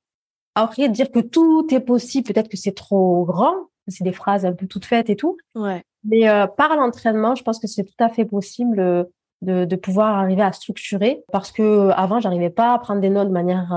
Après, 0.55 0.89
dire 0.89 1.11
que 1.11 1.21
tout 1.21 1.67
est 1.73 1.81
possible, 1.81 2.33
peut-être 2.33 2.49
que 2.49 2.57
c'est 2.57 2.75
trop 2.75 3.25
grand. 3.25 3.55
C'est 3.89 4.05
des 4.05 4.13
phrases 4.13 4.47
un 4.47 4.53
peu 4.53 4.67
toutes 4.67 4.85
faites 4.85 5.11
et 5.11 5.17
tout. 5.17 5.37
Ouais. 5.55 5.83
Mais 6.05 6.29
euh, 6.29 6.47
par 6.47 6.77
l'entraînement, 6.77 7.35
je 7.35 7.43
pense 7.43 7.59
que 7.59 7.67
c'est 7.67 7.85
tout 7.85 8.05
à 8.05 8.09
fait 8.09 8.25
possible 8.25 8.81
euh, 8.81 9.05
de, 9.43 9.65
de, 9.65 9.77
pouvoir 9.77 10.19
arriver 10.19 10.43
à 10.43 10.53
structurer 10.53 11.23
parce 11.33 11.51
que 11.51 11.63
euh, 11.63 11.93
avant 11.93 12.21
j'arrivais 12.21 12.51
pas 12.51 12.75
à 12.75 12.79
prendre 12.79 13.01
des 13.01 13.09
notes 13.09 13.29
de 13.29 13.33
manière 13.33 13.69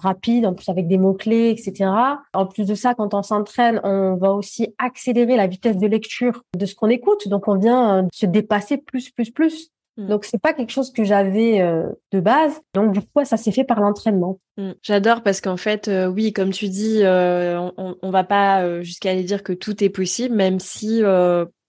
rapide 0.00 0.46
en 0.46 0.54
plus 0.54 0.68
avec 0.68 0.86
des 0.86 0.96
mots 0.96 1.14
clés 1.14 1.50
etc 1.50 1.90
en 2.32 2.46
plus 2.46 2.68
de 2.68 2.74
ça 2.76 2.94
quand 2.94 3.14
on 3.14 3.24
s'entraîne 3.24 3.80
on 3.82 4.14
va 4.14 4.32
aussi 4.32 4.72
accélérer 4.78 5.34
la 5.34 5.48
vitesse 5.48 5.76
de 5.76 5.88
lecture 5.88 6.44
de 6.56 6.66
ce 6.66 6.76
qu'on 6.76 6.88
écoute 6.88 7.26
donc 7.26 7.48
on 7.48 7.56
vient 7.56 8.06
se 8.12 8.26
dépasser 8.26 8.76
plus 8.76 9.10
plus 9.10 9.32
plus. 9.32 9.72
Donc 9.98 10.24
c'est 10.24 10.40
pas 10.40 10.52
quelque 10.52 10.70
chose 10.70 10.92
que 10.92 11.02
j'avais 11.02 11.60
euh, 11.60 11.88
de 12.12 12.20
base. 12.20 12.60
Donc 12.72 12.92
du 12.92 13.00
coup 13.00 13.24
ça 13.24 13.36
s'est 13.36 13.50
fait 13.50 13.64
par 13.64 13.80
l'entraînement. 13.80 14.38
Mm. 14.56 14.70
J'adore 14.80 15.22
parce 15.22 15.40
qu'en 15.40 15.56
fait 15.56 15.88
euh, 15.88 16.06
oui 16.06 16.32
comme 16.32 16.50
tu 16.50 16.68
dis 16.68 17.00
euh, 17.02 17.58
on, 17.76 17.96
on, 18.00 18.10
va 18.10 18.22
pas 18.22 18.80
jusqu'à 18.82 19.10
aller 19.10 19.24
dire 19.24 19.42
que 19.42 19.52
tout 19.52 19.82
est 19.82 19.88
possible 19.88 20.36
même 20.36 20.60
si 20.60 21.02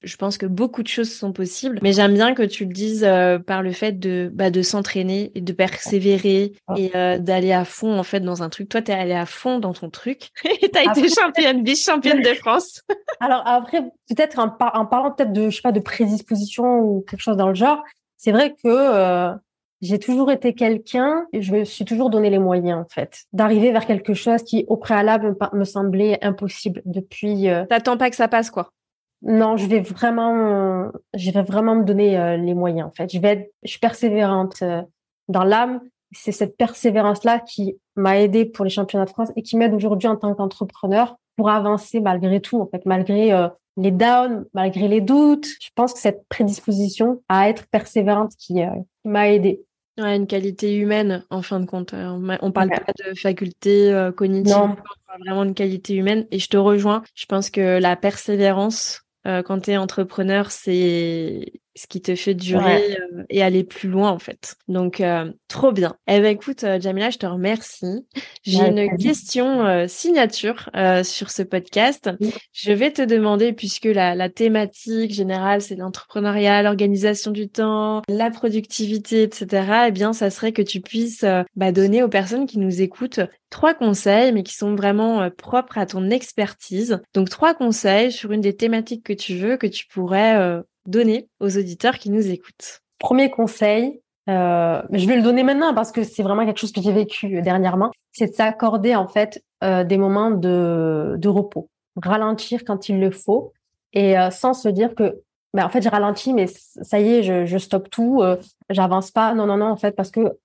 je 0.01 0.15
pense 0.15 0.37
que 0.37 0.45
beaucoup 0.45 0.83
de 0.83 0.87
choses 0.87 1.13
sont 1.13 1.33
possibles, 1.33 1.79
mais 1.81 1.93
j'aime 1.93 2.13
bien 2.13 2.33
que 2.33 2.43
tu 2.43 2.65
le 2.65 2.73
dises 2.73 3.07
par 3.45 3.61
le 3.61 3.71
fait 3.71 3.99
de 3.99 4.29
bah, 4.33 4.49
de 4.49 4.61
s'entraîner 4.61 5.31
et 5.35 5.41
de 5.41 5.53
persévérer 5.53 6.53
et 6.77 6.89
d'aller 7.19 7.51
à 7.51 7.65
fond 7.65 7.97
en 7.97 8.03
fait 8.03 8.21
dans 8.21 8.43
un 8.43 8.49
truc. 8.49 8.69
Toi, 8.69 8.81
t'es 8.81 8.93
allé 8.93 9.13
à 9.13 9.25
fond 9.25 9.59
dans 9.59 9.73
ton 9.73 9.89
truc 9.89 10.29
et 10.61 10.69
t'as 10.69 10.83
été 10.83 11.09
championne, 11.09 11.63
vice-championne 11.63 12.21
de 12.21 12.33
France. 12.35 12.81
Alors 13.19 13.43
après, 13.45 13.81
peut-être 14.07 14.39
en, 14.39 14.55
en, 14.73 14.85
parlant 14.85 15.11
peut-être 15.11 15.33
de 15.33 15.49
je 15.49 15.55
sais 15.57 15.61
pas 15.61 15.71
de 15.71 15.79
prédisposition 15.79 16.79
ou 16.79 17.05
quelque 17.07 17.21
chose 17.21 17.37
dans 17.37 17.49
le 17.49 17.55
genre, 17.55 17.83
c'est 18.19 18.31
vrai 18.33 18.51
que 18.51 18.67
euh, 18.67 19.33
j'ai 19.81 19.97
toujours 19.97 20.29
été 20.31 20.53
quelqu'un, 20.53 21.25
et 21.31 21.41
je 21.41 21.53
me 21.53 21.63
suis 21.63 21.85
toujours 21.85 22.09
donné 22.09 22.29
les 22.29 22.37
moyens 22.37 22.79
en 22.79 22.89
fait, 22.89 23.23
d'arriver 23.31 23.71
vers 23.71 23.85
quelque 23.85 24.13
chose 24.13 24.43
qui 24.43 24.65
au 24.67 24.75
préalable 24.75 25.37
me, 25.53 25.63
semblait 25.63 26.23
impossible 26.23 26.81
depuis. 26.85 27.49
Euh... 27.49 27.65
T'attends 27.65 27.97
pas 27.97 28.09
que 28.09 28.17
ça 28.17 28.27
passe 28.27 28.51
quoi 28.51 28.73
Non, 29.21 29.57
je 29.57 29.67
vais 29.67 29.81
vraiment, 29.81 30.91
je 31.13 31.31
vais 31.31 31.43
vraiment 31.43 31.75
me 31.75 31.83
donner 31.83 32.17
euh, 32.17 32.37
les 32.37 32.53
moyens 32.53 32.87
en 32.87 32.91
fait. 32.91 33.11
Je 33.11 33.19
vais 33.19 33.29
être, 33.29 33.53
je 33.63 33.71
suis 33.71 33.79
persévérante 33.79 34.61
euh, 34.61 34.81
dans 35.27 35.43
l'âme. 35.43 35.81
C'est 36.11 36.31
cette 36.31 36.57
persévérance 36.57 37.23
là 37.23 37.39
qui 37.39 37.77
m'a 37.95 38.19
aidé 38.19 38.45
pour 38.45 38.65
les 38.65 38.71
championnats 38.71 39.05
de 39.05 39.09
France 39.09 39.29
et 39.35 39.43
qui 39.43 39.57
m'aide 39.57 39.73
aujourd'hui 39.73 40.07
en 40.07 40.15
tant 40.15 40.33
qu'entrepreneur 40.33 41.17
pour 41.35 41.49
avancer 41.49 41.99
malgré 41.99 42.41
tout 42.41 42.59
en 42.59 42.67
fait, 42.67 42.85
malgré 42.85 43.31
les 43.79 43.91
downs, 43.91 44.45
malgré 44.53 44.87
les 44.87 45.01
doutes. 45.01 45.47
Je 45.59 45.69
pense 45.73 45.93
que 45.93 45.99
cette 45.99 46.27
prédisposition 46.27 47.21
à 47.29 47.49
être 47.49 47.67
persévérante 47.67 48.33
qui, 48.37 48.61
euh, 48.61 48.69
m'a 49.05 49.29
aidé. 49.29 49.61
Ouais, 49.97 50.15
une 50.15 50.27
qualité 50.27 50.75
humaine, 50.75 51.25
en 51.29 51.41
fin 51.41 51.59
de 51.59 51.65
compte. 51.65 51.93
Euh, 51.93 52.37
on 52.41 52.51
parle 52.51 52.69
pas 52.69 52.93
de 53.05 53.17
faculté 53.17 53.91
euh, 53.91 54.11
cognitive, 54.11 54.55
on 54.55 54.75
parle 54.75 55.21
vraiment 55.25 55.45
de 55.45 55.51
qualité 55.51 55.95
humaine. 55.95 56.25
Et 56.31 56.39
je 56.39 56.47
te 56.47 56.57
rejoins. 56.57 57.03
Je 57.15 57.25
pense 57.25 57.49
que 57.49 57.79
la 57.79 57.95
persévérance, 57.95 59.01
quand 59.23 59.61
tu 59.61 59.71
es 59.71 59.77
entrepreneur, 59.77 60.51
c'est 60.51 61.61
ce 61.79 61.87
qui 61.87 62.01
te 62.01 62.13
fait 62.13 62.33
durer 62.33 62.97
euh, 62.99 63.23
et 63.29 63.41
aller 63.41 63.63
plus 63.63 63.87
loin 63.87 64.11
en 64.11 64.19
fait. 64.19 64.55
Donc 64.67 64.99
euh, 64.99 65.31
trop 65.47 65.71
bien. 65.71 65.95
Eh 66.07 66.19
ben 66.19 66.25
écoute 66.25 66.65
euh, 66.65 66.77
Jamila, 66.79 67.09
je 67.09 67.17
te 67.17 67.25
remercie. 67.25 68.05
J'ai 68.43 68.59
une 68.59 68.97
question 68.97 69.87
signature 69.87 70.69
sur 71.03 71.29
ce 71.29 71.43
podcast. 71.43 72.09
Je 72.51 72.71
vais 72.71 72.91
te 72.91 73.01
demander 73.01 73.53
puisque 73.53 73.85
la, 73.85 74.15
la 74.15 74.29
thématique 74.29 75.13
générale 75.13 75.61
c'est 75.61 75.75
l'entrepreneuriat, 75.75 76.63
l'organisation 76.63 77.31
du 77.31 77.47
temps, 77.47 78.01
la 78.07 78.29
productivité, 78.31 79.23
etc. 79.23 79.85
Eh 79.87 79.91
bien 79.91 80.13
ça 80.13 80.29
serait 80.29 80.51
que 80.51 80.61
tu 80.61 80.81
puisses 80.81 81.25
bah, 81.55 81.71
donner 81.71 82.01
aux 82.03 82.09
personnes 82.09 82.45
qui 82.45 82.59
nous 82.59 82.81
écoutent 82.81 83.21
trois 83.49 83.73
conseils 83.73 84.31
mais 84.31 84.43
qui 84.43 84.55
sont 84.55 84.75
vraiment 84.75 85.29
propres 85.29 85.77
à 85.77 85.85
ton 85.85 86.09
expertise. 86.09 86.99
Donc 87.13 87.29
trois 87.29 87.53
conseils 87.53 88.11
sur 88.11 88.31
une 88.31 88.41
des 88.41 88.55
thématiques 88.55 89.05
que 89.05 89.13
tu 89.13 89.35
veux 89.35 89.57
que 89.57 89.67
tu 89.67 89.85
pourrais 89.87 90.61
donner 90.89 91.29
aux 91.39 91.57
auditeurs 91.57 91.97
qui 91.97 92.09
nous 92.09 92.29
écoutent 92.29 92.81
Premier 92.99 93.29
conseil, 93.29 94.01
euh, 94.29 94.81
je 94.91 95.07
vais 95.07 95.15
le 95.15 95.23
donner 95.23 95.43
maintenant 95.43 95.73
parce 95.73 95.91
que 95.91 96.03
c'est 96.03 96.21
vraiment 96.21 96.45
quelque 96.45 96.59
chose 96.59 96.73
que 96.73 96.81
j'ai 96.81 96.91
vécu 96.91 97.37
euh, 97.37 97.41
dernièrement, 97.41 97.91
c'est 98.11 98.27
de 98.27 98.33
s'accorder 98.33 98.95
en 98.95 99.07
fait 99.07 99.43
euh, 99.63 99.83
des 99.83 99.97
moments 99.97 100.29
de, 100.29 101.27
repos, 101.27 101.69
ralentir 101.95 102.63
quand 102.65 102.89
il 102.89 102.99
le 102.99 103.09
faut 103.09 103.53
et 103.93 104.15
sans 104.29 104.53
se 104.53 104.69
dire 104.69 104.93
que 104.93 105.23
mais 105.55 105.63
en 105.63 105.69
fait 105.69 105.81
je 105.81 105.89
ralentis 105.89 106.31
mais 106.31 106.45
ça 106.45 106.99
y 106.99 107.09
est 107.11 107.47
je, 107.47 107.57
stoppe 107.57 107.89
tout, 107.89 108.21
j'avance 108.69 109.09
pas. 109.09 109.33
Non 109.33 109.47
non 109.47 109.57
non 109.57 109.65
en 109.65 109.77
fait 109.77 109.95
parce 109.95 110.11
que 110.11 110.37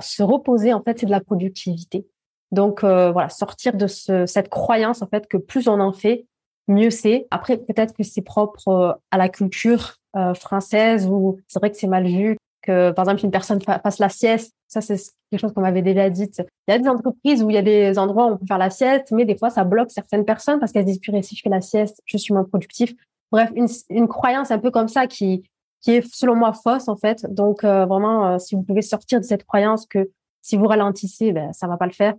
se 0.00 0.22
reposer 0.24 0.72
en 0.72 0.82
fait 0.82 0.98
c'est 0.98 1.06
de 1.06 1.12
la 1.12 1.20
productivité. 1.20 2.04
Donc 2.50 2.80
voilà 2.82 3.28
sortir 3.28 3.74
de 3.74 3.86
ce, 3.86 4.26
cette 4.26 4.48
croyance 4.48 5.02
en 5.02 5.06
fait 5.06 5.28
que 5.28 5.36
plus 5.36 5.68
on 5.68 5.78
en 5.78 5.92
fait 5.92 6.26
mieux 6.70 6.90
c'est. 6.90 7.26
Après, 7.30 7.58
peut-être 7.58 7.94
que 7.94 8.02
c'est 8.02 8.22
propre 8.22 8.68
euh, 8.68 8.92
à 9.10 9.18
la 9.18 9.28
culture 9.28 9.96
euh, 10.16 10.34
française 10.34 11.06
où 11.06 11.38
c'est 11.48 11.58
vrai 11.58 11.70
que 11.70 11.76
c'est 11.76 11.86
mal 11.86 12.06
vu 12.06 12.36
que, 12.62 12.90
par 12.90 13.04
exemple, 13.04 13.24
une 13.24 13.30
personne 13.30 13.60
fasse 13.60 13.98
la 13.98 14.08
sieste. 14.08 14.52
Ça, 14.68 14.80
c'est 14.80 14.96
quelque 15.30 15.40
chose 15.40 15.52
qu'on 15.52 15.62
m'avait 15.62 15.82
déjà 15.82 16.10
dit. 16.10 16.30
Il 16.38 16.44
y 16.68 16.72
a 16.72 16.78
des 16.78 16.88
entreprises 16.88 17.42
où 17.42 17.50
il 17.50 17.54
y 17.54 17.58
a 17.58 17.62
des 17.62 17.98
endroits 17.98 18.26
où 18.26 18.32
on 18.32 18.36
peut 18.36 18.46
faire 18.46 18.58
la 18.58 18.70
sieste, 18.70 19.12
mais 19.12 19.24
des 19.24 19.36
fois, 19.36 19.50
ça 19.50 19.64
bloque 19.64 19.90
certaines 19.90 20.24
personnes 20.24 20.60
parce 20.60 20.72
qu'elles 20.72 20.84
disent, 20.84 21.00
purée, 21.00 21.22
si 21.22 21.36
je 21.36 21.42
fais 21.42 21.48
la 21.48 21.60
sieste, 21.60 22.02
je 22.04 22.16
suis 22.18 22.34
moins 22.34 22.44
productif. 22.44 22.94
Bref, 23.32 23.50
une, 23.54 23.68
une 23.88 24.08
croyance 24.08 24.50
un 24.50 24.58
peu 24.58 24.70
comme 24.70 24.88
ça 24.88 25.06
qui, 25.06 25.42
qui 25.80 25.92
est, 25.92 26.14
selon 26.14 26.36
moi, 26.36 26.52
fausse, 26.52 26.88
en 26.88 26.96
fait. 26.96 27.32
Donc, 27.32 27.64
euh, 27.64 27.86
vraiment, 27.86 28.38
si 28.38 28.54
vous 28.54 28.62
pouvez 28.62 28.82
sortir 28.82 29.20
de 29.20 29.24
cette 29.24 29.44
croyance 29.44 29.86
que 29.86 30.10
si 30.42 30.56
vous 30.56 30.66
ralentissez, 30.66 31.32
ben, 31.32 31.52
ça 31.52 31.66
va 31.66 31.76
pas 31.76 31.86
le 31.86 31.92
faire. 31.92 32.14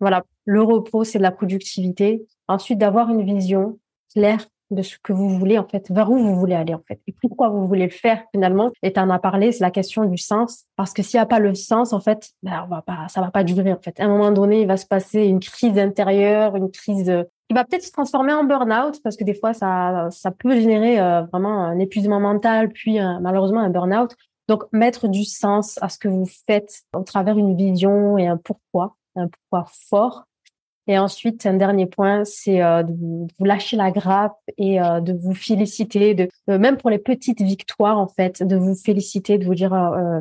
Voilà. 0.00 0.24
Le 0.44 0.62
repos, 0.62 1.04
c'est 1.04 1.18
de 1.18 1.22
la 1.22 1.30
productivité. 1.30 2.26
Ensuite, 2.48 2.78
d'avoir 2.78 3.10
une 3.10 3.22
vision, 3.22 3.78
clair 4.14 4.46
de 4.72 4.82
ce 4.82 4.96
que 5.02 5.12
vous 5.12 5.28
voulez 5.28 5.58
en 5.58 5.66
fait, 5.66 5.90
vers 5.90 6.10
où 6.10 6.18
vous 6.18 6.34
voulez 6.34 6.54
aller 6.54 6.74
en 6.74 6.82
fait, 6.86 7.00
et 7.06 7.14
pourquoi 7.20 7.48
vous 7.48 7.66
voulez 7.66 7.84
le 7.84 7.90
faire 7.90 8.24
finalement. 8.32 8.70
Et 8.82 8.92
tu 8.92 9.00
en 9.00 9.10
as 9.10 9.18
parlé, 9.18 9.52
c'est 9.52 9.62
la 9.62 9.70
question 9.70 10.04
du 10.04 10.16
sens, 10.16 10.64
parce 10.76 10.92
que 10.92 11.02
s'il 11.02 11.18
n'y 11.18 11.22
a 11.22 11.26
pas 11.26 11.38
le 11.38 11.54
sens 11.54 11.92
en 11.92 12.00
fait, 12.00 12.30
ben, 12.42 12.62
on 12.64 12.68
va 12.68 12.82
pas, 12.82 13.06
ça 13.08 13.20
va 13.20 13.30
pas 13.30 13.44
durer 13.44 13.72
en 13.72 13.78
fait. 13.80 13.98
À 14.00 14.04
un 14.04 14.08
moment 14.08 14.32
donné, 14.32 14.62
il 14.62 14.66
va 14.66 14.76
se 14.76 14.86
passer 14.86 15.24
une 15.24 15.40
crise 15.40 15.78
intérieure, 15.78 16.56
une 16.56 16.70
crise 16.70 17.10
euh, 17.10 17.24
qui 17.48 17.54
va 17.54 17.64
peut-être 17.64 17.84
se 17.84 17.92
transformer 17.92 18.32
en 18.32 18.44
burn-out, 18.44 19.00
parce 19.04 19.16
que 19.16 19.24
des 19.24 19.34
fois 19.34 19.52
ça, 19.52 20.08
ça 20.10 20.30
peut 20.30 20.58
générer 20.58 20.98
euh, 20.98 21.22
vraiment 21.22 21.64
un 21.64 21.78
épuisement 21.78 22.20
mental, 22.20 22.70
puis 22.70 22.98
malheureusement 23.20 23.60
un 23.60 23.70
burn-out. 23.70 24.16
Donc 24.48 24.64
mettre 24.72 25.06
du 25.08 25.24
sens 25.24 25.78
à 25.82 25.88
ce 25.88 25.98
que 25.98 26.08
vous 26.08 26.26
faites 26.46 26.82
au 26.94 27.02
travers 27.02 27.38
une 27.38 27.56
vision 27.56 28.18
et 28.18 28.26
un 28.26 28.36
pourquoi, 28.36 28.96
un 29.16 29.28
pourquoi 29.28 29.66
fort 29.88 30.26
et 30.88 30.98
ensuite, 30.98 31.46
un 31.46 31.54
dernier 31.54 31.86
point, 31.86 32.24
c'est 32.24 32.62
euh, 32.62 32.82
de 32.82 32.92
vous 32.92 33.44
lâcher 33.44 33.76
la 33.76 33.90
grappe 33.90 34.38
et 34.58 34.80
euh, 34.80 35.00
de 35.00 35.12
vous 35.12 35.34
féliciter, 35.34 36.14
de, 36.14 36.28
même 36.48 36.76
pour 36.76 36.90
les 36.90 36.98
petites 36.98 37.40
victoires 37.40 37.98
en 37.98 38.08
fait, 38.08 38.42
de 38.42 38.56
vous 38.56 38.74
féliciter, 38.74 39.38
de 39.38 39.44
vous 39.44 39.54
dire 39.54 39.72
euh, 39.72 40.20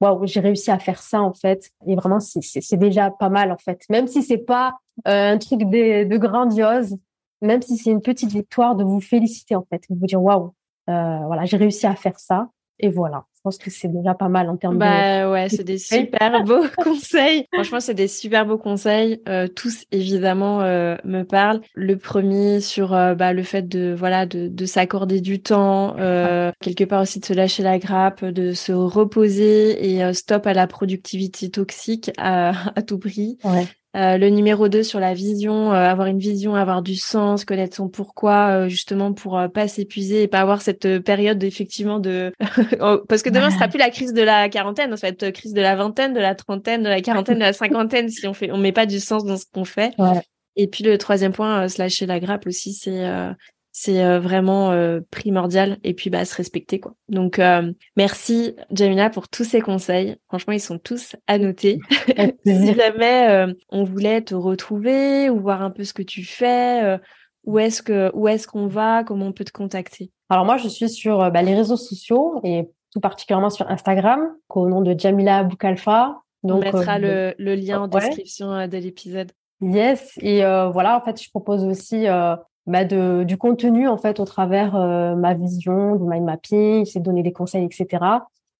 waouh, 0.00 0.26
j'ai 0.26 0.40
réussi 0.40 0.70
à 0.70 0.78
faire 0.78 1.00
ça 1.00 1.22
en 1.22 1.32
fait. 1.32 1.70
Et 1.86 1.94
vraiment, 1.94 2.20
c'est 2.20 2.76
déjà 2.76 3.10
pas 3.10 3.30
mal 3.30 3.50
en 3.50 3.58
fait, 3.58 3.82
même 3.88 4.06
si 4.06 4.22
c'est 4.22 4.38
pas 4.38 4.74
un 5.06 5.38
truc 5.38 5.60
de, 5.60 6.04
de, 6.04 6.16
grandiose, 6.18 6.96
même 7.40 7.62
si 7.62 7.78
c'est 7.78 7.90
une 7.90 8.02
petite 8.02 8.30
victoire, 8.30 8.76
de 8.76 8.84
vous 8.84 9.00
féliciter 9.00 9.56
en 9.56 9.64
fait, 9.70 9.84
de 9.88 9.96
vous 9.98 10.06
dire 10.06 10.22
waouh, 10.22 10.52
voilà, 10.86 11.46
j'ai 11.46 11.56
réussi 11.56 11.86
à 11.86 11.94
faire 11.94 12.18
ça. 12.18 12.50
Et 12.78 12.88
voilà 12.90 13.24
pense 13.44 13.58
que 13.58 13.70
c'est 13.70 13.88
déjà 13.88 14.14
pas 14.14 14.30
mal 14.30 14.48
en 14.48 14.56
termes 14.56 14.78
bah, 14.78 15.30
ouais, 15.30 15.48
c'est 15.50 15.64
des 15.64 15.78
super 15.78 16.42
beaux 16.44 16.64
conseils. 16.78 17.46
Franchement, 17.52 17.78
c'est 17.78 17.94
des 17.94 18.08
super 18.08 18.46
beaux 18.46 18.58
conseils. 18.58 19.20
Euh, 19.28 19.46
tous 19.46 19.84
évidemment 19.92 20.62
euh, 20.62 20.96
me 21.04 21.22
parlent. 21.22 21.60
Le 21.74 21.96
premier 21.96 22.60
sur 22.60 22.94
euh, 22.94 23.14
bah, 23.14 23.32
le 23.34 23.42
fait 23.42 23.68
de 23.68 23.94
voilà 23.96 24.24
de, 24.24 24.48
de 24.48 24.66
s'accorder 24.66 25.20
du 25.20 25.42
temps, 25.42 25.94
quelque 26.60 26.84
part 26.84 27.02
aussi 27.02 27.20
de 27.20 27.24
se 27.26 27.34
lâcher 27.34 27.62
la 27.62 27.78
grappe, 27.78 28.24
de 28.24 28.52
se 28.52 28.72
reposer 28.72 29.94
et 29.94 30.12
stop 30.14 30.46
à 30.46 30.54
la 30.54 30.66
productivité 30.66 31.50
toxique 31.50 32.10
à, 32.16 32.52
à 32.76 32.82
tout 32.82 32.98
prix. 32.98 33.38
Ouais. 33.44 33.66
Euh, 33.96 34.18
le 34.18 34.28
numéro 34.28 34.68
2 34.68 34.82
sur 34.82 34.98
la 34.98 35.14
vision, 35.14 35.72
euh, 35.72 35.76
avoir 35.76 36.08
une 36.08 36.18
vision, 36.18 36.56
avoir 36.56 36.82
du 36.82 36.96
sens, 36.96 37.44
connaître 37.44 37.76
son 37.76 37.88
pourquoi, 37.88 38.48
euh, 38.48 38.68
justement 38.68 39.12
pour 39.12 39.40
pas 39.52 39.68
s'épuiser 39.68 40.22
et 40.22 40.28
pas 40.28 40.40
avoir 40.40 40.62
cette 40.62 40.98
période 41.00 41.42
effectivement 41.44 42.00
de 42.00 42.32
oh, 42.80 42.98
parce 43.08 43.22
que 43.22 43.30
demain 43.30 43.50
ce 43.50 43.56
sera 43.56 43.68
plus 43.68 43.78
la 43.78 43.90
crise 43.90 44.12
de 44.12 44.22
la 44.22 44.48
quarantaine, 44.48 44.96
ça 44.96 45.06
va 45.06 45.12
être 45.12 45.30
crise 45.30 45.52
de 45.52 45.60
la 45.60 45.76
vingtaine, 45.76 46.12
de 46.12 46.20
la 46.20 46.34
trentaine, 46.34 46.82
de 46.82 46.88
la 46.88 47.00
quarantaine, 47.02 47.36
de 47.36 47.44
la 47.44 47.52
cinquantaine 47.52 48.08
si 48.08 48.26
on 48.26 48.34
fait 48.34 48.50
on 48.50 48.58
met 48.58 48.72
pas 48.72 48.86
du 48.86 48.98
sens 48.98 49.24
dans 49.24 49.36
ce 49.36 49.44
qu'on 49.52 49.64
fait. 49.64 49.92
Et 50.56 50.66
puis 50.66 50.82
le 50.84 50.98
troisième 50.98 51.32
point, 51.32 51.68
se 51.68 51.80
lâcher 51.80 52.06
la 52.06 52.20
grappe 52.20 52.46
aussi, 52.46 52.72
c'est 52.72 53.04
c'est 53.76 54.04
euh, 54.04 54.20
vraiment 54.20 54.70
euh, 54.70 55.00
primordial 55.10 55.78
et 55.82 55.94
puis 55.94 56.08
bah 56.08 56.24
se 56.24 56.36
respecter 56.36 56.78
quoi. 56.78 56.94
Donc 57.08 57.40
euh, 57.40 57.72
merci 57.96 58.54
Jamila 58.70 59.10
pour 59.10 59.28
tous 59.28 59.42
ces 59.42 59.60
conseils. 59.60 60.16
Franchement, 60.28 60.52
ils 60.52 60.60
sont 60.60 60.78
tous 60.78 61.16
à 61.26 61.38
noter. 61.38 61.80
si 62.46 62.74
jamais 62.74 63.52
on 63.70 63.82
voulait 63.82 64.22
te 64.22 64.36
retrouver 64.36 65.28
ou 65.28 65.40
voir 65.40 65.60
un 65.60 65.70
peu 65.70 65.82
ce 65.82 65.92
que 65.92 66.02
tu 66.02 66.24
fais, 66.24 66.98
où 67.42 67.58
est-ce 67.58 67.82
que 67.82 68.12
où 68.14 68.28
est-ce 68.28 68.46
qu'on 68.46 68.68
va, 68.68 69.02
comment 69.02 69.26
on 69.26 69.32
peut 69.32 69.44
te 69.44 69.50
contacter? 69.50 70.12
Alors 70.28 70.44
moi, 70.44 70.56
je 70.56 70.68
suis 70.68 70.88
sur 70.88 71.18
bah, 71.32 71.42
les 71.42 71.56
réseaux 71.56 71.76
sociaux 71.76 72.40
et 72.44 72.68
tout 72.92 73.00
particulièrement 73.00 73.50
sur 73.50 73.68
Instagram 73.68 74.20
au 74.50 74.68
nom 74.68 74.82
de 74.82 74.96
Jamila 74.96 75.42
Boukalfa. 75.42 76.20
Donc, 76.44 76.58
on 76.58 76.60
mettra 76.60 77.00
le, 77.00 77.34
le, 77.38 77.56
lien 77.56 77.80
en 77.80 77.88
description 77.88 78.68
de 78.68 78.76
l'épisode. 78.76 79.32
Yes, 79.60 80.12
et 80.20 80.42
voilà, 80.42 80.96
en 80.96 81.04
fait, 81.04 81.20
je 81.20 81.28
propose 81.30 81.64
aussi 81.64 82.06
bah 82.66 82.84
de, 82.84 83.24
du 83.24 83.36
contenu 83.36 83.88
en 83.88 83.98
fait 83.98 84.20
au 84.20 84.24
travers 84.24 84.74
euh, 84.74 85.14
ma 85.16 85.34
vision 85.34 85.96
du 85.96 86.04
mind 86.04 86.24
mapping, 86.24 86.84
c'est 86.86 87.00
de 87.00 87.04
donner 87.04 87.22
des 87.22 87.32
conseils, 87.32 87.64
etc. 87.64 88.04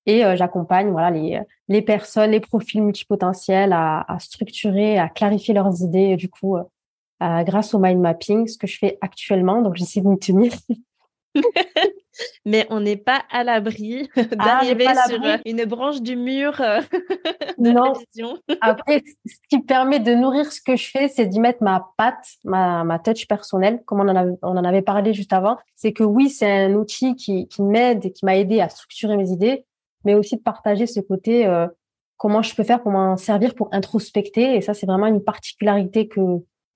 Et 0.07 0.25
euh, 0.25 0.37
j'accompagne 0.37 0.91
voilà 0.91 1.11
les, 1.11 1.41
les 1.69 1.83
personnes, 1.83 2.33
les 2.33 2.41
profils 2.41 2.83
multipotentiels 2.83 3.73
à, 3.73 4.05
à 4.07 4.19
structurer, 4.19 4.99
à 4.99 5.09
clarifier 5.09 5.55
leurs 5.55 5.83
idées. 5.83 6.17
Du 6.17 6.29
coup, 6.29 6.57
euh, 6.57 6.63
grâce 7.45 7.73
au 7.75 7.79
mind 7.79 8.01
mapping, 8.01 8.47
ce 8.47 8.59
que 8.59 8.67
je 8.67 8.79
fais 8.79 8.99
actuellement, 9.01 9.63
donc 9.63 9.77
j'essaie 9.77 10.01
de 10.03 10.09
m'y 10.09 10.19
tenir. 10.19 10.53
mais 12.45 12.67
on 12.71 12.81
n'est 12.81 12.97
pas 12.97 13.23
à 13.31 13.45
l'abri 13.45 14.09
ah, 14.17 14.23
d'arriver 14.37 14.87
sur 15.09 15.23
euh, 15.25 15.37
une 15.45 15.65
branche 15.65 16.01
du 16.01 16.17
mur 16.17 16.61
euh, 16.61 16.81
de 17.59 17.71
non. 17.71 17.93
Après, 18.61 19.03
ce 19.27 19.35
qui 19.49 19.61
permet 19.61 20.01
de 20.01 20.15
nourrir 20.15 20.51
ce 20.53 20.61
que 20.61 20.77
je 20.77 20.91
fais, 20.91 21.09
c'est 21.09 21.27
d'y 21.27 21.41
mettre 21.41 21.63
ma 21.63 21.89
patte, 21.97 22.27
ma, 22.45 22.85
ma 22.85 22.99
touch 22.99 23.27
personnelle, 23.27 23.83
comme 23.85 24.01
on 24.01 24.09
en, 24.09 24.17
avait, 24.17 24.35
on 24.43 24.57
en 24.57 24.65
avait 24.65 24.83
parlé 24.83 25.13
juste 25.15 25.33
avant. 25.33 25.57
C'est 25.77 25.93
que 25.93 26.05
oui, 26.05 26.31
c'est 26.31 26.51
un 26.51 26.75
outil 26.75 27.15
qui, 27.17 27.49
qui 27.49 27.63
m'aide 27.63 28.05
et 28.05 28.13
qui 28.13 28.25
m'a 28.25 28.37
aidé 28.37 28.61
à 28.61 28.69
structurer 28.69 29.17
mes 29.17 29.31
idées, 29.31 29.65
mais 30.05 30.15
aussi 30.15 30.37
de 30.37 30.43
partager 30.43 30.87
ce 30.87 31.01
côté, 31.01 31.47
euh, 31.47 31.67
comment 32.17 32.43
je 32.43 32.55
peux 32.55 32.65
faire 32.65 32.83
pour 32.83 32.93
m'en 32.93 33.17
servir 33.17 33.55
pour 33.55 33.69
introspecter. 33.73 34.57
Et 34.57 34.61
ça, 34.61 34.75
c'est 34.75 34.87
vraiment 34.87 35.07
une 35.07 35.23
particularité 35.23 36.09
que, 36.09 36.21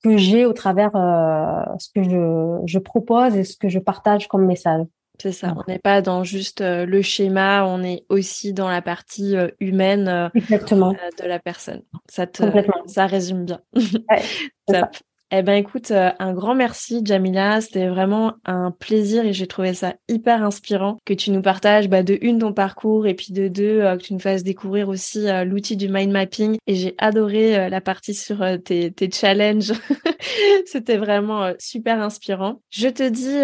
que 0.03 0.17
j'ai 0.17 0.47
au 0.47 0.53
travers 0.53 0.95
euh, 0.95 1.77
ce 1.79 1.89
que 1.95 2.03
je, 2.03 2.63
je 2.67 2.79
propose 2.79 3.37
et 3.37 3.45
ce 3.45 3.57
que 3.57 3.69
je 3.69 3.79
partage 3.79 4.29
comme 4.29 4.47
message. 4.47 4.85
C'est 5.21 5.33
ça, 5.33 5.55
on 5.57 5.71
n'est 5.71 5.81
pas 5.81 6.01
dans 6.01 6.23
juste 6.23 6.61
euh, 6.61 6.87
le 6.87 7.03
schéma, 7.03 7.65
on 7.67 7.83
est 7.83 8.05
aussi 8.09 8.53
dans 8.53 8.69
la 8.69 8.83
partie 8.83 9.37
euh, 9.37 9.49
humaine 9.59 10.31
Exactement. 10.35 10.93
de 10.93 11.27
la 11.27 11.41
personne. 11.41 11.83
Ça 12.09 12.27
te, 12.27 12.43
ça 12.87 13.07
résume 13.07 13.45
bien. 13.45 13.61
Ouais. 13.75 14.23
Eh 15.31 15.43
ben 15.43 15.55
écoute, 15.55 15.91
euh, 15.91 16.11
un 16.19 16.33
grand 16.33 16.55
merci 16.55 17.03
Jamila, 17.05 17.61
c'était 17.61 17.89
vraiment 17.89 18.37
un 18.47 18.71
plaisir 18.71 19.27
et 19.27 19.35
j'ai 19.35 19.47
trouvé 19.47 19.75
ça 19.75 19.95
hyper 20.09 20.43
inspirant 20.43 20.97
que 21.05 21.13
tu 21.13 21.31
nous 21.31 21.43
partages 21.43 21.91
bah, 21.91 22.03
de 22.03 22.19
une 22.23 22.39
ton 22.39 22.55
parcours 22.55 23.07
et 23.07 23.13
puis 23.13 23.35
de 23.35 23.49
deux 23.49 23.81
euh, 23.81 23.99
que 23.99 24.05
tu 24.05 24.15
nous 24.15 24.21
fasses 24.21 24.43
découvrir 24.43 24.89
aussi 24.89 25.29
euh, 25.29 25.45
l'outil 25.45 25.77
du 25.77 25.89
mind 25.89 26.13
mapping 26.13 26.57
et 26.67 26.75
j'ai 26.75 26.95
adoré 26.97 27.69
la 27.69 27.81
partie 27.83 28.15
sur 28.15 28.43
tes, 28.65 28.91
tes 28.91 29.11
challenges. 29.11 29.75
c'était 30.67 30.97
vraiment 30.97 31.53
super 31.59 32.01
inspirant. 32.01 32.63
Je 32.71 32.89
te 32.89 33.07
dis 33.07 33.39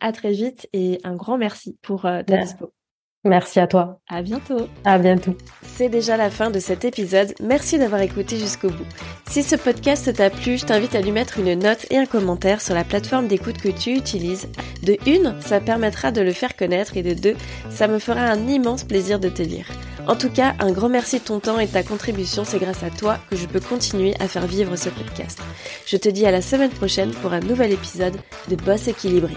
à 0.00 0.12
très 0.12 0.32
vite 0.32 0.68
et 0.74 1.00
un 1.04 1.14
grand 1.14 1.38
merci 1.38 1.78
pour 1.80 2.02
ta 2.02 2.22
dispo. 2.22 2.70
Merci 3.24 3.58
à 3.58 3.66
toi. 3.66 4.00
À 4.08 4.20
bientôt. 4.20 4.68
À 4.84 4.98
bientôt. 4.98 5.34
C'est 5.62 5.88
déjà 5.88 6.16
la 6.16 6.30
fin 6.30 6.50
de 6.50 6.60
cet 6.60 6.84
épisode. 6.84 7.34
Merci 7.42 7.78
d'avoir 7.78 8.02
écouté 8.02 8.38
jusqu'au 8.38 8.68
bout. 8.68 8.86
Si 9.26 9.42
ce 9.42 9.56
podcast 9.56 10.12
t'a 10.14 10.28
plu, 10.28 10.58
je 10.58 10.66
t'invite 10.66 10.94
à 10.94 11.00
lui 11.00 11.10
mettre 11.10 11.38
une 11.38 11.58
note 11.58 11.86
et 11.90 11.96
un 11.96 12.06
commentaire 12.06 12.60
sur 12.60 12.74
la 12.74 12.84
plateforme 12.84 13.26
d'écoute 13.26 13.58
que 13.58 13.70
tu 13.70 13.92
utilises. 13.92 14.48
De 14.82 14.98
une, 15.06 15.34
ça 15.40 15.60
permettra 15.60 16.12
de 16.12 16.20
le 16.20 16.32
faire 16.32 16.54
connaître 16.54 16.96
et 16.98 17.02
de 17.02 17.14
deux, 17.14 17.34
ça 17.70 17.88
me 17.88 17.98
fera 17.98 18.20
un 18.20 18.46
immense 18.46 18.84
plaisir 18.84 19.18
de 19.18 19.30
te 19.30 19.42
lire. 19.42 19.66
En 20.06 20.16
tout 20.16 20.30
cas, 20.30 20.54
un 20.60 20.70
grand 20.70 20.90
merci 20.90 21.18
de 21.18 21.24
ton 21.24 21.40
temps 21.40 21.58
et 21.58 21.66
de 21.66 21.72
ta 21.72 21.82
contribution. 21.82 22.44
C'est 22.44 22.58
grâce 22.58 22.82
à 22.82 22.90
toi 22.90 23.18
que 23.30 23.36
je 23.36 23.46
peux 23.46 23.60
continuer 23.60 24.14
à 24.20 24.28
faire 24.28 24.46
vivre 24.46 24.76
ce 24.76 24.90
podcast. 24.90 25.40
Je 25.86 25.96
te 25.96 26.10
dis 26.10 26.26
à 26.26 26.30
la 26.30 26.42
semaine 26.42 26.70
prochaine 26.70 27.10
pour 27.10 27.32
un 27.32 27.40
nouvel 27.40 27.72
épisode 27.72 28.16
de 28.48 28.56
Boss 28.56 28.86
équilibré. 28.86 29.32